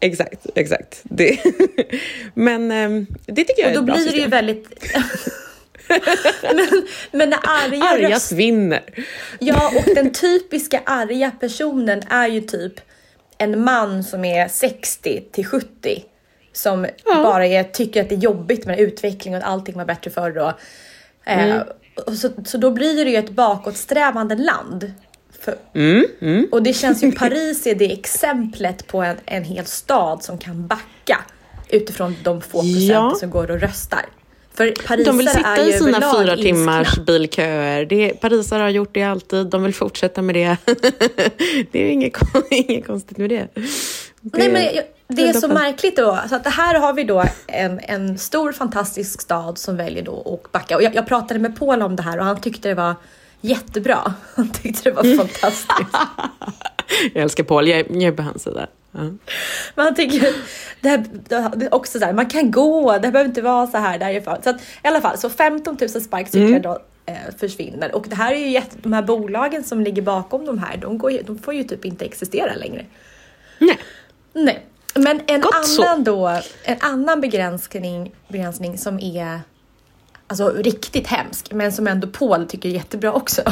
exakt, 0.00 0.46
exakt. 0.54 1.00
Det. 1.02 1.38
men 2.34 2.70
ehm, 2.70 3.06
det 3.26 3.44
tycker 3.44 3.62
jag 3.62 3.70
Och 3.70 3.70
är 3.70 3.74
då 3.74 3.80
ett 3.80 3.86
bra 3.86 3.94
blir 3.94 4.04
det 4.04 4.10
ju 4.10 4.16
system. 4.16 4.30
väldigt... 4.30 4.68
men, 6.42 6.86
men 7.10 7.30
när 7.30 7.38
arga 7.42 7.84
Argast 7.84 8.12
röstar... 8.12 8.36
vinner. 8.36 8.82
Ja, 9.38 9.72
och 9.76 9.94
den 9.94 10.12
typiska 10.12 10.80
arga 10.86 11.30
personen 11.40 12.02
är 12.10 12.28
ju 12.28 12.40
typ 12.40 12.80
en 13.38 13.64
man 13.64 14.04
som 14.04 14.24
är 14.24 14.48
60 14.48 15.24
till 15.32 15.46
70 15.46 16.04
som 16.52 16.86
bara 17.04 17.46
är, 17.46 17.64
tycker 17.64 18.02
att 18.02 18.08
det 18.08 18.14
är 18.14 18.18
jobbigt 18.18 18.66
med 18.66 18.80
utveckling 18.80 19.34
och 19.34 19.40
att 19.40 19.46
allting 19.46 19.76
var 19.76 19.84
bättre 19.84 20.10
förr. 20.10 20.38
Och, 20.38 20.52
eh, 21.30 21.62
och 22.06 22.12
så, 22.12 22.28
så 22.44 22.58
då 22.58 22.70
blir 22.70 23.04
det 23.04 23.10
ju 23.10 23.16
ett 23.16 23.30
bakåtsträvande 23.30 24.34
land. 24.34 24.92
För, 25.40 25.54
Och 26.52 26.62
det 26.62 26.72
känns 26.72 27.02
ju, 27.02 27.12
Paris 27.18 27.66
är 27.66 27.74
det 27.74 27.92
exemplet 27.92 28.86
på 28.86 29.02
en, 29.02 29.16
en 29.24 29.44
hel 29.44 29.66
stad 29.66 30.22
som 30.22 30.38
kan 30.38 30.66
backa 30.66 31.24
utifrån 31.68 32.16
de 32.24 32.40
få 32.40 32.60
procenten 32.60 32.88
Ja. 32.88 33.14
som 33.20 33.30
går 33.30 33.50
och 33.50 33.60
röstar. 33.60 34.04
För 34.86 35.04
De 35.04 35.18
vill 35.18 35.28
sitta 35.28 35.64
i 35.66 35.72
sina 35.72 36.14
fyra 36.18 36.36
timmars 36.36 36.98
bilköer. 36.98 37.84
Det, 37.84 38.20
parisare 38.20 38.62
har 38.62 38.68
gjort 38.68 38.94
det 38.94 39.02
alltid. 39.02 39.46
De 39.46 39.62
vill 39.62 39.74
fortsätta 39.74 40.22
med 40.22 40.34
det. 40.34 40.56
det 41.72 41.78
är 41.78 41.90
inget, 41.90 42.16
inget 42.50 42.86
konstigt 42.86 43.18
med 43.18 43.30
det. 43.30 43.48
det 43.54 44.38
Nej, 44.38 44.52
men 44.52 44.62
jag- 44.74 44.84
det 45.16 45.28
är 45.28 45.32
så 45.32 45.48
märkligt 45.48 45.96
då. 45.96 46.18
Så 46.28 46.34
att 46.34 46.46
här 46.46 46.80
har 46.80 46.92
vi 46.92 47.04
då 47.04 47.24
en, 47.46 47.80
en 47.82 48.18
stor 48.18 48.52
fantastisk 48.52 49.20
stad 49.22 49.58
som 49.58 49.76
väljer 49.76 50.02
då 50.02 50.40
att 50.44 50.52
backa. 50.52 50.76
Och 50.76 50.82
jag, 50.82 50.94
jag 50.94 51.06
pratade 51.06 51.40
med 51.40 51.58
Paul 51.58 51.82
om 51.82 51.96
det 51.96 52.02
här 52.02 52.18
och 52.18 52.24
han 52.24 52.40
tyckte 52.40 52.68
det 52.68 52.74
var 52.74 52.94
jättebra. 53.40 54.14
Han 54.34 54.48
tyckte 54.48 54.90
det 54.90 54.96
var 54.96 55.16
fantastiskt. 55.16 55.96
Jag 57.14 57.22
älskar 57.22 57.44
Paul, 57.44 57.68
jag, 57.68 57.86
jag 57.90 58.02
är 58.02 58.12
på 58.12 58.22
hans 58.22 58.42
sida. 58.42 58.66
Men 59.74 59.84
han 59.84 59.94
tycker 59.94 60.28
det, 60.80 60.88
här, 60.88 61.04
det 61.56 61.68
också 61.70 61.98
så 61.98 62.04
här, 62.04 62.12
man 62.12 62.26
kan 62.26 62.50
gå, 62.50 62.92
det 62.92 62.98
behöver 63.00 63.24
inte 63.24 63.42
vara 63.42 63.66
så 63.66 63.76
här 63.78 63.98
därifrån. 63.98 64.36
Så 64.44 64.50
att, 64.50 64.60
i 64.60 64.88
alla 64.88 65.00
fall, 65.00 65.18
så 65.18 65.30
15 65.30 65.76
000 65.80 65.88
sparkcyklar 65.88 66.48
Mm. 66.48 66.62
då 66.62 66.78
eh, 67.06 67.34
försvinner. 67.38 67.94
Och 67.94 68.06
det 68.08 68.14
här 68.16 68.32
är 68.32 68.38
ju 68.38 68.48
jätte, 68.50 68.76
de 68.82 68.92
här 68.92 69.02
bolagen 69.02 69.64
som 69.64 69.80
ligger 69.80 70.02
bakom 70.02 70.46
de 70.46 70.58
här, 70.58 70.76
de, 70.76 70.98
går 70.98 71.12
de 71.26 71.38
får 71.38 71.54
ju 71.54 71.64
typ 71.64 71.84
inte 71.84 72.04
existera 72.04 72.54
längre. 72.54 72.86
Nej. 73.58 73.78
Nej, 74.32 74.66
men 74.94 75.20
en 75.26 75.40
Gott 75.40 75.66
så. 75.66 75.82
annan 75.82 76.04
då, 76.04 76.40
en 76.64 76.76
annan 76.80 77.20
begränsning, 77.20 78.14
begränsning 78.28 78.78
som 78.78 79.00
är 79.00 79.40
alltså 80.26 80.48
riktigt 80.50 81.06
hemsk, 81.06 81.52
men 81.52 81.72
som 81.72 81.86
ändå 81.86 82.08
Paul 82.08 82.46
tycker 82.46 82.68
är 82.68 82.72
jättebra 82.72 83.12
också. 83.12 83.42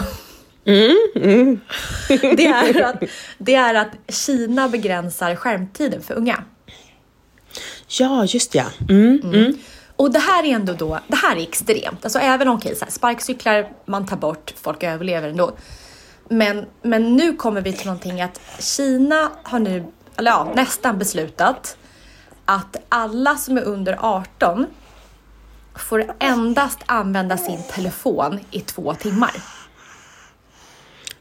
det, 2.36 2.46
är 2.46 2.82
att, 2.82 3.02
det 3.38 3.54
är 3.54 3.74
att 3.74 3.90
Kina 4.08 4.68
begränsar 4.68 5.34
skärmtiden 5.36 6.02
för 6.02 6.14
unga. 6.14 6.44
Ja, 7.88 8.24
just 8.24 8.54
ja. 8.54 8.64
Mm, 8.88 9.20
mm. 9.24 9.58
Och 9.96 10.12
det 10.12 10.18
här 10.18 10.44
är 10.44 10.54
ändå 10.54 10.72
då, 10.72 10.98
det 11.08 11.16
här 11.16 11.36
är 11.36 11.42
extremt. 11.42 12.04
Alltså 12.04 12.18
även 12.18 12.48
om 12.48 12.56
okej, 12.56 12.76
så 12.76 12.84
här, 12.84 12.92
sparkcyklar 12.92 13.72
man 13.86 14.06
tar 14.06 14.16
bort, 14.16 14.54
folk 14.62 14.82
överlever 14.82 15.28
ändå. 15.28 15.52
Men, 16.28 16.66
men 16.82 17.16
nu 17.16 17.36
kommer 17.36 17.60
vi 17.60 17.72
till 17.72 17.86
någonting 17.86 18.22
att 18.22 18.40
Kina 18.58 19.30
har 19.42 19.58
nu, 19.58 19.84
eller 20.16 20.30
ja, 20.30 20.52
nästan 20.56 20.98
beslutat 20.98 21.76
att 22.44 22.76
alla 22.88 23.36
som 23.36 23.56
är 23.56 23.62
under 23.62 23.98
18 24.00 24.66
får 25.74 26.14
endast 26.18 26.78
använda 26.86 27.36
sin 27.36 27.62
telefon 27.62 28.40
i 28.50 28.60
två 28.60 28.94
timmar. 28.94 29.32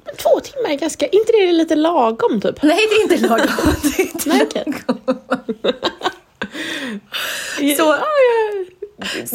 Men 0.09 0.17
två 0.17 0.39
timmar 0.39 0.69
är 0.69 0.75
ganska... 0.75 1.07
inte 1.07 1.31
det 1.31 1.51
lite 1.51 1.75
lagom 1.75 2.41
typ? 2.41 2.61
Nej, 2.63 2.79
det 2.89 2.95
är 2.95 3.01
inte 3.01 3.27
lagom. 3.27 3.47
Det 3.83 4.01
är 4.01 4.01
inte 4.01 4.29
Nej, 4.29 4.47
lagom. 4.65 4.99
Så. 7.77 7.95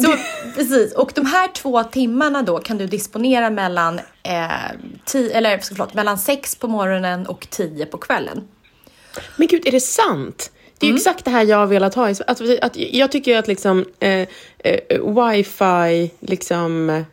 Så 0.01 0.15
precis, 0.55 0.93
och 0.93 1.11
de 1.15 1.25
här 1.25 1.47
två 1.47 1.83
timmarna 1.83 2.41
då 2.41 2.59
kan 2.59 2.77
du 2.77 2.87
disponera 2.87 3.49
mellan, 3.49 3.99
eh, 4.23 4.49
tio, 5.05 5.37
eller, 5.37 5.57
förlåt, 5.57 5.93
mellan 5.93 6.17
sex 6.17 6.55
på 6.55 6.67
morgonen 6.67 7.27
och 7.27 7.47
tio 7.49 7.85
på 7.85 7.97
kvällen. 7.97 8.47
Men 9.35 9.47
gud, 9.47 9.67
är 9.67 9.71
det 9.71 9.81
sant? 9.81 10.51
Det 10.79 10.85
är 10.85 10.89
Mm. 10.89 10.95
exakt 10.95 11.25
det 11.25 11.31
här 11.31 11.45
jag 11.45 11.57
har 11.57 11.67
velat 11.67 11.95
ha. 11.95 12.09
Att, 12.09 12.41
att, 12.61 12.75
jag 12.75 13.11
tycker 13.11 13.37
att 13.37 13.47
liksom, 13.47 13.85
eh, 13.99 14.27
eh, 14.57 14.77
wifi, 14.99 16.11
liksom, 16.19 17.03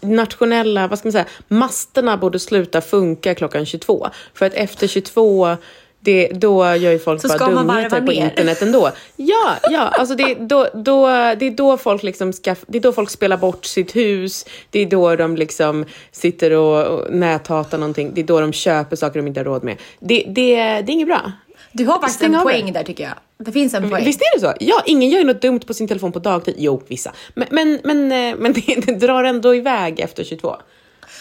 nationella, 0.00 0.88
vad 0.88 0.98
ska 0.98 1.06
man 1.08 1.12
säga, 1.12 1.26
masterna 1.48 2.16
borde 2.16 2.38
sluta 2.38 2.80
funka 2.80 3.34
klockan 3.34 3.66
22. 3.66 4.08
För 4.34 4.46
att 4.46 4.54
efter 4.54 4.86
22 4.86 5.56
det, 6.00 6.28
då 6.28 6.64
gör 6.64 6.92
ju 6.92 6.98
folk 6.98 7.20
Så 7.22 7.28
bara 7.28 7.38
dumheter 7.38 8.00
på 8.00 8.12
internet 8.12 8.62
ändå. 8.62 8.90
Ja, 9.16 9.56
ja 9.70 9.88
alltså 9.88 10.14
det, 10.14 10.34
då, 10.34 10.68
då, 10.74 11.06
det 11.08 11.46
är 11.46 11.56
då 11.56 11.76
folk 11.76 12.02
liksom 12.02 12.32
ska, 12.32 12.54
det 12.66 12.78
är 12.78 12.82
då 12.82 12.92
folk 12.92 13.10
spelar 13.10 13.36
bort 13.36 13.64
sitt 13.64 13.96
hus. 13.96 14.44
Det 14.70 14.80
är 14.80 14.86
då 14.86 15.16
de 15.16 15.36
liksom 15.36 15.84
sitter 16.12 16.50
och, 16.50 16.86
och 16.86 17.14
näthatar 17.14 17.78
någonting. 17.78 18.10
Det 18.14 18.20
är 18.20 18.24
då 18.24 18.40
de 18.40 18.52
köper 18.52 18.96
saker 18.96 19.20
de 19.20 19.26
inte 19.26 19.40
har 19.40 19.44
råd 19.44 19.64
med. 19.64 19.76
Det, 20.00 20.24
det, 20.28 20.54
det 20.56 20.90
är 20.90 20.90
inget 20.90 21.08
bra. 21.08 21.32
Du 21.78 21.86
har 21.86 21.94
faktiskt 21.94 22.18
Stäng 22.18 22.34
en 22.34 22.42
poäng 22.42 22.72
där 22.72 22.82
tycker 22.82 23.04
jag. 23.04 23.14
Det 23.46 23.52
finns 23.52 23.74
en 23.74 23.90
poäng. 23.90 24.04
Visst 24.04 24.20
är 24.20 24.36
det 24.36 24.40
så? 24.40 24.54
Ja, 24.60 24.82
ingen 24.86 25.10
gör 25.10 25.18
ju 25.18 25.24
något 25.24 25.42
dumt 25.42 25.60
på 25.60 25.74
sin 25.74 25.88
telefon 25.88 26.12
på 26.12 26.18
dagtid. 26.18 26.54
Jo, 26.58 26.82
vissa. 26.88 27.12
Men, 27.34 27.48
men, 27.50 27.80
men, 27.84 28.12
eh, 28.12 28.36
men 28.38 28.52
det, 28.66 28.86
det 28.86 28.92
drar 28.92 29.24
ändå 29.24 29.54
iväg 29.54 30.00
efter 30.00 30.24
22. 30.24 30.56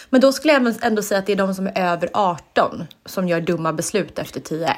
Men 0.10 0.22
då 0.22 0.32
skulle 0.32 0.54
jag 0.54 0.74
ändå 0.82 1.02
säga 1.02 1.20
att 1.20 1.26
det 1.26 1.32
är 1.32 1.38
de 1.38 1.56
som 1.56 1.68
är 1.68 1.92
över 1.92 2.10
18 2.14 2.84
som 3.06 3.28
gör 3.28 3.42
dumma 3.42 3.74
beslut 3.74 4.20
efter 4.20 4.40
10. 4.40 4.76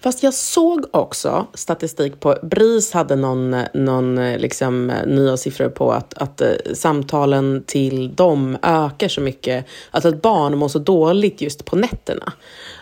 Fast 0.00 0.22
jag 0.22 0.34
såg 0.34 0.86
också 0.90 1.46
statistik 1.54 2.20
på, 2.20 2.36
BRIS 2.42 2.92
hade 2.92 3.16
någon, 3.16 3.62
någon 3.74 4.18
eh, 4.18 4.38
liksom, 4.38 4.90
eh, 4.90 5.06
nya 5.06 5.36
siffror 5.36 5.68
på 5.68 5.92
att, 5.92 6.14
att 6.14 6.42
samtalen 6.74 7.64
till 7.66 8.14
dem 8.14 8.58
ökar 8.62 9.08
så 9.08 9.20
mycket. 9.20 9.66
Att 9.90 10.04
ett 10.04 10.22
barn 10.22 10.58
mår 10.58 10.68
så 10.68 10.78
dåligt 10.78 11.40
just 11.40 11.64
på 11.64 11.76
nätterna. 11.76 12.32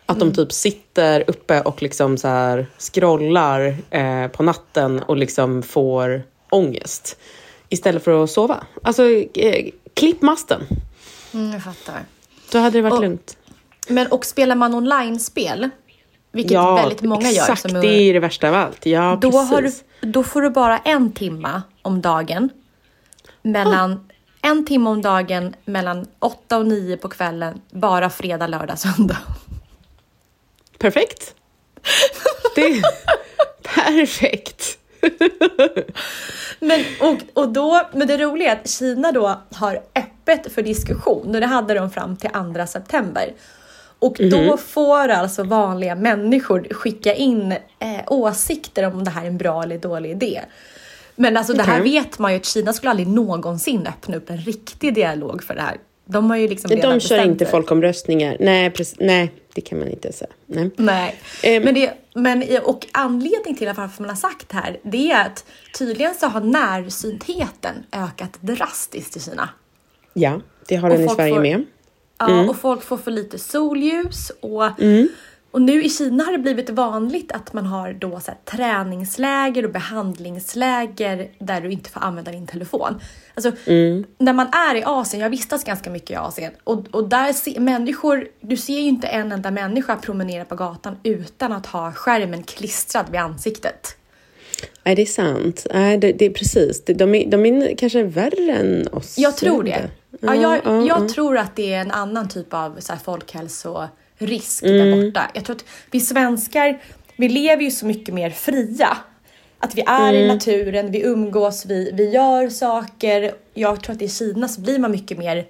Att 0.06 0.20
de 0.20 0.32
typ 0.32 0.52
sitter 0.52 1.24
uppe 1.26 1.60
och 1.60 1.82
liksom 1.82 2.18
så 2.18 2.28
här 2.28 2.66
scrollar 2.78 3.76
eh, 3.90 4.26
på 4.28 4.42
natten 4.42 5.02
och 5.02 5.16
liksom 5.16 5.62
får 5.62 6.22
ångest. 6.50 7.18
Istället 7.68 8.04
för 8.04 8.24
att 8.24 8.30
sova. 8.30 8.56
Alltså, 8.82 9.02
eh, 9.34 9.66
klipp 9.94 10.22
masten. 10.22 10.60
Mm, 11.34 11.52
jag 11.52 11.64
fattar. 11.64 12.00
Då 12.52 12.58
hade 12.58 12.78
det 12.78 12.82
varit 12.82 12.92
Och- 12.94 13.00
lugnt. 13.02 13.36
Men 13.88 14.06
och 14.06 14.24
spelar 14.24 14.54
man 14.56 14.74
online-spel, 14.74 15.70
vilket 16.32 16.56
väldigt 16.58 17.02
många 17.02 17.30
gör, 17.30 17.42
exakt. 17.42 17.62
som 17.62 17.76
är- 17.76 17.82
det 17.82 17.88
är 17.88 18.12
det 18.14 18.20
värsta 18.20 18.48
av 18.48 18.54
allt. 18.54 18.86
Ja, 18.86 19.18
då, 19.22 19.30
precis. 19.30 19.50
har 19.50 19.62
du, 19.62 19.72
då 20.10 20.22
får 20.22 20.42
du 20.42 20.50
bara 20.50 20.78
en 20.78 21.12
timma 21.12 21.62
om 21.82 22.00
dagen. 22.02 22.48
Mellan 23.42 24.08
en 24.42 24.66
timme 24.66 24.90
om 24.90 25.02
dagen 25.02 25.54
mellan 25.64 26.06
8 26.18 26.58
och 26.58 26.66
9 26.66 26.96
på 26.96 27.08
kvällen, 27.08 27.60
bara 27.70 28.10
fredag, 28.10 28.46
lördag, 28.46 28.78
söndag. 28.78 29.16
Perfekt. 30.78 31.34
Det 32.54 32.62
är 32.62 32.82
perfekt. 33.62 34.78
Men, 36.60 36.84
och, 37.00 37.42
och 37.42 37.48
då, 37.48 37.88
men 37.92 38.08
det 38.08 38.18
roliga 38.18 38.52
är 38.52 38.56
att 38.56 38.70
Kina 38.70 39.12
då 39.12 39.40
har 39.52 39.82
öppet 39.94 40.52
för 40.52 40.62
diskussion 40.62 41.34
och 41.34 41.40
det 41.40 41.46
hade 41.46 41.74
de 41.74 41.90
fram 41.90 42.16
till 42.16 42.30
2 42.30 42.66
september. 42.66 43.32
Och 43.98 44.16
då 44.30 44.56
får 44.56 45.08
alltså 45.08 45.42
vanliga 45.42 45.94
människor 45.94 46.66
skicka 46.70 47.14
in 47.14 47.52
eh, 47.52 47.58
åsikter 48.06 48.86
om 48.86 49.04
det 49.04 49.10
här 49.10 49.22
är 49.22 49.26
en 49.26 49.38
bra 49.38 49.62
eller 49.62 49.78
dålig 49.78 50.10
idé. 50.10 50.40
Men 51.16 51.36
alltså 51.36 51.52
det 51.52 51.62
här 51.62 51.80
vet 51.80 52.18
man 52.18 52.32
ju 52.32 52.38
att 52.38 52.44
Kina 52.44 52.72
skulle 52.72 52.90
aldrig 52.90 53.08
någonsin 53.08 53.86
öppna 53.86 54.16
upp 54.16 54.30
en 54.30 54.38
riktig 54.38 54.94
dialog 54.94 55.42
för 55.42 55.54
det 55.54 55.60
här. 55.60 55.76
De 56.08 56.30
har 56.30 56.36
ju 56.36 56.48
liksom 56.48 56.70
redan 56.70 56.90
De 56.94 57.00
kör 57.00 57.24
inte 57.24 57.46
folkomröstningar. 57.46 58.36
Nej, 58.40 58.70
precis, 58.70 58.96
nej, 59.00 59.32
det 59.54 59.60
kan 59.60 59.78
man 59.78 59.88
inte 59.88 60.12
säga. 60.12 60.30
Nej. 60.46 60.70
Nej, 60.76 61.20
Ehm. 61.42 61.62
men, 61.62 61.74
det, 61.74 61.92
men 62.14 62.44
och 62.64 62.86
anledning 62.92 63.56
till 63.56 63.66
varför 63.66 64.02
man 64.02 64.08
har 64.08 64.16
sagt 64.16 64.48
det 64.48 64.56
här, 64.56 64.78
det 64.82 65.10
är 65.10 65.26
att 65.26 65.44
tydligen 65.78 66.14
så 66.14 66.26
har 66.26 66.40
närsyntheten 66.40 67.74
ökat 67.92 68.38
drastiskt 68.40 69.16
i 69.16 69.20
Kina. 69.20 69.48
Ja, 70.14 70.40
det 70.68 70.76
har 70.76 70.90
den 70.90 71.04
i 71.04 71.08
Sverige 71.08 71.34
får- 71.34 71.40
med. 71.42 71.64
Ja, 72.18 72.28
Mm. 72.30 72.48
och 72.48 72.56
folk 72.56 72.82
får 72.82 72.96
för 72.96 73.10
lite 73.10 73.38
solljus 73.38 74.30
och, 74.40 74.62
och 74.62 74.70
Och 75.56 75.62
nu 75.62 75.82
i 75.84 75.90
Kina 75.90 76.24
har 76.24 76.32
det 76.32 76.38
blivit 76.38 76.70
vanligt 76.70 77.32
att 77.32 77.52
man 77.52 77.66
har 77.66 77.92
då 77.92 78.20
så 78.20 78.30
här, 78.30 78.38
träningsläger 78.44 79.64
och 79.64 79.72
behandlingsläger 79.72 81.28
där 81.38 81.60
du 81.60 81.70
inte 81.70 81.90
får 81.90 82.00
använda 82.00 82.30
din 82.30 82.46
telefon. 82.46 83.00
Alltså, 83.34 83.52
när 84.18 84.32
man 84.32 84.46
är 84.46 84.74
i 84.74 84.82
Asien, 84.84 85.22
jag 85.22 85.30
vistas 85.30 85.64
ganska 85.64 85.90
mycket 85.90 86.10
i 86.10 86.14
Asien 86.14 86.52
och, 86.64 86.84
och 86.90 87.08
där 87.08 87.32
ser 87.32 87.60
människor, 87.60 88.28
du 88.40 88.56
ser 88.56 88.80
ju 88.80 88.88
inte 88.88 89.06
en 89.06 89.32
enda 89.32 89.50
människa 89.50 89.96
promenera 89.96 90.44
på 90.44 90.54
gatan 90.54 90.96
utan 91.02 91.52
att 91.52 91.66
ha 91.66 91.92
skärmen 91.92 92.42
klistrad 92.42 93.06
vid 93.10 93.20
ansiktet. 93.20 93.96
Nej, 94.84 94.94
det 94.94 95.02
är 95.02 95.06
sant. 95.06 95.66
Nej, 95.74 95.98
det, 95.98 96.12
det 96.12 96.24
är 96.24 96.30
precis. 96.30 96.84
De, 96.84 97.14
är, 97.14 97.30
de 97.30 97.46
är 97.46 97.76
kanske 97.76 98.02
värre 98.02 98.52
än 98.52 98.88
oss. 98.92 99.18
Jag 99.18 99.36
tror 99.36 99.62
det. 99.62 99.90
Ja, 100.20 100.34
jag 100.34 100.60
ja, 100.64 100.86
jag 100.86 101.04
ja. 101.04 101.08
tror 101.08 101.38
att 101.38 101.56
det 101.56 101.74
är 101.74 101.80
en 101.80 101.90
annan 101.90 102.28
typ 102.28 102.54
av 102.54 102.76
så 102.78 102.92
här, 102.92 103.00
folkhälsorisk 104.18 104.62
Mm. 104.62 104.90
där 105.00 105.06
borta. 105.06 105.30
Jag 105.34 105.44
tror 105.44 105.56
att 105.56 105.64
vi 105.90 106.00
svenskar, 106.00 106.82
vi 107.16 107.28
lever 107.28 107.62
ju 107.62 107.70
så 107.70 107.86
mycket 107.86 108.14
mer 108.14 108.30
fria. 108.30 108.96
Att 109.58 109.74
vi 109.74 109.80
är 109.86 110.08
Mm. 110.08 110.14
i 110.14 110.26
naturen, 110.28 110.90
vi 110.90 111.02
umgås, 111.02 111.66
vi, 111.66 111.90
vi 111.94 112.10
gör 112.10 112.48
saker. 112.48 113.32
Jag 113.54 113.82
tror 113.82 113.96
att 113.96 114.02
i 114.02 114.08
Kina 114.08 114.48
så 114.48 114.60
blir 114.60 114.78
man 114.78 114.90
mycket 114.90 115.18
mer 115.18 115.46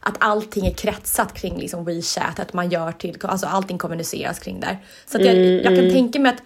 att 0.00 0.14
allting 0.18 0.66
är 0.66 0.74
kretsat 0.74 1.34
kring 1.34 1.58
liksom 1.58 1.84
WeChat, 1.84 2.40
att 2.40 2.52
man 2.52 2.70
gör 2.70 2.92
till, 2.92 3.16
alltså 3.22 3.46
allting 3.46 3.78
kommuniceras 3.78 4.38
kring 4.38 4.60
där. 4.60 4.78
Så 5.06 5.18
att 5.18 5.24
jag, 5.24 5.34
Mm, 5.36 5.54
jag 5.64 5.76
kan 5.80 5.90
tänka 5.92 6.20
mig 6.20 6.32
att 6.32 6.42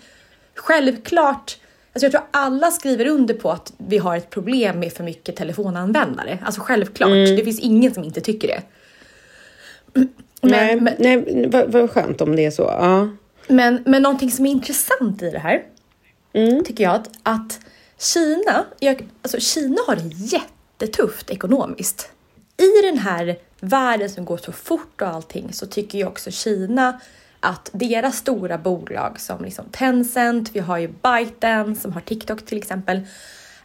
självklart, 0.55 1.57
alltså 1.93 2.05
jag 2.05 2.13
tror 2.13 2.23
alla 2.31 2.71
skriver 2.71 3.07
under 3.07 3.35
på 3.35 3.51
att 3.51 3.73
vi 3.79 3.99
har 3.99 4.17
ett 4.17 4.31
problem 4.31 4.79
med 4.81 4.93
för 4.93 5.05
mycket 5.05 5.37
telefonanvändare. 5.37 6.39
Alltså 6.45 6.61
självklart, 6.61 7.09
Mm. 7.11 7.37
det 7.37 7.45
finns 7.45 7.61
ingen 7.61 7.95
som 7.95 8.05
inte 8.05 8.21
tycker 8.21 8.49
det. 8.49 8.63
Men, 10.43 10.51
Nej, 10.51 10.81
men, 10.81 10.95
nej 10.99 11.47
vad, 11.49 11.73
vad 11.73 11.91
skönt 11.91 12.21
om 12.21 12.37
det 12.37 12.45
är 12.45 12.51
så. 12.51 12.63
Ja. 12.63 13.09
men, 13.49 13.83
men 13.87 14.03
någonting 14.03 14.31
som 14.31 14.47
är 14.47 14.51
intressant 14.51 15.23
i 15.23 15.31
det 15.31 15.39
här 15.39 15.63
Mm. 16.33 16.65
tycker 16.65 16.85
jag 16.85 16.95
att, 16.95 17.11
att 17.23 17.61
Kina, 17.99 18.65
jag, 18.81 19.09
alltså 19.23 19.41
Kina 19.41 19.77
har 19.87 19.97
det 19.97 20.11
jättetufft 20.15 21.31
ekonomiskt. 21.31 22.11
I 22.57 22.87
den 22.87 22.99
här 22.99 23.37
världen 23.61 24.11
som 24.11 24.25
går 24.25 24.37
så 24.37 24.53
fort 24.53 25.03
och 25.03 25.09
allting 25.09 25.53
så 25.53 25.67
tycker 25.67 25.99
ju 25.99 26.07
också 26.07 26.31
Kina 26.31 27.01
att 27.41 27.71
deras 27.73 28.17
stora 28.17 28.59
bolag 28.59 29.21
som 29.21 29.45
liksom 29.45 29.65
Tencent, 29.71 30.51
vi 30.53 30.61
har 30.61 30.79
ju 30.79 30.89
ByteDance 30.89 31.81
som 31.81 31.93
har 31.93 32.01
TikTok 32.01 32.47
till 32.47 32.59
exempel, 32.59 33.01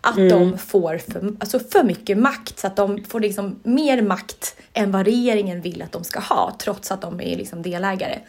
att 0.01 0.15
de 0.15 0.57
får 0.57 0.97
för, 0.97 1.35
alltså 1.39 1.59
för 1.59 1.83
mycket 1.83 2.17
makt 2.17 2.59
så 2.59 2.67
att 2.67 2.75
de 2.75 3.03
får 3.03 3.19
liksom 3.19 3.59
mer 3.63 4.01
makt 4.01 4.55
än 4.73 4.91
vad 4.91 5.05
regeringen 5.05 5.61
vill 5.61 5.81
att 5.81 5.91
de 5.91 6.03
ska 6.03 6.19
ha 6.19 6.55
trots 6.59 6.91
att 6.91 7.01
de 7.01 7.21
är 7.21 7.37
liksom 7.37 7.61
delägare. 7.61 8.19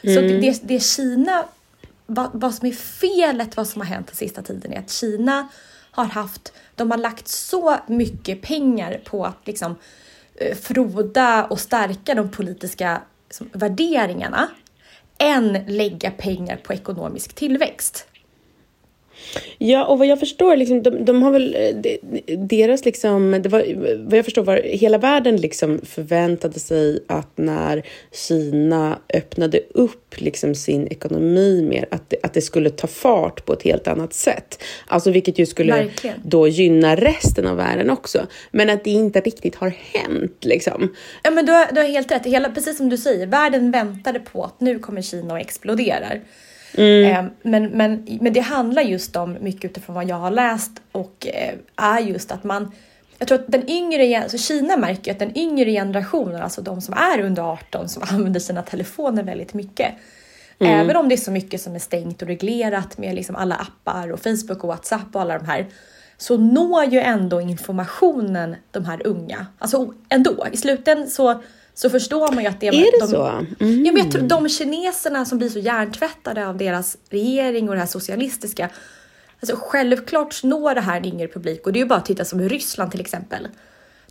Så 0.00 0.20
det, 0.20 0.40
det, 0.40 0.60
det 0.62 0.80
Kina 0.80 1.44
vad, 2.06 2.30
vad 2.32 2.54
som 2.54 2.68
är 2.68 2.72
felet, 2.72 3.56
vad 3.56 3.68
som 3.68 3.80
har 3.80 3.88
hänt 3.88 4.06
den 4.06 4.16
sista 4.16 4.42
tiden 4.42 4.72
är 4.72 4.78
att 4.78 4.90
Kina 4.90 5.48
har 5.90 6.04
haft, 6.04 6.52
de 6.74 6.90
har 6.90 6.98
lagt 6.98 7.28
så 7.28 7.76
mycket 7.86 8.42
pengar 8.42 9.00
på 9.04 9.24
att 9.24 9.38
liksom 9.44 9.76
eh, 10.34 10.56
froda 10.56 11.44
och 11.44 11.60
stärka 11.60 12.14
de 12.14 12.30
politiska 12.30 13.02
liksom, 13.28 13.50
värderingarna 13.52 14.48
än 15.18 15.64
lägga 15.66 16.10
pengar 16.10 16.56
på 16.56 16.72
ekonomisk 16.72 17.34
tillväxt. 17.34 18.06
Ja, 19.58 19.84
och 19.84 19.98
vad 19.98 20.06
jag 20.06 20.20
förstår, 20.20 20.56
liksom, 20.56 20.82
de, 20.82 21.04
de 21.04 21.22
har 21.22 21.30
väl 21.30 21.56
eh, 21.58 21.76
de, 21.76 21.98
deras 22.36 22.84
liksom, 22.84 23.40
det 23.42 23.48
var, 23.48 23.64
vad 23.98 24.18
jag 24.18 24.24
förstår 24.24 24.42
var 24.42 24.56
hela 24.64 24.98
världen 24.98 25.36
liksom 25.36 25.80
förväntade 25.84 26.60
sig 26.60 27.04
att 27.06 27.38
när 27.38 27.82
Kina 28.28 28.98
öppnade 29.14 29.60
upp 29.74 30.20
liksom 30.20 30.54
sin 30.54 30.86
ekonomi 30.86 31.62
mer, 31.70 31.86
att 31.90 32.10
det, 32.10 32.16
att 32.22 32.34
det 32.34 32.40
skulle 32.40 32.70
ta 32.70 32.86
fart 32.86 33.44
på 33.46 33.52
ett 33.52 33.62
helt 33.62 33.88
annat 33.88 34.14
sätt. 34.14 34.62
Alltså 34.86 35.10
vilket 35.10 35.38
ju 35.38 35.46
skulle 35.46 35.72
Verkligen. 35.72 36.20
då 36.24 36.48
gynna 36.48 36.96
resten 36.96 37.46
av 37.46 37.56
världen 37.56 37.90
också. 37.90 38.26
Men 38.50 38.70
att 38.70 38.84
det 38.84 38.90
inte 38.90 39.20
riktigt 39.20 39.54
har 39.54 39.72
hänt 39.92 40.44
liksom. 40.44 40.94
Ja, 41.22 41.30
men 41.30 41.46
du 41.46 41.52
har, 41.52 41.72
du 41.72 41.80
har 41.80 41.88
helt 41.88 42.12
rätt. 42.12 42.26
Hela, 42.26 42.50
precis 42.50 42.76
som 42.76 42.88
du 42.88 42.96
säger, 42.96 43.26
världen 43.26 43.70
väntade 43.70 44.20
på 44.20 44.44
att 44.44 44.60
nu 44.60 44.78
kommer 44.78 45.02
Kina 45.02 45.34
och 45.34 45.40
exploderar. 45.40 46.20
Eh, 46.78 47.24
men, 47.42 47.64
men, 47.66 48.18
men 48.20 48.32
det 48.32 48.40
handlar 48.40 48.82
just 48.82 49.16
om, 49.16 49.36
mycket 49.40 49.70
utifrån 49.70 49.94
vad 49.94 50.08
jag 50.08 50.16
har 50.16 50.30
läst, 50.30 50.72
och 50.92 51.26
eh, 51.26 51.54
är 51.76 52.00
just 52.00 52.32
att 52.32 52.44
man 52.44 52.72
jag 53.18 53.28
tror 53.28 53.38
att 53.38 53.52
den 53.52 53.70
yngre, 53.70 54.22
alltså 54.22 54.38
Kina 54.38 54.76
märker 54.76 55.12
att 55.12 55.18
den 55.18 55.38
yngre 55.38 55.70
generationen, 55.70 56.42
alltså 56.42 56.62
de 56.62 56.80
som 56.80 56.94
är 56.94 57.20
under 57.20 57.42
18, 57.42 57.88
som 57.88 58.02
använder 58.10 58.40
sina 58.40 58.62
telefoner 58.62 59.22
väldigt 59.22 59.54
mycket. 59.54 59.94
Även 60.58 60.96
om 60.96 61.08
det 61.08 61.14
är 61.14 61.16
så 61.16 61.30
mycket 61.30 61.60
som 61.60 61.74
är 61.74 61.78
stängt 61.78 62.22
och 62.22 62.28
reglerat 62.28 62.98
med 62.98 63.14
liksom 63.14 63.36
alla 63.36 63.54
appar 63.54 64.12
och 64.12 64.20
Facebook 64.20 64.64
och 64.64 64.68
WhatsApp 64.68 65.06
och 65.12 65.20
alla 65.20 65.38
de 65.38 65.46
här, 65.46 65.66
så 66.16 66.36
når 66.36 66.84
ju 66.84 67.00
ändå 67.00 67.40
informationen 67.40 68.56
de 68.70 68.84
här 68.84 69.06
unga. 69.06 69.46
Alltså 69.58 69.94
ändå, 70.08 70.46
i 70.52 70.56
slutändan 70.56 71.08
så, 71.08 71.42
så 71.78 71.90
förstår 71.90 72.32
man 72.32 72.44
ju 72.44 72.48
att 72.50 72.60
det 72.60 72.66
Är 72.66 72.72
det 72.72 72.98
de, 73.00 73.06
så? 73.08 73.26
Mm. 73.26 73.84
Ja, 73.84 73.92
men 73.92 73.96
jag 73.96 74.10
tror 74.10 74.22
de 74.22 74.48
kineserna 74.48 75.24
som 75.24 75.38
blir 75.38 75.48
så 75.48 75.58
hjärntvättade 75.58 76.46
av 76.48 76.56
deras 76.56 76.96
regering 77.10 77.68
och 77.68 77.74
det 77.74 77.80
här 77.80 77.86
socialistiska. 77.86 78.68
Alltså 79.40 79.56
självklart 79.60 80.42
når 80.44 80.74
det 80.74 80.80
här 80.80 80.96
en 80.96 81.04
yngre 81.04 81.28
publik 81.28 81.66
och 81.66 81.72
det 81.72 81.78
är 81.78 81.80
ju 81.80 81.86
bara 81.86 81.98
att 81.98 82.06
titta 82.06 82.24
som 82.24 82.40
i 82.40 82.48
Ryssland 82.48 82.90
till 82.90 83.00
exempel. 83.00 83.48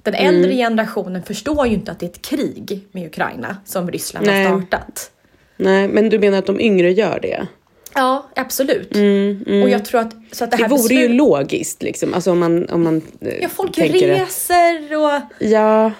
Den 0.04 0.14
äldre 0.14 0.54
generationen 0.54 1.24
förstår 1.24 1.68
ju 1.68 1.74
inte 1.74 1.92
att 1.92 2.00
det 2.00 2.06
är 2.06 2.10
ett 2.10 2.22
krig 2.22 2.88
med 2.92 3.08
Ukraina 3.08 3.58
som 3.66 3.92
Ryssland 3.92 4.26
Nej. 4.26 4.46
har 4.46 4.62
startat. 4.62 5.12
Nej, 5.58 5.88
men 5.88 6.10
du 6.10 6.20
menar 6.20 6.38
att 6.38 6.46
de 6.46 6.60
yngre 6.60 6.92
gör 6.92 7.20
det? 7.22 7.48
Ja, 7.94 8.30
absolut. 8.36 8.90
Och 9.64 9.70
jag 9.70 9.86
tror 9.86 10.02
att, 10.02 10.12
så 10.32 10.44
att 10.44 10.52
det 10.52 10.58
Det 10.58 10.64
här 10.64 10.70
vore 10.70 10.96
ju 10.96 11.08
logiskt 11.10 11.84
liksom, 11.84 12.14
alltså 12.14 12.32
om 12.32 12.40
man, 12.40 12.70
om 12.70 12.84
man 12.84 13.02
eh, 13.22 13.34
Ja, 13.42 13.50
folk 13.50 13.78
att- 13.80 13.92
reser 13.92 14.96
och, 14.98 15.22
Ja, 15.48 15.92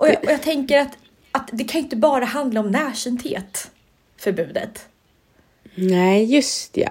och, 0.00 0.08
jag, 0.08 0.16
och 0.24 0.30
jag 0.30 0.42
tänker 0.42 0.78
att, 0.78 0.98
att 1.32 1.48
det 1.52 1.64
kan 1.64 1.80
ju 1.80 1.84
inte 1.84 1.96
bara 1.96 2.24
handla 2.24 2.60
om 2.60 2.70
närsynthet, 2.70 3.70
förbudet. 4.18 4.86
Nej, 5.74 6.34
just 6.34 6.76
ja. 6.76 6.90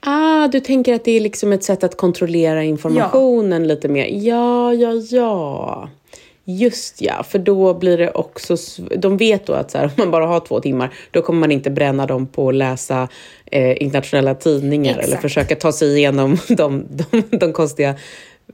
Ah, 0.00 0.48
du 0.48 0.60
tänker 0.60 0.94
att 0.94 1.04
det 1.04 1.12
är 1.12 1.20
liksom 1.20 1.52
ett 1.52 1.64
sätt 1.64 1.84
att 1.84 1.96
kontrollera 1.96 2.64
informationen 2.64 3.68
lite 3.68 3.88
mer. 3.88 4.06
Ja, 4.06 4.74
ja, 4.74 4.92
ja. 5.10 5.88
Just 6.44 7.02
ja, 7.02 7.22
för 7.22 7.38
då 7.38 7.74
blir 7.74 7.98
det 7.98 8.10
också... 8.10 8.56
De 8.96 9.16
vet 9.16 9.46
då 9.46 9.52
att 9.52 9.70
så 9.70 9.78
här, 9.78 9.84
om 9.86 9.92
man 9.96 10.10
bara 10.10 10.26
har 10.26 10.40
två 10.40 10.60
timmar, 10.60 10.94
då 11.10 11.22
kommer 11.22 11.40
man 11.40 11.52
inte 11.52 11.70
bränna 11.70 12.06
dem 12.06 12.26
på 12.26 12.48
att 12.48 12.54
läsa 12.54 13.08
eh, 13.46 13.82
internationella 13.82 14.34
tidningar 14.34 14.92
eller 14.92 15.02
Exakt. 15.02 15.22
försöka 15.22 15.56
ta 15.56 15.72
sig 15.72 15.96
igenom 15.96 16.38
de, 16.48 16.86
de, 16.90 17.22
de 17.38 17.52
konstiga 17.52 17.94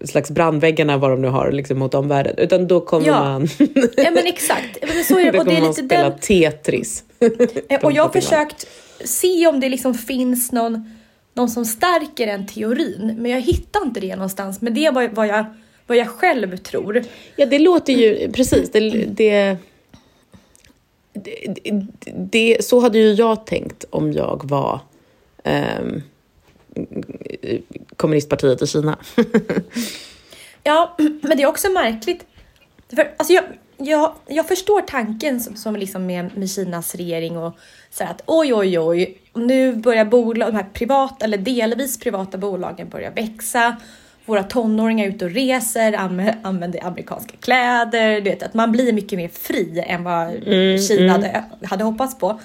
slags 0.04 0.30
brandväggarna, 0.30 0.96
vad 0.98 1.11
de 1.11 1.22
nu 1.22 1.28
har 1.28 1.52
liksom, 1.52 1.78
mot 1.78 1.94
omvärlden. 1.94 2.34
Utan 2.38 2.66
då 2.66 2.80
kommer 2.80 3.06
Ja. 3.06 3.20
man... 3.22 3.48
Ja 3.96 4.11
men 4.11 4.26
exakt, 4.26 4.78
Men 4.94 5.04
så 5.04 5.18
är 5.18 5.24
då 5.32 5.32
det, 5.32 5.38
och 5.38 5.44
det 5.44 5.50
kommer 5.50 5.56
är 5.56 5.61
man 5.61 5.70
lite 5.70 5.82
spela 5.87 6.11
den... 6.11 6.18
Tetris. 6.18 7.04
Eh, 7.68 7.84
Och 7.84 7.92
jag 7.92 8.02
har 8.02 8.11
försökt 8.11 8.66
se 9.04 9.46
om 9.46 9.61
det 9.61 9.68
liksom 9.68 9.94
finns 9.94 10.52
någon, 10.52 10.90
någon 11.34 11.48
som 11.50 11.64
stärker 11.64 12.26
den 12.26 12.46
teorin, 12.46 13.14
men 13.18 13.30
jag 13.30 13.40
hittar 13.40 13.82
inte 13.87 14.00
det 14.00 14.16
någonstans. 14.16 14.61
Men 14.61 14.74
det 14.74 14.87
är 14.87 14.92
vad, 14.92 15.11
vad, 15.11 15.26
jag, 15.26 15.44
vad 15.87 15.96
jag 15.96 16.08
själv 16.08 16.56
tror. 16.56 17.02
Ja, 17.37 17.46
det 17.46 17.58
låter 17.58 17.92
ju 17.92 18.32
precis. 18.32 18.70
Det, 18.70 18.80
det, 18.90 19.56
det, 21.12 21.87
det, 22.16 22.64
så 22.64 22.80
hade 22.80 22.98
ju 22.98 23.12
jag 23.12 23.46
tänkt 23.46 23.84
om 23.90 24.12
jag 24.12 24.40
var 24.44 24.80
ehm, 25.44 26.02
kommunistpartiet 27.96 28.62
i 28.62 28.66
Kina. 28.66 28.98
Ja, 30.62 30.96
men 30.98 31.37
det 31.37 31.42
är 31.42 31.46
också 31.46 31.68
märkligt. 31.70 32.26
För, 32.94 33.14
alltså 33.16 33.32
jag, 33.32 33.44
jag, 33.76 34.14
jag 34.26 34.48
förstår 34.48 34.80
tanken 34.80 35.40
som, 35.40 35.56
som 35.56 35.76
liksom 35.76 36.06
med, 36.06 36.37
med 36.37 36.50
Kinas 36.50 36.94
regering 36.94 37.38
och 37.38 37.58
så 37.90 38.04
att 38.04 38.22
oj, 38.26 38.54
oj, 38.54 38.78
oj, 38.78 39.18
nu 39.34 39.76
börjar 39.76 40.04
bolag, 40.04 40.52
de 40.52 40.56
här 40.56 40.66
privata 40.72 41.24
eller 41.24 41.38
delvis 41.38 42.00
privata 42.00 42.38
bolagen 42.38 42.88
börja 42.88 43.11
växa. 43.11 43.76
Våra 44.24 44.42
tonåringar 44.42 45.04
är 45.04 45.08
ute 45.08 45.24
och 45.24 45.30
reser, 45.30 45.92
anv- 45.92 46.37
använder 46.42 46.84
amerikanska 46.84 47.37
kläder. 47.40 48.14
Du 48.14 48.30
vet, 48.30 48.42
att 48.42 48.54
man 48.54 48.72
blir 48.72 48.92
mycket 48.92 49.18
mer 49.18 49.28
fri 49.28 49.84
än 49.87 50.04
vad 50.04 50.32
Kina 50.88 51.12
Hade, 51.12 51.44
hade 51.62 51.84
hoppats 51.84 52.18
på. 52.18 52.40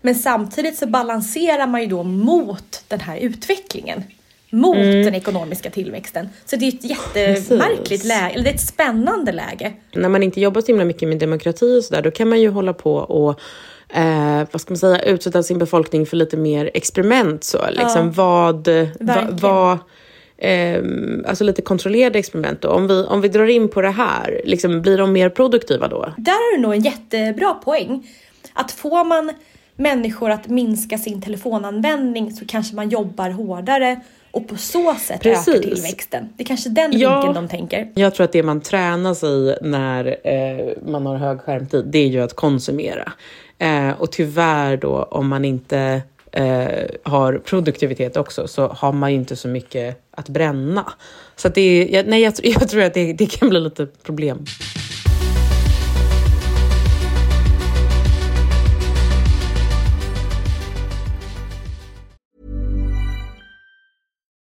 Men 0.00 0.14
samtidigt 0.14 0.78
så 0.78 0.86
balanserar 0.86 1.66
man 1.66 1.80
ju 1.80 1.86
då 1.86 2.02
mot 2.02 2.84
den 2.88 3.00
här 3.00 3.16
utvecklingen. 3.16 4.04
Mot 4.50 4.76
den 4.76 5.14
ekonomiska 5.14 5.70
tillväxten. 5.70 6.28
Så 6.44 6.56
det 6.56 6.64
är 6.64 6.68
ett 6.68 6.84
jättemärkligt 6.84 8.04
läge, 8.04 8.30
eller 8.34 8.44
det 8.44 8.50
är 8.50 8.54
ett 8.54 8.60
spännande 8.60 9.32
läge. 9.32 9.72
När 9.92 10.08
man 10.08 10.22
inte 10.22 10.40
jobbar 10.40 10.60
så 10.60 10.66
himla 10.66 10.84
mycket 10.84 11.08
med 11.08 11.18
demokrati 11.18 11.78
och 11.80 11.84
sådär, 11.84 12.02
då 12.02 12.10
kan 12.10 12.28
man 12.28 12.40
ju 12.40 12.48
hålla 12.48 12.72
på 12.72 12.94
och 12.94 13.40
eh, 13.96 14.46
vad 14.50 14.60
ska 14.60 14.70
man 14.70 14.78
säga, 14.78 15.02
utsätta 15.02 15.42
sin 15.42 15.58
befolkning 15.58 16.06
för 16.06 16.16
lite 16.16 16.36
mer 16.36 16.70
experiment. 16.74 17.44
Så, 17.44 17.58
liksom, 17.70 18.12
vad, 18.12 18.68
va, 19.00 19.28
vad, 19.30 19.78
ehm, 20.38 21.24
alltså 21.28 21.44
lite 21.44 21.62
kontrollerade 21.62 22.18
experiment. 22.18 22.60
Då. 22.60 22.68
Om, 22.68 22.88
vi, 22.88 23.04
om 23.04 23.20
vi 23.20 23.28
drar 23.28 23.46
in 23.46 23.68
på 23.68 23.82
det 23.82 23.90
här, 23.90 24.40
liksom, 24.44 24.82
blir 24.82 24.98
de 24.98 25.12
mer 25.12 25.28
produktiva 25.28 25.88
då? 25.88 26.12
Där 26.16 26.32
har 26.32 26.56
du 26.56 26.62
nog 26.62 26.74
en 26.74 26.80
jättebra 26.80 27.54
poäng. 27.54 28.08
Att 28.52 28.72
får 28.72 29.04
man 29.04 29.32
människor 29.76 30.30
att 30.30 30.48
minska 30.48 30.98
sin 30.98 31.22
telefonanvändning 31.22 32.32
så 32.32 32.46
kanske 32.46 32.76
man 32.76 32.88
jobbar 32.88 33.30
hårdare 33.30 34.00
och 34.36 34.48
på 34.48 34.56
så 34.56 34.94
sätt 34.94 35.20
Precis. 35.22 35.48
ökar 35.48 35.62
tillväxten. 35.62 36.28
Det 36.36 36.42
är 36.42 36.46
kanske 36.46 36.68
den 36.68 36.98
Ja. 36.98 37.14
vinkeln 37.20 37.34
de 37.34 37.48
tänker. 37.56 37.88
Jag 37.94 38.14
tror 38.14 38.24
att 38.24 38.32
det 38.32 38.42
man 38.42 38.60
tränas 38.60 39.22
i 39.24 39.56
när 39.62 40.16
eh, 40.24 40.66
man 40.90 41.06
har 41.06 41.16
hög 41.16 41.40
skärmtid, 41.40 41.84
det 41.86 41.98
är 41.98 42.06
ju 42.06 42.20
att 42.22 42.34
konsumera. 42.36 43.12
Eh, 43.58 43.90
och 44.00 44.12
tyvärr 44.12 44.76
då, 44.76 45.02
om 45.02 45.28
man 45.28 45.44
inte 45.44 46.02
eh, 46.32 46.66
har 47.02 47.38
produktivitet 47.38 48.16
också, 48.16 48.48
så 48.48 48.68
har 48.68 48.92
man 48.92 49.10
ju 49.12 49.18
inte 49.18 49.36
så 49.36 49.48
mycket 49.48 50.06
att 50.10 50.28
bränna. 50.28 50.92
Så 51.36 51.48
att 51.48 51.54
det 51.54 51.60
är, 51.60 51.94
jag, 51.94 52.06
nej, 52.06 52.22
jag, 52.22 52.32
jag 52.42 52.68
tror 52.68 52.82
att 52.82 52.94
det, 52.94 53.12
det 53.12 53.26
kan 53.26 53.48
bli 53.48 53.60
lite 53.60 53.86
problem. 54.02 54.44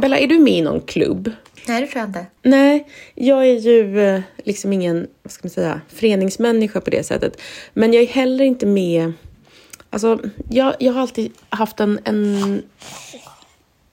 Bella, 0.00 0.18
är 0.18 0.26
du 0.26 0.38
med 0.38 0.52
i 0.52 0.62
någon 0.62 0.80
klubb? 0.80 1.30
Nej, 1.68 1.80
det 1.80 1.86
tror 1.86 2.00
jag 2.00 2.08
inte. 2.08 2.26
Nej, 2.42 2.88
jag 3.14 3.46
är 3.46 3.58
ju 3.58 4.00
eh, 4.00 4.20
liksom 4.44 4.72
ingen, 4.72 5.06
vad 5.22 5.32
ska 5.32 5.46
man 5.46 5.50
säga, 5.50 5.80
föreningsmänniska 5.88 6.80
på 6.80 6.90
det 6.90 7.06
sättet. 7.06 7.40
Men 7.74 7.92
jag 7.92 8.02
är 8.02 8.08
heller 8.08 8.44
inte 8.44 8.66
med, 8.66 9.12
alltså 9.90 10.18
jag, 10.50 10.74
jag 10.78 10.92
har 10.92 11.00
alltid 11.00 11.32
haft 11.48 11.80
en, 11.80 12.00
en, 12.04 12.62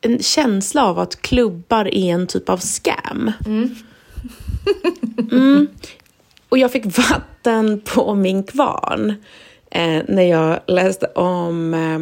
en 0.02 0.20
känsla 0.20 0.86
av 0.86 1.00
att 1.00 1.22
klubbar 1.22 1.86
är 1.86 2.14
en 2.14 2.28
typ 2.28 2.50
av 2.50 2.58
scam. 2.58 3.32
Mm. 3.46 3.76
Och 6.50 6.58
jag 6.58 6.72
fick 6.72 6.98
vatten 6.98 7.82
på 7.86 8.16
min 8.16 8.44
kvarn 8.44 9.14
eh, 9.72 10.02
när 10.08 10.24
jag 10.24 10.60
läste 10.68 11.06
om 11.06 11.74
eh, 11.74 12.00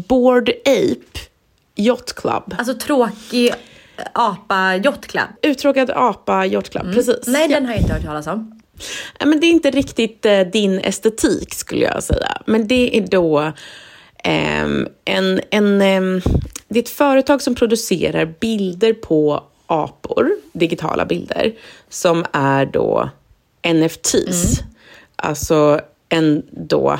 Bored 0.00 0.48
Ape 0.64 1.27
Yacht 1.78 2.14
Club. 2.14 2.54
Alltså 2.58 2.74
tråkig 2.74 3.54
apa 4.12 4.76
yacht 4.76 5.06
club. 5.06 5.28
Uttråkad 5.42 5.90
apa 5.90 6.46
Yacht 6.46 6.70
Club, 6.70 6.94
precis. 6.94 7.26
Nej, 7.26 7.48
den 7.48 7.66
har 7.66 7.72
jag 7.72 7.82
inte 7.82 7.92
hört 7.92 8.04
talas 8.04 8.26
om. 8.26 8.60
Ja, 9.18 9.26
men 9.26 9.40
det 9.40 9.46
är 9.46 9.50
inte 9.50 9.70
riktigt 9.70 10.26
eh, 10.26 10.40
din 10.40 10.78
estetik 10.78 11.54
skulle 11.54 11.84
jag 11.84 12.02
säga. 12.02 12.42
Men 12.46 12.68
det 12.68 12.98
är 12.98 13.06
då 13.06 13.52
ehm, 14.24 14.88
en, 15.04 15.40
en, 15.50 15.82
ehm, 15.82 16.20
det 16.68 16.78
är 16.78 16.82
ett 16.82 16.88
företag 16.88 17.42
som 17.42 17.54
producerar 17.54 18.34
bilder 18.40 18.92
på 18.92 19.44
apor, 19.66 20.30
digitala 20.52 21.04
bilder, 21.04 21.52
som 21.88 22.24
är 22.32 22.66
då 22.66 23.10
NFTs. 23.74 24.60
Alltså 25.16 25.80
en 26.08 26.42
då... 26.50 26.98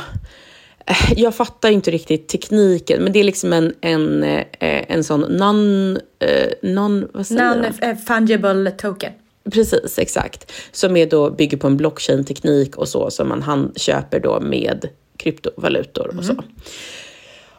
eh, 0.88 1.12
Jag 1.16 1.34
fattar 1.34 1.70
inte 1.70 1.90
riktigt 1.90 2.28
tekniken, 2.28 3.02
men 3.02 3.12
det 3.12 3.20
är 3.20 3.24
liksom 3.24 3.52
en, 3.52 3.74
en, 3.80 4.22
eh, 4.22 4.44
en 4.60 5.04
sån 5.04 5.20
non... 5.20 5.96
eh, 6.18 6.52
non 6.62 7.08
vad 7.12 7.26
säger 7.26 7.62
de? 7.80 7.86
Non-fungible 7.86 8.70
token. 8.70 9.12
Precis, 9.52 9.98
exakt. 9.98 10.52
Som 10.72 10.96
är 10.96 11.06
då, 11.06 11.30
bygger 11.30 11.56
på 11.56 11.66
en 11.66 11.76
blockchain-teknik 11.76 12.76
och 12.76 12.88
så 12.88 13.10
som 13.10 13.28
man 13.28 13.42
hand, 13.42 13.80
köper 13.80 14.20
då 14.20 14.40
med 14.40 14.88
kryptovalutor 15.16 16.14
och 16.18 16.24
så. 16.24 16.34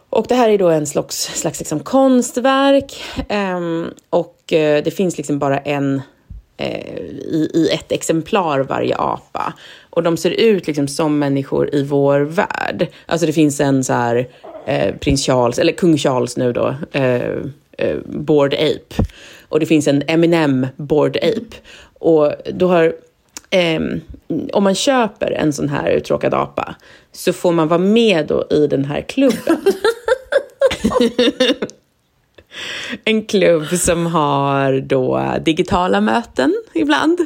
Och 0.09 0.25
det 0.29 0.35
här 0.35 0.49
är 0.49 0.57
då 0.57 0.69
en 0.69 0.87
slags, 0.87 1.39
slags 1.39 1.59
liksom 1.59 1.79
konstverk 1.79 3.03
ehm, 3.29 3.93
och 4.09 4.53
eh, 4.53 4.83
det 4.83 4.91
finns 4.91 5.17
liksom 5.17 5.39
bara 5.39 5.57
en 5.57 6.01
i, 6.59 7.49
i 7.53 7.69
ett 7.73 7.91
exemplar 7.91 8.59
varje 8.59 8.95
apa. 8.97 9.53
Och 9.89 10.03
de 10.03 10.17
ser 10.17 10.31
ut 10.31 10.67
liksom 10.67 10.87
som 10.87 11.19
människor 11.19 11.75
i 11.75 11.83
vår 11.83 12.19
värld. 12.19 12.87
Alltså 13.05 13.27
det 13.27 13.33
finns 13.33 13.59
en 13.59 13.83
så 13.83 13.93
här 13.93 14.27
eh, 14.65 14.95
prins 14.95 15.25
Charles, 15.25 15.59
eller 15.59 15.73
kung 15.73 15.97
Charles 15.97 16.37
nu 16.37 16.53
då, 16.53 16.75
eh, 16.91 17.21
eh, 17.77 17.97
Bored 18.05 18.53
Ape. 18.53 19.03
Och 19.49 19.59
det 19.59 19.65
finns 19.65 19.87
en 19.87 20.03
Eminem 20.07 20.67
Bored 20.75 21.17
Ape. 21.17 21.55
Och 21.93 22.33
då 22.53 22.67
har, 22.67 22.93
ehm, 23.49 24.01
om 24.53 24.63
man 24.63 24.75
köper 24.75 25.31
en 25.31 25.53
sån 25.53 25.69
här 25.69 25.89
uttråkad 25.89 26.33
apa 26.33 26.75
så 27.11 27.33
får 27.33 27.51
man 27.51 27.67
vara 27.67 27.79
med 27.79 28.27
då 28.27 28.47
i 28.49 28.67
den 28.67 28.85
här 28.85 29.01
klubben. 29.01 29.57
En 33.05 33.25
klubb 33.25 33.67
som 33.67 34.05
har 34.05 34.79
då 34.81 35.33
digitala 35.45 36.01
möten 36.01 36.53
ibland 36.73 37.19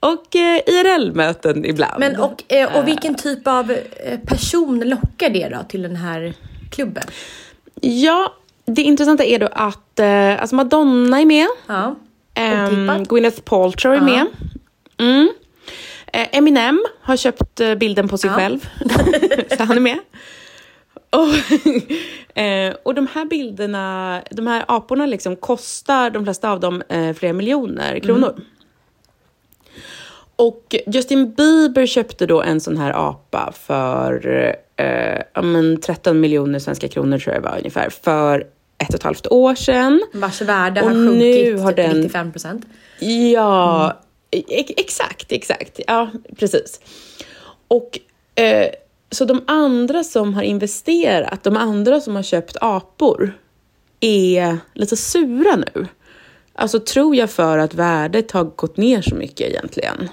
och 0.00 0.36
eh, 0.36 0.60
IRL-möten 0.66 1.64
ibland. 1.64 2.00
Men 2.00 2.16
och, 2.20 2.52
eh, 2.52 2.76
och 2.76 2.88
vilken 2.88 3.14
typ 3.14 3.46
av 3.46 3.70
eh, 3.70 4.18
person 4.26 4.80
lockar 4.80 5.30
det 5.30 5.48
då 5.48 5.58
till 5.68 5.82
den 5.82 5.96
här 5.96 6.34
klubben? 6.70 7.02
Ja, 7.80 8.34
det 8.64 8.82
intressanta 8.82 9.24
är 9.24 9.38
då 9.38 9.48
att 9.52 9.98
eh, 9.98 10.40
alltså 10.40 10.56
Madonna 10.56 11.20
är 11.20 11.26
med. 11.26 11.46
Ja. 11.66 11.96
Otippat. 12.66 13.08
Gwyneth 13.08 13.40
Paltrow 13.40 13.94
är 13.94 14.00
med. 14.00 14.26
Mm. 14.98 15.30
Eh, 16.12 16.28
Eminem 16.32 16.84
har 17.02 17.16
köpt 17.16 17.60
eh, 17.60 17.74
bilden 17.74 18.08
på 18.08 18.18
sig 18.18 18.30
Ja. 18.30 18.36
själv. 18.36 18.68
så 19.58 19.64
han 19.64 19.76
är 19.76 19.80
med. 19.80 19.98
Och, 21.10 21.28
eh, 22.38 22.74
och 22.82 22.94
de 22.94 23.06
här 23.06 23.24
bilderna, 23.24 24.22
de 24.30 24.46
här 24.46 24.64
aporna 24.68 25.06
liksom 25.06 25.36
kostar 25.36 26.10
de 26.10 26.24
flesta 26.24 26.50
av 26.50 26.60
dem 26.60 26.82
eh, 26.88 27.12
flera 27.12 27.32
miljoner 27.32 27.98
kronor. 27.98 28.40
Och 30.36 30.76
Justin 30.86 31.34
Bieber 31.34 31.86
köpte 31.86 32.26
då 32.26 32.42
en 32.42 32.60
sån 32.60 32.76
här 32.76 32.90
apa 33.08 33.52
för 33.56 34.26
eh, 34.76 35.22
ja, 35.34 35.42
men 35.42 35.80
13 35.80 36.20
miljoner 36.20 36.58
svenska 36.58 36.88
kronor 36.88 37.18
tror 37.18 37.34
jag 37.34 37.42
var 37.42 37.58
ungefär. 37.58 37.90
För 37.90 38.40
ett 38.78 38.88
och 38.88 38.94
ett 38.94 39.02
halvt 39.02 39.26
år 39.26 39.54
sedan. 39.54 40.00
Vars 40.12 40.40
värde 40.42 40.80
Och 40.82 40.88
har 40.88 40.94
sjunkit 40.94 41.60
har 41.60 41.72
den- 41.72 41.96
95 41.96 42.32
procent. 42.32 42.66
Ja, 43.32 43.98
e- 44.30 44.64
exakt, 44.76 45.32
exakt. 45.32 45.80
Ja, 45.86 46.10
precis. 46.38 46.80
Och 47.68 47.98
eh, 48.34 48.68
så 49.10 49.24
de 49.24 49.42
andra 49.46 50.04
som 50.04 50.34
har 50.34 50.42
investerat, 50.42 51.42
de 51.42 51.56
andra 51.56 52.00
som 52.00 52.16
har 52.16 52.22
köpt 52.22 52.56
apor, 52.60 53.32
är 54.00 54.58
lite 54.74 54.96
sura 54.96 55.56
nu. 55.56 55.86
Alltså 56.54 56.80
tror 56.80 57.16
jag 57.16 57.30
för 57.30 57.58
att 57.58 57.74
värdet 57.74 58.30
har 58.30 58.44
gått 58.44 58.76
ner 58.76 59.02
så 59.02 59.14
mycket 59.14 59.48
egentligen. 59.48 60.08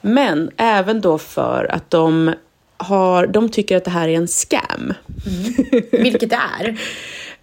Men 0.00 0.50
även 0.56 1.00
då 1.00 1.18
för 1.18 1.64
att 1.72 1.90
de 1.90 2.34
har, 2.76 3.26
de 3.26 3.48
tycker 3.48 3.76
att 3.76 3.84
det 3.84 3.90
här 3.90 4.08
är 4.08 4.16
en 4.16 4.28
scam. 4.28 4.94
Vilket 5.92 6.30
det 6.30 6.40
är. 6.60 6.78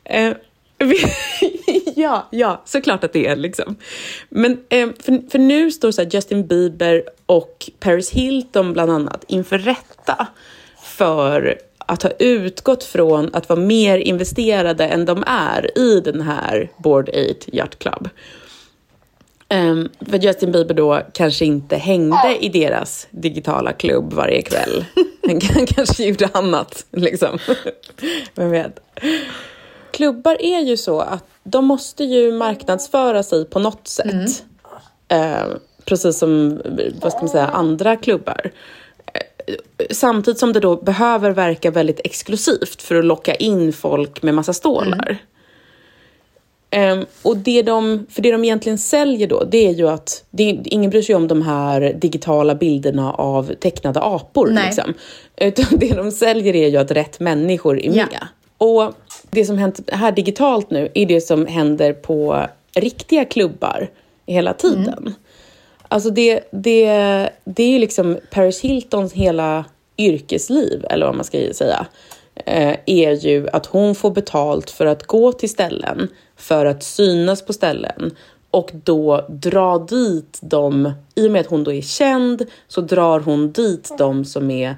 Eh, 0.04 0.34
ja, 1.96 2.28
ja, 2.32 2.62
såklart 2.66 3.04
att 3.04 3.14
det 3.14 3.28
är 3.28 3.36
liksom. 3.36 3.76
Men 4.30 4.58
eh, 4.70 4.90
för, 5.00 5.30
för 5.30 5.40
nu 5.40 5.72
står 5.72 5.92
så 5.92 6.02
Justin 6.02 6.48
Bieber 6.48 7.04
och 7.30 7.70
Paris 7.80 8.10
Hilton 8.12 8.74
bland 8.74 8.92
annat 8.92 9.24
inför 9.28 9.58
rätta 9.58 10.28
för 10.84 11.58
att 11.78 12.04
ha 12.04 12.10
utgått 12.20 12.84
från 12.84 13.30
att 13.36 13.50
vara 13.50 13.60
mer 13.60 13.98
investerade 13.98 14.88
än 14.88 15.06
de 15.06 15.24
är 15.28 15.78
i 15.78 16.00
den 16.00 16.22
här 16.22 16.72
Board 16.78 17.10
8 17.10 17.20
Yacht 17.46 17.80
Club. 17.80 18.10
Um, 19.54 19.90
för 20.10 20.18
Justin 20.18 20.52
Bieber 20.52 20.74
då 20.74 21.02
kanske 21.14 21.46
inte 21.46 21.76
hängde 21.78 22.38
i 22.40 22.50
deras 22.50 23.08
digitala 23.12 23.74
klubb 23.74 24.14
varje 24.14 24.42
kväll. 24.42 24.86
Han 25.28 25.40
kan- 25.40 25.66
kanske 25.66 26.04
gjorde 26.04 26.30
annat, 26.34 26.86
liksom. 26.92 27.40
Vem 28.36 28.52
vet? 28.52 28.80
Klubbar 29.92 30.38
är 30.42 30.60
ju 30.60 30.78
så 30.78 31.00
att 31.00 31.26
de 31.44 31.66
måste 31.66 32.04
ju 32.04 32.32
marknadsföra 32.32 33.24
sig 33.24 33.46
på 33.46 33.60
något 33.60 33.88
sätt. 33.88 34.44
Eh, 35.08 35.48
precis 35.90 36.18
som, 36.18 36.62
vad 37.02 37.12
ska 37.12 37.20
man 37.22 37.30
säga, 37.30 37.48
andra 37.48 37.96
klubbar. 37.96 38.52
Eh, 39.14 39.56
Samtidigt 39.92 40.40
som 40.40 40.54
det 40.54 40.60
då 40.60 40.76
behöver 40.76 41.32
verka 41.32 41.72
väldigt 41.72 42.00
exklusivt 42.04 42.82
för 42.82 42.96
att 42.96 43.06
locka 43.06 43.36
in 43.36 43.74
folk 43.74 44.22
med 44.22 44.34
massa 44.34 44.54
stålar. 44.54 45.18
Ehm, 46.72 47.06
och 47.22 47.38
det 47.38 47.62
de, 47.62 48.06
för 48.10 48.22
det 48.22 48.32
de 48.32 48.44
egentligen 48.44 48.78
säljer 48.78 49.28
då, 49.28 49.44
det 49.44 49.68
är 49.68 49.72
ju 49.74 49.90
att 49.90 50.24
det, 50.30 50.44
ingen 50.66 50.90
bryr 50.90 51.02
sig 51.02 51.16
om 51.16 51.28
de 51.28 51.42
här 51.42 51.94
digitala 52.02 52.56
bilderna 52.56 53.14
av 53.14 53.54
tecknade 53.54 54.00
apor. 54.02 54.48
Nej. 54.48 54.66
Liksom. 54.66 54.94
Utan 55.38 55.66
det 55.80 55.96
de 55.96 56.12
säljer 56.12 56.56
är 56.56 56.68
ju 56.68 56.78
att 56.78 56.92
rätt 56.92 57.20
människor 57.20 57.80
är 57.80 57.98
Ja. 57.98 58.06
med. 58.12 58.28
Och 58.58 58.94
det 59.30 59.46
som 59.46 59.58
hänt 59.58 59.80
här 59.92 60.12
digitalt 60.12 60.72
nu 60.72 60.90
är 60.94 61.06
det 61.06 61.22
som 61.22 61.46
händer 61.46 61.94
på 61.94 62.46
riktiga 62.76 63.26
klubbar 63.26 63.90
hela 64.26 64.54
tiden. 64.54 65.14
Alltså 65.92 66.10
det, 66.10 66.40
det, 66.52 66.86
det 67.44 67.64
är 67.64 67.70
ju 67.70 67.80
liksom 67.80 68.18
Paris 68.32 68.62
Hiltons 68.62 69.14
hela 69.14 69.66
yrkesliv, 69.98 70.86
eller 70.90 71.06
vad 71.06 71.16
man 71.16 71.26
ska 71.26 71.54
säga, 71.54 71.86
eh, 72.46 72.76
är 72.86 73.12
ju 73.12 73.50
att 73.50 73.66
hon 73.66 73.96
får 73.96 74.12
betalt 74.12 74.70
för 74.70 74.86
att 74.86 75.04
gå 75.08 75.32
till 75.32 75.50
ställen, 75.50 76.08
för 76.38 76.66
att 76.66 76.84
synas 76.84 77.42
på 77.42 77.54
ställen 77.54 78.12
och 78.52 78.72
då 78.84 79.26
dra 79.30 79.78
dit 79.78 80.40
dem, 80.42 80.92
i 81.16 81.28
och 81.28 81.32
med 81.32 81.42
att 81.42 81.48
hon 81.48 81.64
då 81.64 81.74
är 81.74 81.82
känd, 81.82 82.46
så 82.68 82.82
drar 82.82 83.20
hon 83.20 83.52
dit 83.52 83.92
de 83.98 84.26
som 84.26 84.52
är 84.52 84.76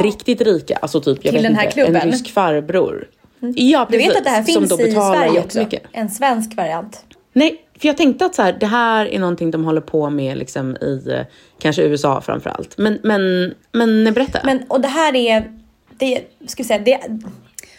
riktigt 0.00 0.40
rika, 0.40 0.76
alltså 0.76 1.00
typ 1.00 1.18
jag 1.22 1.22
Till 1.22 1.32
vet 1.32 1.42
den 1.42 1.54
här 1.54 1.64
inte, 1.64 1.74
klubben? 1.74 1.96
en 1.96 2.10
rysk 2.10 2.30
farbror. 2.30 3.08
Ja, 3.54 3.86
Du 3.90 3.96
precis. 3.96 4.08
vet 4.10 4.18
att 4.18 4.24
det 4.24 4.30
här 4.30 4.42
finns 4.42 4.72
i 4.80 4.92
Sverige 4.92 5.40
också? 5.44 5.66
En 5.92 6.10
svensk 6.10 6.56
variant. 6.56 7.04
Nej, 7.32 7.60
för 7.80 7.88
jag 7.88 7.96
tänkte 7.96 8.26
att 8.26 8.34
så 8.34 8.42
här, 8.42 8.52
det 8.60 8.66
här 8.66 9.06
är 9.06 9.18
någonting 9.18 9.50
de 9.50 9.64
håller 9.64 9.80
på 9.80 10.10
med 10.10 10.38
liksom 10.38 10.76
i 10.76 11.04
eh, 11.10 11.20
kanske 11.58 11.82
USA 11.82 12.20
framför 12.20 12.50
allt. 12.50 12.78
Men, 12.78 12.98
men, 13.02 13.54
men 13.72 14.14
berätta. 14.14 14.40
Men, 14.44 14.62
och 14.68 14.80
det 14.80 14.88
här 14.88 15.16
är, 15.16 15.52
det, 15.98 16.20
ska 16.46 16.62
vi 16.62 16.66
säga, 16.66 16.78
det, 16.84 17.00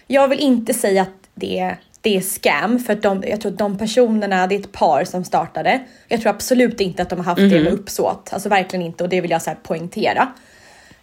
jag 0.07 0.27
vill 0.27 0.39
inte 0.39 0.73
säga 0.73 1.01
att 1.01 1.29
det 1.35 1.59
är, 1.59 1.77
det 2.01 2.17
är 2.17 2.21
scam 2.21 2.79
för 2.79 2.93
att 2.93 3.01
de, 3.01 3.23
jag 3.27 3.41
tror 3.41 3.51
att 3.51 3.57
de 3.57 3.77
personerna, 3.77 4.47
det 4.47 4.55
är 4.55 4.59
ett 4.59 4.71
par 4.71 5.03
som 5.03 5.23
startade. 5.23 5.81
Jag 6.07 6.21
tror 6.21 6.29
absolut 6.29 6.81
inte 6.81 7.01
att 7.01 7.09
de 7.09 7.19
har 7.19 7.25
haft 7.25 7.41
det 7.41 7.63
med 7.63 7.73
uppsåt, 7.73 8.29
alltså 8.33 8.49
verkligen 8.49 8.85
inte 8.85 9.03
och 9.03 9.09
det 9.09 9.21
vill 9.21 9.31
jag 9.31 9.41
så 9.41 9.49
här 9.49 9.57
poängtera. 9.63 10.27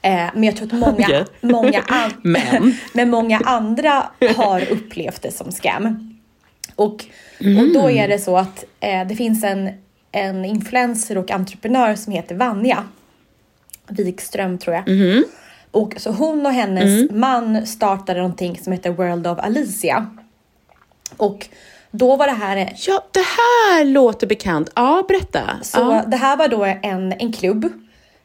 Eh, 0.03 0.27
men 0.35 0.45
jag 0.45 0.57
tror 0.57 0.67
att 0.67 0.73
många, 0.73 0.93
Okej. 1.07 1.25
många, 1.41 1.81
an- 1.89 2.13
Men. 2.23 2.77
men 2.93 3.11
många 3.11 3.41
andra 3.45 4.11
har 4.37 4.73
upplevt 4.73 5.23
det 5.23 5.31
som 5.33 5.53
scam. 5.53 6.15
Och, 6.79 7.05
och 7.61 7.73
då 7.75 7.91
är 7.91 8.09
det 8.09 8.19
så 8.19 8.37
att 8.37 8.65
eh, 8.81 9.07
det 9.07 9.17
finns 9.17 9.45
en, 9.45 9.71
en 10.13 10.45
influencer 10.45 11.19
och 11.19 11.31
entreprenör 11.31 11.95
som 11.95 12.13
heter 12.13 12.35
Vanja 12.35 12.85
Wikström 13.89 14.59
tror 14.59 14.77
jag. 14.77 14.85
Och 15.71 15.95
så 15.97 16.11
hon 16.11 16.47
och 16.47 16.53
hennes 16.53 17.11
man 17.11 17.67
startade 17.67 18.21
någonting 18.21 18.59
som 18.59 18.73
heter 18.73 18.91
World 18.91 19.27
of 19.27 19.39
Alicia. 19.39 20.07
Och 21.17 21.49
då 21.91 22.17
var 22.17 22.27
det 22.27 22.33
här 22.33 22.73
Ja, 22.87 23.05
det 23.13 23.21
här 23.21 23.85
låter 23.85 24.27
bekant. 24.27 24.71
Ja, 24.75 25.05
berätta. 25.09 25.43
så 25.63 25.79
ja. 25.79 26.05
det 26.07 26.17
här 26.17 26.37
var 26.37 26.49
då 26.49 26.65
en, 26.83 27.13
en 27.13 27.33
klubb, 27.33 27.73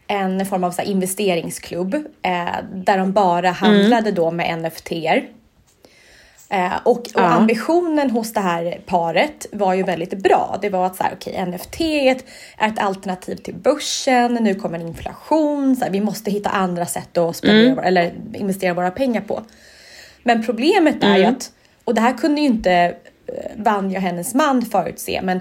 en 0.07 0.45
form 0.45 0.63
av 0.63 0.71
så 0.71 0.81
investeringsklubb 0.81 1.93
eh, 2.21 2.55
där 2.73 2.97
de 2.97 3.11
bara 3.11 3.51
handlade 3.51 4.11
då 4.11 4.31
med 4.31 4.59
NFT-er. 4.59 5.27
Eh, 6.49 6.73
och, 6.83 6.99
och 6.99 7.07
Ja. 7.13 7.21
ambitionen 7.21 8.09
hos 8.09 8.33
det 8.33 8.39
här 8.39 8.81
paret 8.85 9.45
var 9.51 9.73
ju 9.73 9.83
väldigt 9.83 10.13
bra. 10.13 10.59
Det 10.61 10.69
var 10.69 10.85
att 10.85 10.95
så 10.95 11.03
här, 11.03 11.13
okej, 11.15 11.45
NFT 11.45 11.81
är 11.81 12.11
ett, 12.11 12.25
är 12.57 12.67
ett 12.67 12.79
alternativ 12.79 13.35
till 13.35 13.55
börsen. 13.55 14.33
Nu 14.33 14.55
kommer 14.55 14.79
inflation. 14.79 15.75
Så 15.75 15.83
här, 15.85 15.91
vi 15.91 16.01
måste 16.01 16.31
hitta 16.31 16.49
andra 16.49 16.85
sätt 16.85 17.17
att 17.17 17.35
spendera 17.35 17.75
våra, 17.75 17.85
eller 17.85 18.13
investera 18.33 18.73
våra 18.73 18.91
pengar 18.91 19.21
på. 19.21 19.43
Men 20.23 20.45
problemet 20.45 21.03
är 21.03 21.17
ju 21.17 21.23
att, 21.25 21.51
och 21.83 21.95
det 21.95 22.01
här 22.01 22.17
kunde 22.17 22.41
ju 22.41 22.47
inte 22.47 22.71
eh, 22.71 22.93
Vanja 23.55 23.97
och 23.99 24.03
hennes 24.03 24.33
man 24.33 24.61
förutse, 24.61 25.21
men 25.23 25.39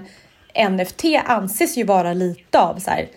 NFT 0.71 1.03
anses 1.25 1.77
ju 1.77 1.83
vara 1.83 2.13
lite 2.13 2.59
av 2.59 2.79
så 2.79 2.91
här, 2.91 3.07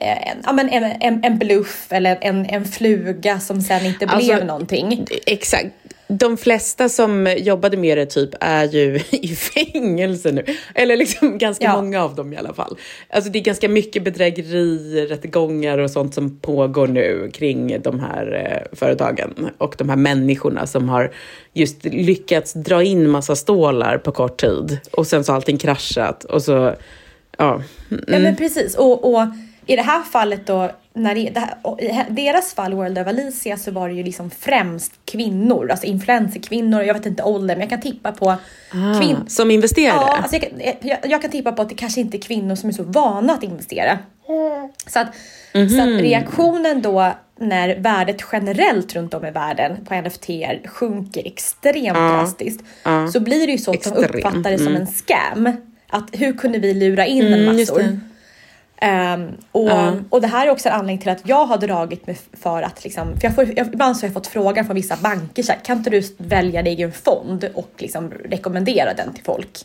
eh, 0.00 0.28
en, 0.30 0.38
ja, 0.44 0.52
men 0.52 0.68
en, 0.68 0.84
en, 0.84 1.24
en 1.24 1.38
bluff 1.38 1.86
eller 1.92 2.18
en, 2.20 2.46
en 2.46 2.64
fluga 2.64 3.40
som 3.40 3.60
sen 3.60 3.86
inte 3.86 4.06
Alltså, 4.06 4.32
blev 4.34 4.46
någonting. 4.46 5.06
Exakt. 5.26 5.66
De 6.08 6.36
flesta 6.36 6.88
som 6.88 7.34
jobbade 7.38 7.76
med 7.76 7.98
det 7.98 8.06
typ 8.06 8.30
är 8.40 8.64
ju 8.64 9.00
i 9.10 9.28
fängelse 9.28 10.32
nu. 10.32 10.44
Eller 10.74 10.96
liksom 10.96 11.38
ganska 11.38 11.64
Ja. 11.64 11.76
många 11.76 12.04
av 12.04 12.14
dem 12.14 12.32
i 12.32 12.36
alla 12.36 12.54
fall. 12.54 12.76
Alltså 13.10 13.30
det 13.30 13.38
är 13.38 13.42
ganska 13.42 13.68
mycket 13.68 14.04
bedrägerier, 14.04 15.06
rättegångar 15.06 15.78
och 15.78 15.90
sånt 15.90 16.14
som 16.14 16.38
pågår 16.40 16.86
nu 16.86 17.30
kring 17.34 17.82
de 17.82 18.00
här 18.00 18.32
eh, 18.72 18.76
företagen 18.76 19.50
och 19.58 19.74
de 19.78 19.88
här 19.88 19.96
människorna 19.96 20.66
som 20.66 20.88
har 20.88 21.12
just 21.52 21.84
lyckats 21.84 22.52
dra 22.52 22.82
in 22.82 23.10
massa 23.10 23.36
stålar 23.36 23.98
på 23.98 24.12
kort 24.12 24.40
tid 24.40 24.78
och 24.92 25.06
sen 25.06 25.24
så 25.24 25.32
har 25.32 25.36
allting 25.36 25.58
kraschat 25.58 26.24
och 26.24 26.42
så, 26.42 26.52
ja. 27.38 27.62
Ja 27.88 28.18
men 28.18 28.36
precis 28.36 28.74
och, 28.76 29.14
och 29.14 29.22
i 29.66 29.76
det 29.76 29.82
här 29.82 30.02
fallet 30.02 30.46
då, 30.46 30.70
när 30.94 31.14
det, 31.14 31.30
det 31.30 31.40
här, 31.40 32.06
deras 32.10 32.54
fall 32.54 32.74
World 32.74 32.98
of 32.98 33.06
Alicia 33.06 33.56
så 33.56 33.70
var 33.70 33.88
det 33.88 33.94
ju 33.94 34.02
liksom 34.02 34.30
främst 34.30 34.92
kvinnor, 35.04 35.70
alltså 35.70 35.86
influencerkvinnor, 35.86 36.82
jag 36.82 36.94
vet 36.94 37.06
inte 37.06 37.22
ålder 37.22 37.54
men 37.54 37.60
jag 37.60 37.70
kan 37.70 37.80
tippa 37.80 38.12
på 38.12 38.30
Ah, 38.30 38.36
kvin- 39.00 39.26
som 39.28 39.50
investerare? 39.50 39.94
Ja, 39.96 40.16
alltså 40.22 40.36
jag, 40.36 40.42
kan, 40.50 40.60
jag, 40.88 40.98
jag 41.04 41.22
kan 41.22 41.30
tippa 41.30 41.52
på 41.52 41.62
att 41.62 41.68
det 41.68 41.74
kanske 41.74 42.00
inte 42.00 42.16
är 42.16 42.20
kvinnor 42.20 42.54
som 42.54 42.68
är 42.68 42.72
så 42.72 42.82
vana 42.82 43.32
att 43.32 43.42
investera. 43.42 43.98
Så 44.86 44.98
att, 44.98 45.08
så 45.52 45.58
Mhm. 45.58 45.80
att 45.94 46.00
reaktionen 46.00 46.82
då 46.82 47.12
när 47.40 47.76
värdet 47.78 48.16
generellt 48.32 48.94
runt 48.94 49.14
om 49.14 49.24
i 49.24 49.30
världen 49.30 49.84
på 49.84 49.94
NFT 49.94 50.26
sjunker 50.66 51.26
extremt 51.26 51.94
drastiskt 51.98 52.60
så 53.12 53.20
blir 53.20 53.46
det 53.46 53.52
ju 53.52 53.58
så 53.58 53.70
att 53.70 53.82
de 53.82 53.88
Extremt, 53.90 54.14
uppfattar 54.14 54.50
det 54.50 54.58
som 54.58 54.76
en 54.76 54.86
scam. 54.86 55.52
Att 55.88 56.08
hur 56.12 56.32
kunde 56.32 56.58
vi 56.58 56.74
lura 56.74 57.06
in 57.06 57.26
en 57.26 57.32
Mm, 57.32 57.58
just 57.58 57.72
massor? 57.72 58.00
Ehm, 58.84 59.28
och, 59.52 59.70
och 60.10 60.20
det 60.20 60.26
här 60.26 60.46
är 60.46 60.50
också 60.50 60.68
en 60.68 60.74
anledning 60.74 60.98
till 60.98 61.10
att 61.10 61.28
jag 61.28 61.46
har 61.46 61.58
dragit 61.58 62.06
mig 62.06 62.18
för 62.32 62.62
att 62.62 62.84
liksom, 62.84 63.16
för 63.20 63.26
jag 63.26 63.34
får, 63.34 63.58
jag, 63.58 63.66
ibland 63.66 63.96
så 63.96 64.02
har 64.02 64.08
jag 64.08 64.14
fått 64.14 64.26
frågan 64.26 64.64
från 64.64 64.76
vissa 64.76 64.96
banker 64.96 65.42
så 65.42 65.52
här, 65.52 65.58
kan 65.64 65.78
inte 65.78 65.90
du 65.90 66.02
välja 66.18 66.62
din 66.62 66.72
egen 66.72 66.92
fond 66.92 67.50
och 67.54 67.70
liksom 67.78 68.10
rekommendera 68.10 68.94
den 68.94 69.12
till 69.14 69.24
folk? 69.24 69.58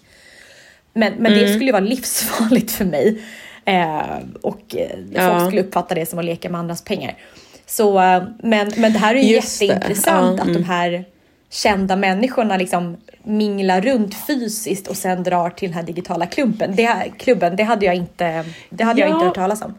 Men, 0.93 1.13
men 1.13 1.33
Mm. 1.33 1.39
det 1.45 1.49
skulle 1.53 1.65
ju 1.65 1.71
vara 1.71 1.83
livsfarligt 1.83 2.71
för 2.71 2.85
mig. 2.85 3.21
Eh, 3.65 4.01
och 4.41 4.75
Ja. 5.13 5.29
folk 5.29 5.45
skulle 5.47 5.61
uppfatta 5.61 5.95
det 5.95 6.05
som 6.05 6.19
att 6.19 6.25
leka 6.25 6.49
med 6.49 6.59
andras 6.59 6.83
pengar. 6.83 7.17
Så, 7.65 7.99
eh, 8.01 8.23
men, 8.43 8.71
men 8.77 8.93
det 8.93 8.99
här 8.99 9.15
är 9.15 9.19
ju 9.21 9.35
Just 9.35 9.61
jätteintressant 9.61 10.37
Ja, 10.37 10.43
att 10.43 10.47
de 10.47 10.55
mm. 10.55 10.63
här 10.63 11.05
kända 11.49 11.95
människorna 11.95 12.57
liksom 12.57 12.97
minglar 13.29 13.81
runt 13.81 14.15
fysiskt 14.27 14.87
och 14.87 14.97
sen 14.97 15.23
drar 15.23 15.49
till 15.49 15.69
den 15.69 15.75
här 15.75 15.83
digitala 15.83 16.25
klubben. 16.25 16.75
Det, 16.75 16.83
här- 16.83 17.13
klubben, 17.19 17.55
det 17.55 17.63
hade 17.63 17.85
jag 17.85 17.95
inte, 17.95 18.45
det 18.69 18.83
hade 18.83 18.99
jag 19.01 19.09
Ja. 19.09 19.13
inte 19.13 19.25
hört 19.25 19.35
talas 19.35 19.61
om. 19.61 19.73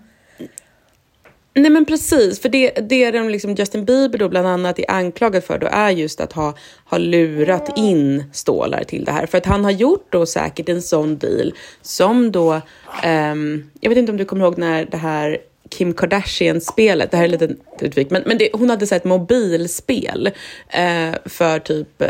Nej 1.55 1.70
men 1.70 1.84
precis, 1.84 2.40
för 2.42 2.48
det, 2.48 2.70
det 2.70 3.11
de 3.11 3.28
liksom 3.28 3.55
Justin 3.55 3.84
Bieber 3.84 4.18
då 4.18 4.28
bland 4.28 4.46
annat 4.48 4.78
är 4.78 4.90
anklagad 4.90 5.44
för 5.44 5.59
då 5.59 5.66
är 5.66 5.90
just 5.90 6.20
att 6.20 6.32
ha, 6.32 6.55
ha 6.84 6.98
lurat 6.98 7.78
in 7.78 8.24
stålar 8.32 8.84
till 8.84 9.05
det 9.05 9.12
här. 9.12 9.26
För 9.26 9.38
att 9.38 9.46
han 9.46 9.64
har 9.64 9.70
gjort 9.70 10.07
då 10.12 10.26
säkert 10.26 10.68
en 10.68 10.82
sån 10.82 11.18
deal 11.18 11.53
som 11.82 12.32
då, 12.32 12.61
um, 13.05 13.70
jag 13.80 13.88
vet 13.88 13.98
inte 13.98 14.12
om 14.12 14.18
du 14.18 14.24
kommer 14.24 14.44
ihåg 14.44 14.59
när 14.59 14.84
det 14.84 14.96
här 14.96 15.38
Kim 15.71 15.95
Kardashian-spelet, 15.95 17.11
det 17.11 17.16
här 17.16 17.25
är 17.25 17.29
lite 17.29 17.55
utvik, 17.81 18.11
men, 18.11 18.23
men 18.27 18.39
det, 18.39 18.49
hon 18.53 18.71
hade 18.71 18.87
så 18.87 18.95
ett 18.95 19.05
mobilspel 19.05 20.31
eh, 20.68 21.14
för 21.25 21.59
typ 21.59 22.03
eh, 22.03 22.09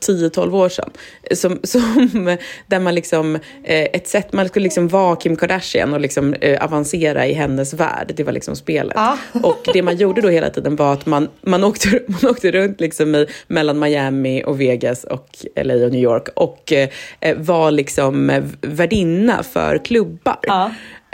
10-12 0.00 0.54
år 0.54 0.68
sedan. 0.68 0.90
Som, 1.34 1.60
som, 1.62 2.36
där 2.66 2.80
man 2.80 2.94
liksom, 2.94 3.34
eh, 3.64 3.82
ett 3.92 4.08
sätt, 4.08 4.32
man 4.32 4.48
skulle 4.48 4.62
liksom 4.62 4.88
vara 4.88 5.16
Kim 5.16 5.36
Kardashian 5.36 5.94
och 5.94 6.00
liksom 6.00 6.34
eh, 6.34 6.64
avancera 6.64 7.26
i 7.26 7.32
hennes 7.32 7.74
värld. 7.74 8.12
Det 8.16 8.24
var 8.24 8.32
liksom 8.32 8.56
spelet. 8.56 8.96
Ah. 8.96 9.16
och 9.42 9.68
det 9.72 9.82
man 9.82 9.96
gjorde 9.96 10.20
då 10.20 10.28
hela 10.28 10.50
tiden 10.50 10.76
var 10.76 10.92
att 10.92 11.06
man, 11.06 11.28
man, 11.42 11.64
åkte, 11.64 11.88
man 12.06 12.30
åkte 12.30 12.50
runt 12.50 12.80
liksom 12.80 13.14
i, 13.14 13.26
mellan 13.46 13.78
Miami 13.78 14.44
och 14.46 14.60
Vegas 14.60 15.04
och 15.04 15.28
LA 15.56 15.74
och 15.74 15.92
New 15.92 16.02
York 16.02 16.28
och 16.34 16.72
eh, 16.72 16.88
var 17.36 17.70
liksom 17.70 18.42
värdinna 18.60 19.42
för 19.42 19.78
klubbar. 19.84 20.38
Ja. 20.42 20.70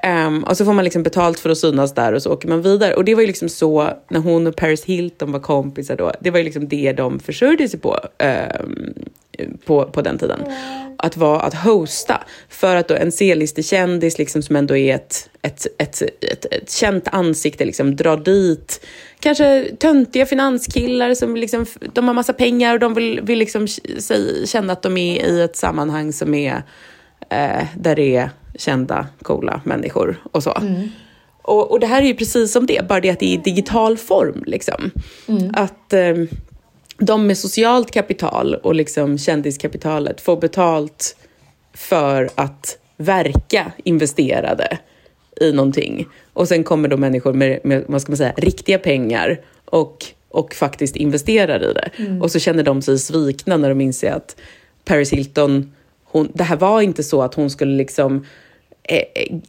Um, 0.07 0.45
och 0.45 0.57
så 0.57 0.65
får 0.65 0.73
man 0.73 0.85
liksom 0.85 1.03
betalt 1.03 1.41
för 1.41 1.51
att 1.51 1.59
synas 1.59 1.95
där 1.95 2.13
och 2.13 2.23
så 2.23 2.33
åker 2.33 2.49
man 2.49 2.63
vidare. 2.63 2.95
Och 2.95 3.05
det 3.05 3.15
var 3.15 3.21
ju 3.21 3.27
liksom 3.27 3.49
så 3.49 3.91
när 4.11 4.21
hon 4.21 4.47
och 4.47 4.57
Paris 4.57 4.85
Hilton 4.85 5.33
var 5.33 5.41
kompisar 5.41 5.97
då. 5.97 6.13
Det 6.21 6.31
var 6.31 6.39
ju 6.39 6.45
liksom 6.45 6.69
det 6.69 6.93
de 6.93 7.21
försörjde 7.21 7.69
sig 7.69 7.81
på. 7.81 7.99
Um, 8.61 8.95
på, 9.65 9.85
på 9.85 10.03
den 10.03 10.19
tiden. 10.19 10.41
Att 10.99 11.17
vara 11.17 11.41
att 11.41 11.55
hosta. 11.55 12.25
För 12.49 12.77
att 12.77 12.89
då 12.89 12.95
en 12.95 13.13
C-listekändis 13.13 14.19
liksom 14.19 14.43
som 14.43 14.57
ändå 14.57 14.77
är 14.77 14.95
ett, 14.95 15.31
ett, 15.43 15.67
ett, 15.79 16.03
ett, 16.03 16.45
ett 16.45 16.71
känt 16.71 17.09
ansikte 17.09 17.65
liksom 17.65 17.97
drar 17.97 18.17
dit 18.17 18.87
kanske 19.21 19.69
töntiga 19.79 20.27
finanskillar 20.27 21.15
som 21.15 21.37
liksom, 21.37 21.67
de 21.93 22.07
har 22.07 22.15
massa 22.15 22.33
pengar 22.33 22.75
och 22.75 22.81
de 22.81 22.95
vill, 22.95 23.21
vill 23.21 23.39
liksom 23.39 23.67
känna 24.47 24.73
att 24.73 24.83
de 24.83 24.97
är 24.97 25.27
i 25.27 25.43
ett 25.43 25.57
sammanhang 25.57 26.13
som 26.13 26.35
är 26.35 26.63
eh, 27.31 27.67
där 27.77 27.97
det 27.97 28.17
är 28.17 28.31
kända, 28.55 29.07
coola 29.23 29.61
människor 29.65 30.23
och 30.33 30.43
så. 30.43 30.53
Mm. 30.53 30.89
Och, 31.43 31.71
och 31.71 31.81
det 31.81 31.87
här 31.87 32.03
är 32.03 32.07
ju 32.07 32.15
precis 32.15 32.53
som 32.53 32.67
det, 32.67 32.89
bara 32.89 33.01
det 33.01 33.11
att 33.11 33.21
det 33.21 33.27
är 33.27 33.35
i 33.35 33.37
digital 33.37 33.97
form. 33.99 34.43
Liksom. 34.47 34.91
Mm. 35.29 35.51
Att 35.55 35.93
eh, 35.93 36.15
de 36.99 37.27
med 37.27 37.39
socialt 37.39 37.91
kapital 37.91 38.55
och 38.55 38.75
liksom 38.75 39.19
kändiskapitalet 39.19 40.21
får 40.21 40.37
betalt 40.37 41.17
för 41.75 42.31
att 42.35 42.79
verka 42.97 43.73
investerade 43.85 44.79
i 45.41 45.53
någonting. 45.53 46.07
Och 46.33 46.49
sen 46.49 46.65
kommer 46.65 46.89
då 46.89 46.97
människor 46.97 47.33
med, 47.33 47.61
med 47.65 47.85
vad 47.89 48.03
ska 48.03 48.13
man 48.13 48.17
säga, 48.17 48.33
riktiga 48.37 48.79
pengar 48.79 49.41
och, 49.65 50.05
och 50.29 50.55
faktiskt 50.55 50.97
investerar 50.97 51.71
i 51.71 51.73
det. 51.73 51.91
Mm. 51.97 52.23
Och 52.23 52.31
så 52.31 52.39
känner 52.39 52.63
de 52.63 52.83
sig 52.83 52.99
svikna 52.99 53.57
när 53.57 53.69
de 53.69 53.81
inser 53.81 54.13
att 54.13 54.37
Paris 54.85 55.13
Hilton, 55.13 55.73
hon, 56.13 56.29
det 56.35 56.45
här 56.45 56.57
var 56.57 56.81
inte 56.81 57.03
så 57.03 57.23
att 57.23 57.35
hon 57.35 57.51
skulle 57.51 57.77
liksom 57.77 58.27
eh, 58.89 58.99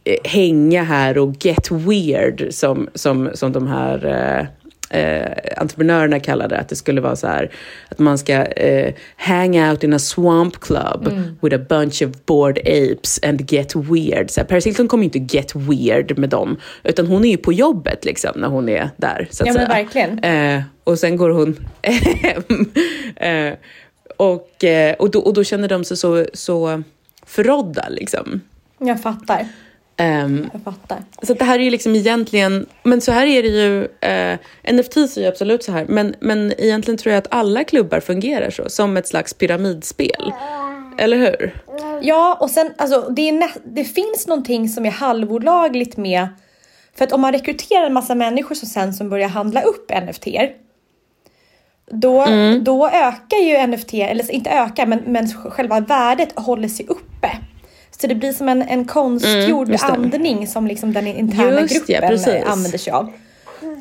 eh, 0.04 0.16
hänga 0.24 0.82
här 0.84 1.18
och 1.18 1.34
get 1.46 1.70
weird 1.70 2.46
som, 2.50 2.88
som, 2.94 3.30
som 3.34 3.52
de 3.52 3.66
här 3.66 4.06
eh, 4.06 4.46
eh, 5.00 5.32
entreprenörerna 5.56 6.20
kallar 6.20 6.48
det. 6.48 6.58
Att 6.58 6.68
det 6.68 6.76
skulle 6.76 7.00
vara 7.00 7.16
så 7.16 7.26
här 7.26 7.50
att 7.88 7.98
man 7.98 8.18
ska 8.18 8.32
eh, 8.44 8.94
hang 9.16 9.60
out 9.70 9.84
in 9.84 9.92
a 9.94 9.98
swamp 9.98 10.60
club 10.60 11.08
Mm. 11.08 11.22
with 11.42 11.56
a 11.56 11.60
bunch 11.68 12.02
of 12.02 12.10
bored 12.26 12.58
apes 12.58 13.20
and 13.22 13.52
get 13.52 13.76
weird. 13.76 14.30
Så 14.30 14.40
här, 14.40 14.46
Paris 14.48 14.66
Hilton 14.66 14.88
kommer 14.88 15.04
inte 15.04 15.18
get 15.36 15.54
weird 15.54 16.18
med 16.18 16.28
dem, 16.30 16.56
utan 16.84 17.06
hon 17.06 17.24
är 17.24 17.30
ju 17.30 17.36
på 17.36 17.52
jobbet 17.52 18.04
liksom 18.04 18.32
när 18.36 18.48
hon 18.48 18.68
är 18.68 18.90
där. 18.96 19.28
Så 19.30 19.42
att 19.42 19.46
Ja 19.46 19.52
men 19.54 19.66
säga. 19.66 19.68
verkligen. 19.84 20.18
Eh, 20.18 20.62
och 20.84 20.98
sen 20.98 21.16
går 21.16 21.30
hon 21.30 21.66
hem. 21.82 22.42
och, 24.16 24.64
eh, 24.64 24.94
och, 24.94 25.10
då, 25.10 25.20
och 25.20 25.34
då 25.34 25.44
känner 25.44 25.68
de 25.68 25.84
sig 25.84 25.96
så, 25.96 26.26
så 26.32 26.82
förrådda 27.26 27.88
liksom. 27.88 28.40
Jag 28.78 29.02
fattar. 29.02 29.46
Ehm, 29.96 30.50
Jag 30.52 30.62
fattar. 30.62 30.98
så 31.22 31.34
det 31.34 31.44
här 31.44 31.58
är 31.58 31.62
ju 31.62 31.70
liksom 31.70 31.94
egentligen, 31.94 32.66
men 32.82 33.00
så 33.00 33.12
här 33.12 33.26
är 33.26 33.42
det 33.42 33.48
ju, 33.48 33.84
eh, 33.84 34.38
NFT 34.74 34.96
är 34.96 35.20
ju 35.20 35.26
absolut 35.26 35.64
så 35.64 35.72
här, 35.72 35.86
men, 35.88 36.14
men 36.20 36.52
egentligen 36.58 36.98
tror 36.98 37.12
jag 37.12 37.18
att 37.18 37.34
alla 37.34 37.64
klubbar 37.64 38.00
fungerar 38.00 38.50
så, 38.50 38.68
som 38.68 38.96
ett 38.96 39.08
slags 39.08 39.34
pyramidspel. 39.34 40.32
Eller 40.98 41.16
hur? 41.16 41.62
Ja, 42.02 42.38
och 42.40 42.50
sen 42.50 42.70
alltså 42.78 43.00
det, 43.00 43.28
är 43.28 43.50
det 43.64 43.84
finns 43.84 44.26
någonting 44.26 44.68
som 44.68 44.86
är 44.86 44.90
halvolagligt 44.90 45.96
med 45.96 46.28
för 46.96 47.04
att 47.04 47.12
om 47.12 47.20
man 47.20 47.32
rekryterar 47.32 47.86
en 47.86 47.92
massa 47.92 48.14
människor 48.14 48.54
som 48.54 48.68
sen 48.68 48.94
som 48.94 49.08
börjar 49.10 49.28
handla 49.28 49.62
upp 49.62 49.90
NFT 50.06 50.26
då, 51.90 52.22
Mm. 52.22 52.64
då 52.64 52.88
ökar 52.88 53.36
ju 53.36 53.66
NFT, 53.66 53.94
eller 53.94 54.30
inte 54.30 54.50
ökar, 54.50 54.86
men, 54.86 54.98
men 55.06 55.28
själva 55.28 55.80
värdet 55.80 56.28
håller 56.38 56.68
sig 56.68 56.86
uppe. 56.88 57.30
Så 58.00 58.06
det 58.06 58.14
blir 58.14 58.32
som 58.32 58.48
en, 58.48 58.62
en 58.62 58.84
konstgjord 58.84 59.68
Mm, 59.68 59.80
andning 59.82 60.46
som 60.46 60.66
liksom 60.66 60.92
den 60.92 61.06
interna 61.06 61.60
Just 61.60 61.88
ja, 61.88 62.00
gruppen 62.00 62.08
precis. 62.08 62.44
använder 62.46 62.78
sig 62.78 62.92
av. 62.92 63.12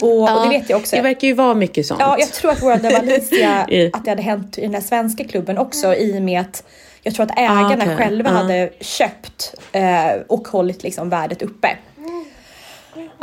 Och, 0.01 0.22
och 0.22 0.43
det 0.43 0.49
vet 0.49 0.70
jag 0.70 0.80
också. 0.80 0.95
Det 0.95 1.01
verkar 1.01 1.28
ju 1.28 1.34
vara 1.34 1.54
mycket 1.54 1.86
sånt. 1.86 1.99
Ja, 1.99 2.16
jag 2.20 2.32
tror 2.32 2.51
att 2.51 2.62
World 2.64 2.86
of 2.86 2.93
Alicia, 2.99 3.68
att 3.93 4.06
det 4.06 4.12
hade 4.12 4.22
hänt 4.22 4.58
i 4.58 4.62
den 4.62 4.74
här 4.74 4.82
svenska 4.82 5.24
klubben 5.24 5.58
också 5.58 5.95
i 5.95 6.18
och 6.18 6.22
med 6.22 6.41
att 6.41 6.64
jag 7.04 7.16
tror 7.16 7.26
att 7.26 7.38
ägarna 7.39 7.70
Ah, 7.70 7.74
okej. 7.86 7.95
själva 7.97 8.30
Ja. 8.30 8.36
hade 8.38 8.70
köpt 8.80 9.56
eh, 9.72 10.22
och 10.28 10.47
hållit 10.47 10.84
liksom 10.84 11.10
värdet 11.10 11.41
uppe. 11.41 11.68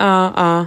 Ja, 0.01 0.33
ja. 0.37 0.67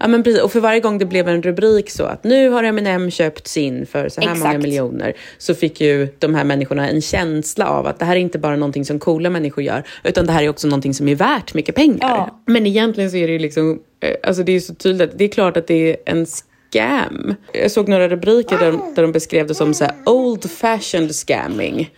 ja 0.00 0.08
men 0.08 0.22
precis. 0.22 0.42
Och 0.42 0.52
för 0.52 0.60
varje 0.60 0.80
gång 0.80 0.98
det 0.98 1.04
blev 1.04 1.28
en 1.28 1.42
rubrik 1.42 1.90
så 1.90 2.04
att 2.04 2.24
nu 2.24 2.48
har 2.48 2.64
Eminem 2.64 3.10
köpt 3.10 3.46
sin 3.46 3.86
för 3.86 4.08
så 4.08 4.20
här 4.20 4.28
många 4.28 4.38
Exakt. 4.50 4.62
miljoner 4.62 5.12
så 5.38 5.54
fick 5.54 5.80
ju 5.80 6.08
de 6.18 6.34
här 6.34 6.44
människorna 6.44 6.88
en 6.90 7.00
känsla 7.00 7.66
av 7.66 7.86
att 7.86 7.98
det 7.98 8.04
här 8.04 8.16
är 8.16 8.20
inte 8.20 8.38
bara 8.38 8.56
någonting 8.56 8.84
som 8.84 8.98
coola 8.98 9.30
människor 9.30 9.64
gör 9.64 9.82
utan 10.04 10.26
det 10.26 10.32
här 10.32 10.42
är 10.42 10.48
också 10.48 10.68
någonting 10.68 10.94
som 10.94 11.08
är 11.08 11.14
värt 11.14 11.54
mycket 11.54 11.74
pengar. 11.74 11.98
Ja. 12.00 12.42
Men 12.46 12.66
egentligen 12.66 13.10
så 13.10 13.16
är 13.16 13.26
det 13.26 13.32
ju 13.32 13.38
liksom, 13.38 13.78
eh, 14.00 14.14
alltså 14.28 14.42
det 14.42 14.52
är 14.52 14.60
så 14.60 14.74
tydligt, 14.74 15.10
det 15.18 15.24
är 15.24 15.28
klart 15.28 15.56
att 15.56 15.66
det 15.66 15.90
är 15.90 15.96
en 16.06 16.26
scam. 16.26 17.34
Jag 17.52 17.70
såg 17.70 17.88
några 17.88 18.08
rubriker 18.08 18.58
där, 18.58 18.72
de- 18.72 18.92
där 18.94 19.02
de 19.02 19.12
beskrev 19.12 19.46
det 19.46 19.54
som 19.54 19.74
så 19.74 19.84
här 19.84 19.94
old 20.06 20.50
fashioned 20.50 21.14
scamming. 21.14 21.90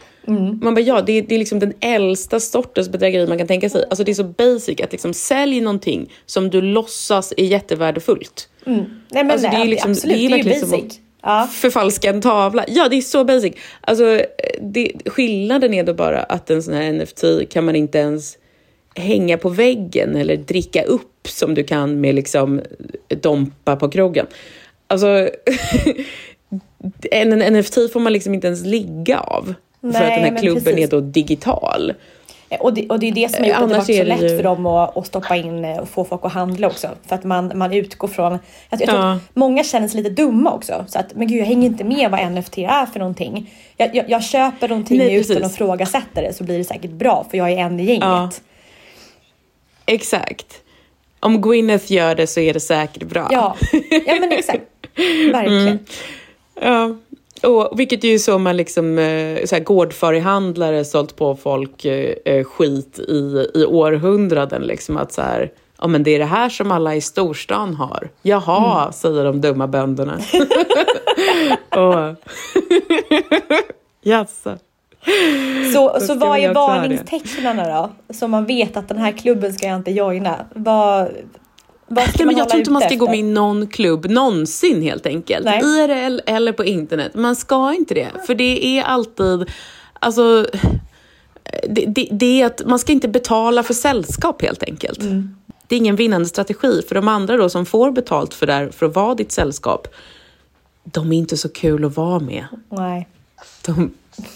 Man 0.60 0.74
bara, 0.74 0.80
ja, 0.80 1.00
det 1.00 1.12
är, 1.12 1.22
det 1.22 1.34
är 1.34 1.38
liksom 1.38 1.58
den 1.58 1.72
äldsta 1.80 2.40
sortens 2.40 2.88
bedrägeri 2.88 3.26
man 3.26 3.38
kan 3.38 3.46
tänka 3.46 3.68
sig. 3.70 3.84
Alltså 3.90 4.04
det 4.04 4.12
är 4.12 4.14
så 4.14 4.24
basic 4.24 4.80
att 4.80 4.92
liksom 4.92 5.14
sälj 5.14 5.60
någonting 5.60 6.12
som 6.26 6.50
du 6.50 6.60
låtsas 6.60 7.34
är 7.36 7.44
jättevärdefullt. 7.44 8.48
Nej 8.64 8.84
men 9.10 9.30
Alltså, 9.30 9.48
det 9.48 9.54
är 9.54 9.58
nej, 9.58 9.68
liksom- 9.68 9.90
absolut, 9.90 10.16
det 10.16 10.24
är 10.24 10.28
det 10.28 10.34
är 10.34 10.38
ju 10.38 10.44
verkligen 10.44 10.60
som 10.60 10.70
basic. 10.70 11.00
Ja. 11.22 11.48
Förfalska 11.52 12.10
en 12.10 12.20
tavla. 12.20 12.64
Ja, 12.68 12.88
det 12.88 12.96
är 12.96 13.00
så 13.00 13.24
basic. 13.24 13.52
Alltså, 13.80 14.20
det, 14.60 14.92
skillnaden 15.06 15.74
är 15.74 15.84
då 15.84 15.94
bara 15.94 16.22
att 16.22 16.50
en 16.50 16.62
sån 16.62 16.74
här 16.74 16.92
NFT 16.92 17.24
kan 17.50 17.64
man 17.64 17.76
inte 17.76 17.98
ens 17.98 18.38
hänga 18.94 19.38
på 19.38 19.48
väggen 19.48 20.16
eller 20.16 20.36
dricka 20.36 20.82
upp 20.82 21.28
som 21.28 21.54
du 21.54 21.64
kan 21.64 22.00
med 22.00 22.14
liksom 22.14 22.60
Dompa 23.22 23.76
på 23.76 23.88
krogen. 23.88 24.26
Alltså, 24.86 25.06
en, 27.10 27.42
en 27.42 27.54
NFT 27.54 27.74
får 27.92 28.00
man 28.00 28.12
liksom 28.12 28.34
inte 28.34 28.46
ens 28.46 28.64
ligga 28.64 29.20
av. 29.20 29.54
för 29.92 30.00
Nej, 30.00 30.08
att 30.16 30.22
den 30.22 30.34
här 30.34 30.42
klubben 30.42 30.64
precis. 30.64 30.84
är 30.86 30.90
då 30.90 31.00
digital. 31.00 31.92
Och 32.60 32.74
det, 32.74 32.88
och 32.88 32.98
det 33.00 33.08
är 33.08 33.12
det 33.12 33.28
som 33.34 33.40
har 33.44 33.48
gjort 33.48 33.56
att 33.58 33.68
det 33.68 33.74
varit 33.74 33.96
så 33.96 34.02
lätt 34.04 34.22
ju- 34.22 34.36
för 34.36 34.42
dem 34.42 34.66
att, 34.66 34.96
att 34.96 35.06
stoppa 35.06 35.36
in 35.36 35.64
eh, 35.64 35.76
och 35.78 35.88
få 35.88 36.04
folk 36.04 36.24
att 36.24 36.32
handla 36.32 36.66
också. 36.66 36.88
För 37.06 37.14
att 37.14 37.24
man, 37.24 37.52
man 37.58 37.72
utgår 37.72 38.08
från, 38.08 38.32
jag, 38.32 38.40
jag 38.70 38.88
tror 38.88 38.98
Ja. 39.00 39.12
att 39.12 39.20
många 39.34 39.64
känner 39.64 39.88
sig 39.88 40.02
lite 40.02 40.22
dumma 40.22 40.52
också. 40.52 40.84
Så 40.88 40.98
att, 40.98 41.14
men 41.14 41.28
gud 41.28 41.40
jag 41.40 41.46
hänger 41.46 41.66
inte 41.66 41.84
med 41.84 42.10
vad 42.10 42.32
NFT 42.32 42.58
är 42.58 42.86
för 42.86 42.98
någonting. 42.98 43.50
Jag, 43.76 43.96
jag, 43.96 44.10
jag 44.10 44.24
köper 44.24 44.68
någonting 44.68 44.98
Nej, 44.98 45.14
utan 45.14 45.44
att 45.44 45.52
ifrågasätta 45.52 46.20
det 46.20 46.32
så 46.36 46.44
blir 46.44 46.58
det 46.58 46.64
säkert 46.64 46.90
bra 46.90 47.26
för 47.30 47.38
jag 47.38 47.50
är 47.52 47.56
en 47.58 47.80
i 47.80 47.84
gänget. 47.84 48.02
Ja. 48.04 48.30
Exakt. 49.86 50.60
Om 51.20 51.40
Gwyneth 51.42 51.92
gör 51.92 52.14
det 52.14 52.26
så 52.26 52.40
är 52.40 52.54
det 52.54 52.60
säkert 52.60 53.02
bra. 53.02 53.28
Ja, 53.32 53.56
ja 54.06 54.14
men 54.20 54.32
exakt. 54.32 54.62
Verkligen. 55.32 55.68
Mm. 55.68 55.78
Ja, 56.60 56.96
och, 57.42 57.80
vilket 57.80 58.04
är 58.04 58.08
ju 58.08 58.18
så 58.18 58.38
man 58.38 58.56
liksom, 58.56 58.98
eh, 58.98 59.44
så 59.44 59.54
här, 59.54 59.62
gårdfarihandlare 59.62 60.84
sålt 60.84 61.16
på 61.16 61.36
folk 61.36 61.84
eh, 61.84 62.14
eh, 62.24 62.44
skit 62.44 62.98
i, 62.98 63.46
i 63.54 63.64
århundraden. 63.64 64.62
Liksom, 64.62 64.96
att 64.96 65.12
så 65.12 65.22
här, 65.22 65.50
ja 65.80 65.86
men 65.86 66.02
det 66.02 66.10
är 66.14 66.18
det 66.18 66.24
här 66.24 66.48
som 66.48 66.72
alla 66.72 66.94
i 66.94 67.00
storstan 67.00 67.74
har. 67.74 68.08
Jaha, 68.22 68.80
Mm. 68.82 68.92
säger 68.92 69.24
de 69.24 69.40
dumma 69.40 69.66
bönderna. 69.66 70.18
Jaså. 74.02 74.56
Så, 75.74 75.96
så 76.00 76.02
ska 76.06 76.14
vad 76.14 76.38
är 76.38 76.54
varningstecknen 76.54 77.56
då? 77.56 77.90
Så 78.14 78.28
man 78.28 78.44
vet 78.44 78.76
att 78.76 78.88
den 78.88 78.98
här 78.98 79.12
klubben 79.12 79.52
ska 79.52 79.66
jag 79.66 79.76
inte 79.76 79.90
joina. 79.90 80.36
Vad, 80.54 81.08
Nej, 81.88 82.08
men 82.18 82.36
jag 82.36 82.48
tror 82.48 82.58
inte 82.58 82.70
man 82.70 82.82
ska 82.82 82.94
gå 82.94 83.04
efter? 83.04 83.10
med 83.10 83.18
i 83.18 83.22
någon 83.22 83.66
klubb 83.66 84.06
någonsin 84.06 84.82
helt 84.82 85.06
enkelt. 85.06 85.44
Nej. 85.44 85.60
IRL 85.60 86.20
eller 86.26 86.52
på 86.52 86.64
internet. 86.64 87.14
Man 87.14 87.36
ska 87.36 87.74
inte 87.74 87.94
det. 87.94 88.10
För 88.26 88.34
det 88.34 88.78
är 88.78 88.82
alltid, 88.82 89.50
alltså, 89.92 90.46
det, 91.68 91.84
det, 91.86 92.08
det 92.10 92.40
är 92.40 92.46
att 92.46 92.66
man 92.66 92.78
ska 92.78 92.92
inte 92.92 93.08
betala 93.08 93.62
för 93.62 93.74
sällskap 93.74 94.42
helt 94.42 94.62
enkelt. 94.62 95.02
Mm. 95.02 95.36
det 95.66 95.74
är 95.74 95.76
ingen 95.76 95.96
vinnande 95.96 96.28
strategi. 96.28 96.82
För 96.88 96.94
de 96.94 97.08
andra 97.08 97.36
då 97.36 97.48
som 97.48 97.66
får 97.66 97.90
betalt 97.90 98.34
för, 98.34 98.46
det 98.46 98.72
för 98.72 98.86
att 98.86 98.94
vara 98.94 99.14
ditt 99.14 99.32
sällskap, 99.32 99.88
de 100.84 101.12
är 101.12 101.16
inte 101.16 101.36
så 101.36 101.48
kul 101.48 101.84
att 101.84 101.96
vara 101.96 102.18
med. 102.18 102.46
Nej. 102.68 103.08
De, 103.66 103.90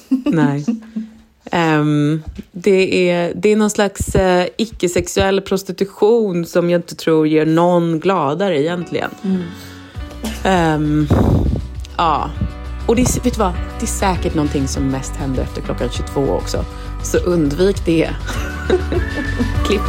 nej. 0.09 0.65
Um, 1.53 2.23
det, 2.53 3.11
är, 3.11 3.33
det 3.35 3.53
är 3.53 3.57
någon 3.57 3.71
slags 3.71 4.17
uh, 4.17 4.45
icke-sexuell 4.57 5.41
prostitution 5.41 6.47
som 6.47 6.71
jag 6.71 6.79
inte 6.79 6.95
tror 6.95 7.27
ger 7.27 7.47
någon 7.47 8.01
gladare 8.01 8.63
egentligen. 8.63 9.11
Mm. 9.23 9.43
Um, 10.75 11.09
ja, 11.97 12.31
och 12.87 12.97
det 12.97 13.03
är, 13.03 13.25
vet 13.25 13.35
du 13.35 13.41
vad? 13.41 13.53
det 13.81 13.85
är 13.85 13.87
säkert 13.87 14.35
någonting 14.35 14.69
som 14.69 14.89
mest 14.89 15.17
händer 15.17 15.43
efter 15.43 15.63
klockan 15.63 15.89
22 15.91 16.21
också. 16.21 16.65
Så 17.03 17.19
undvik 17.19 17.85
det. 17.87 18.11
Klipp 19.67 19.89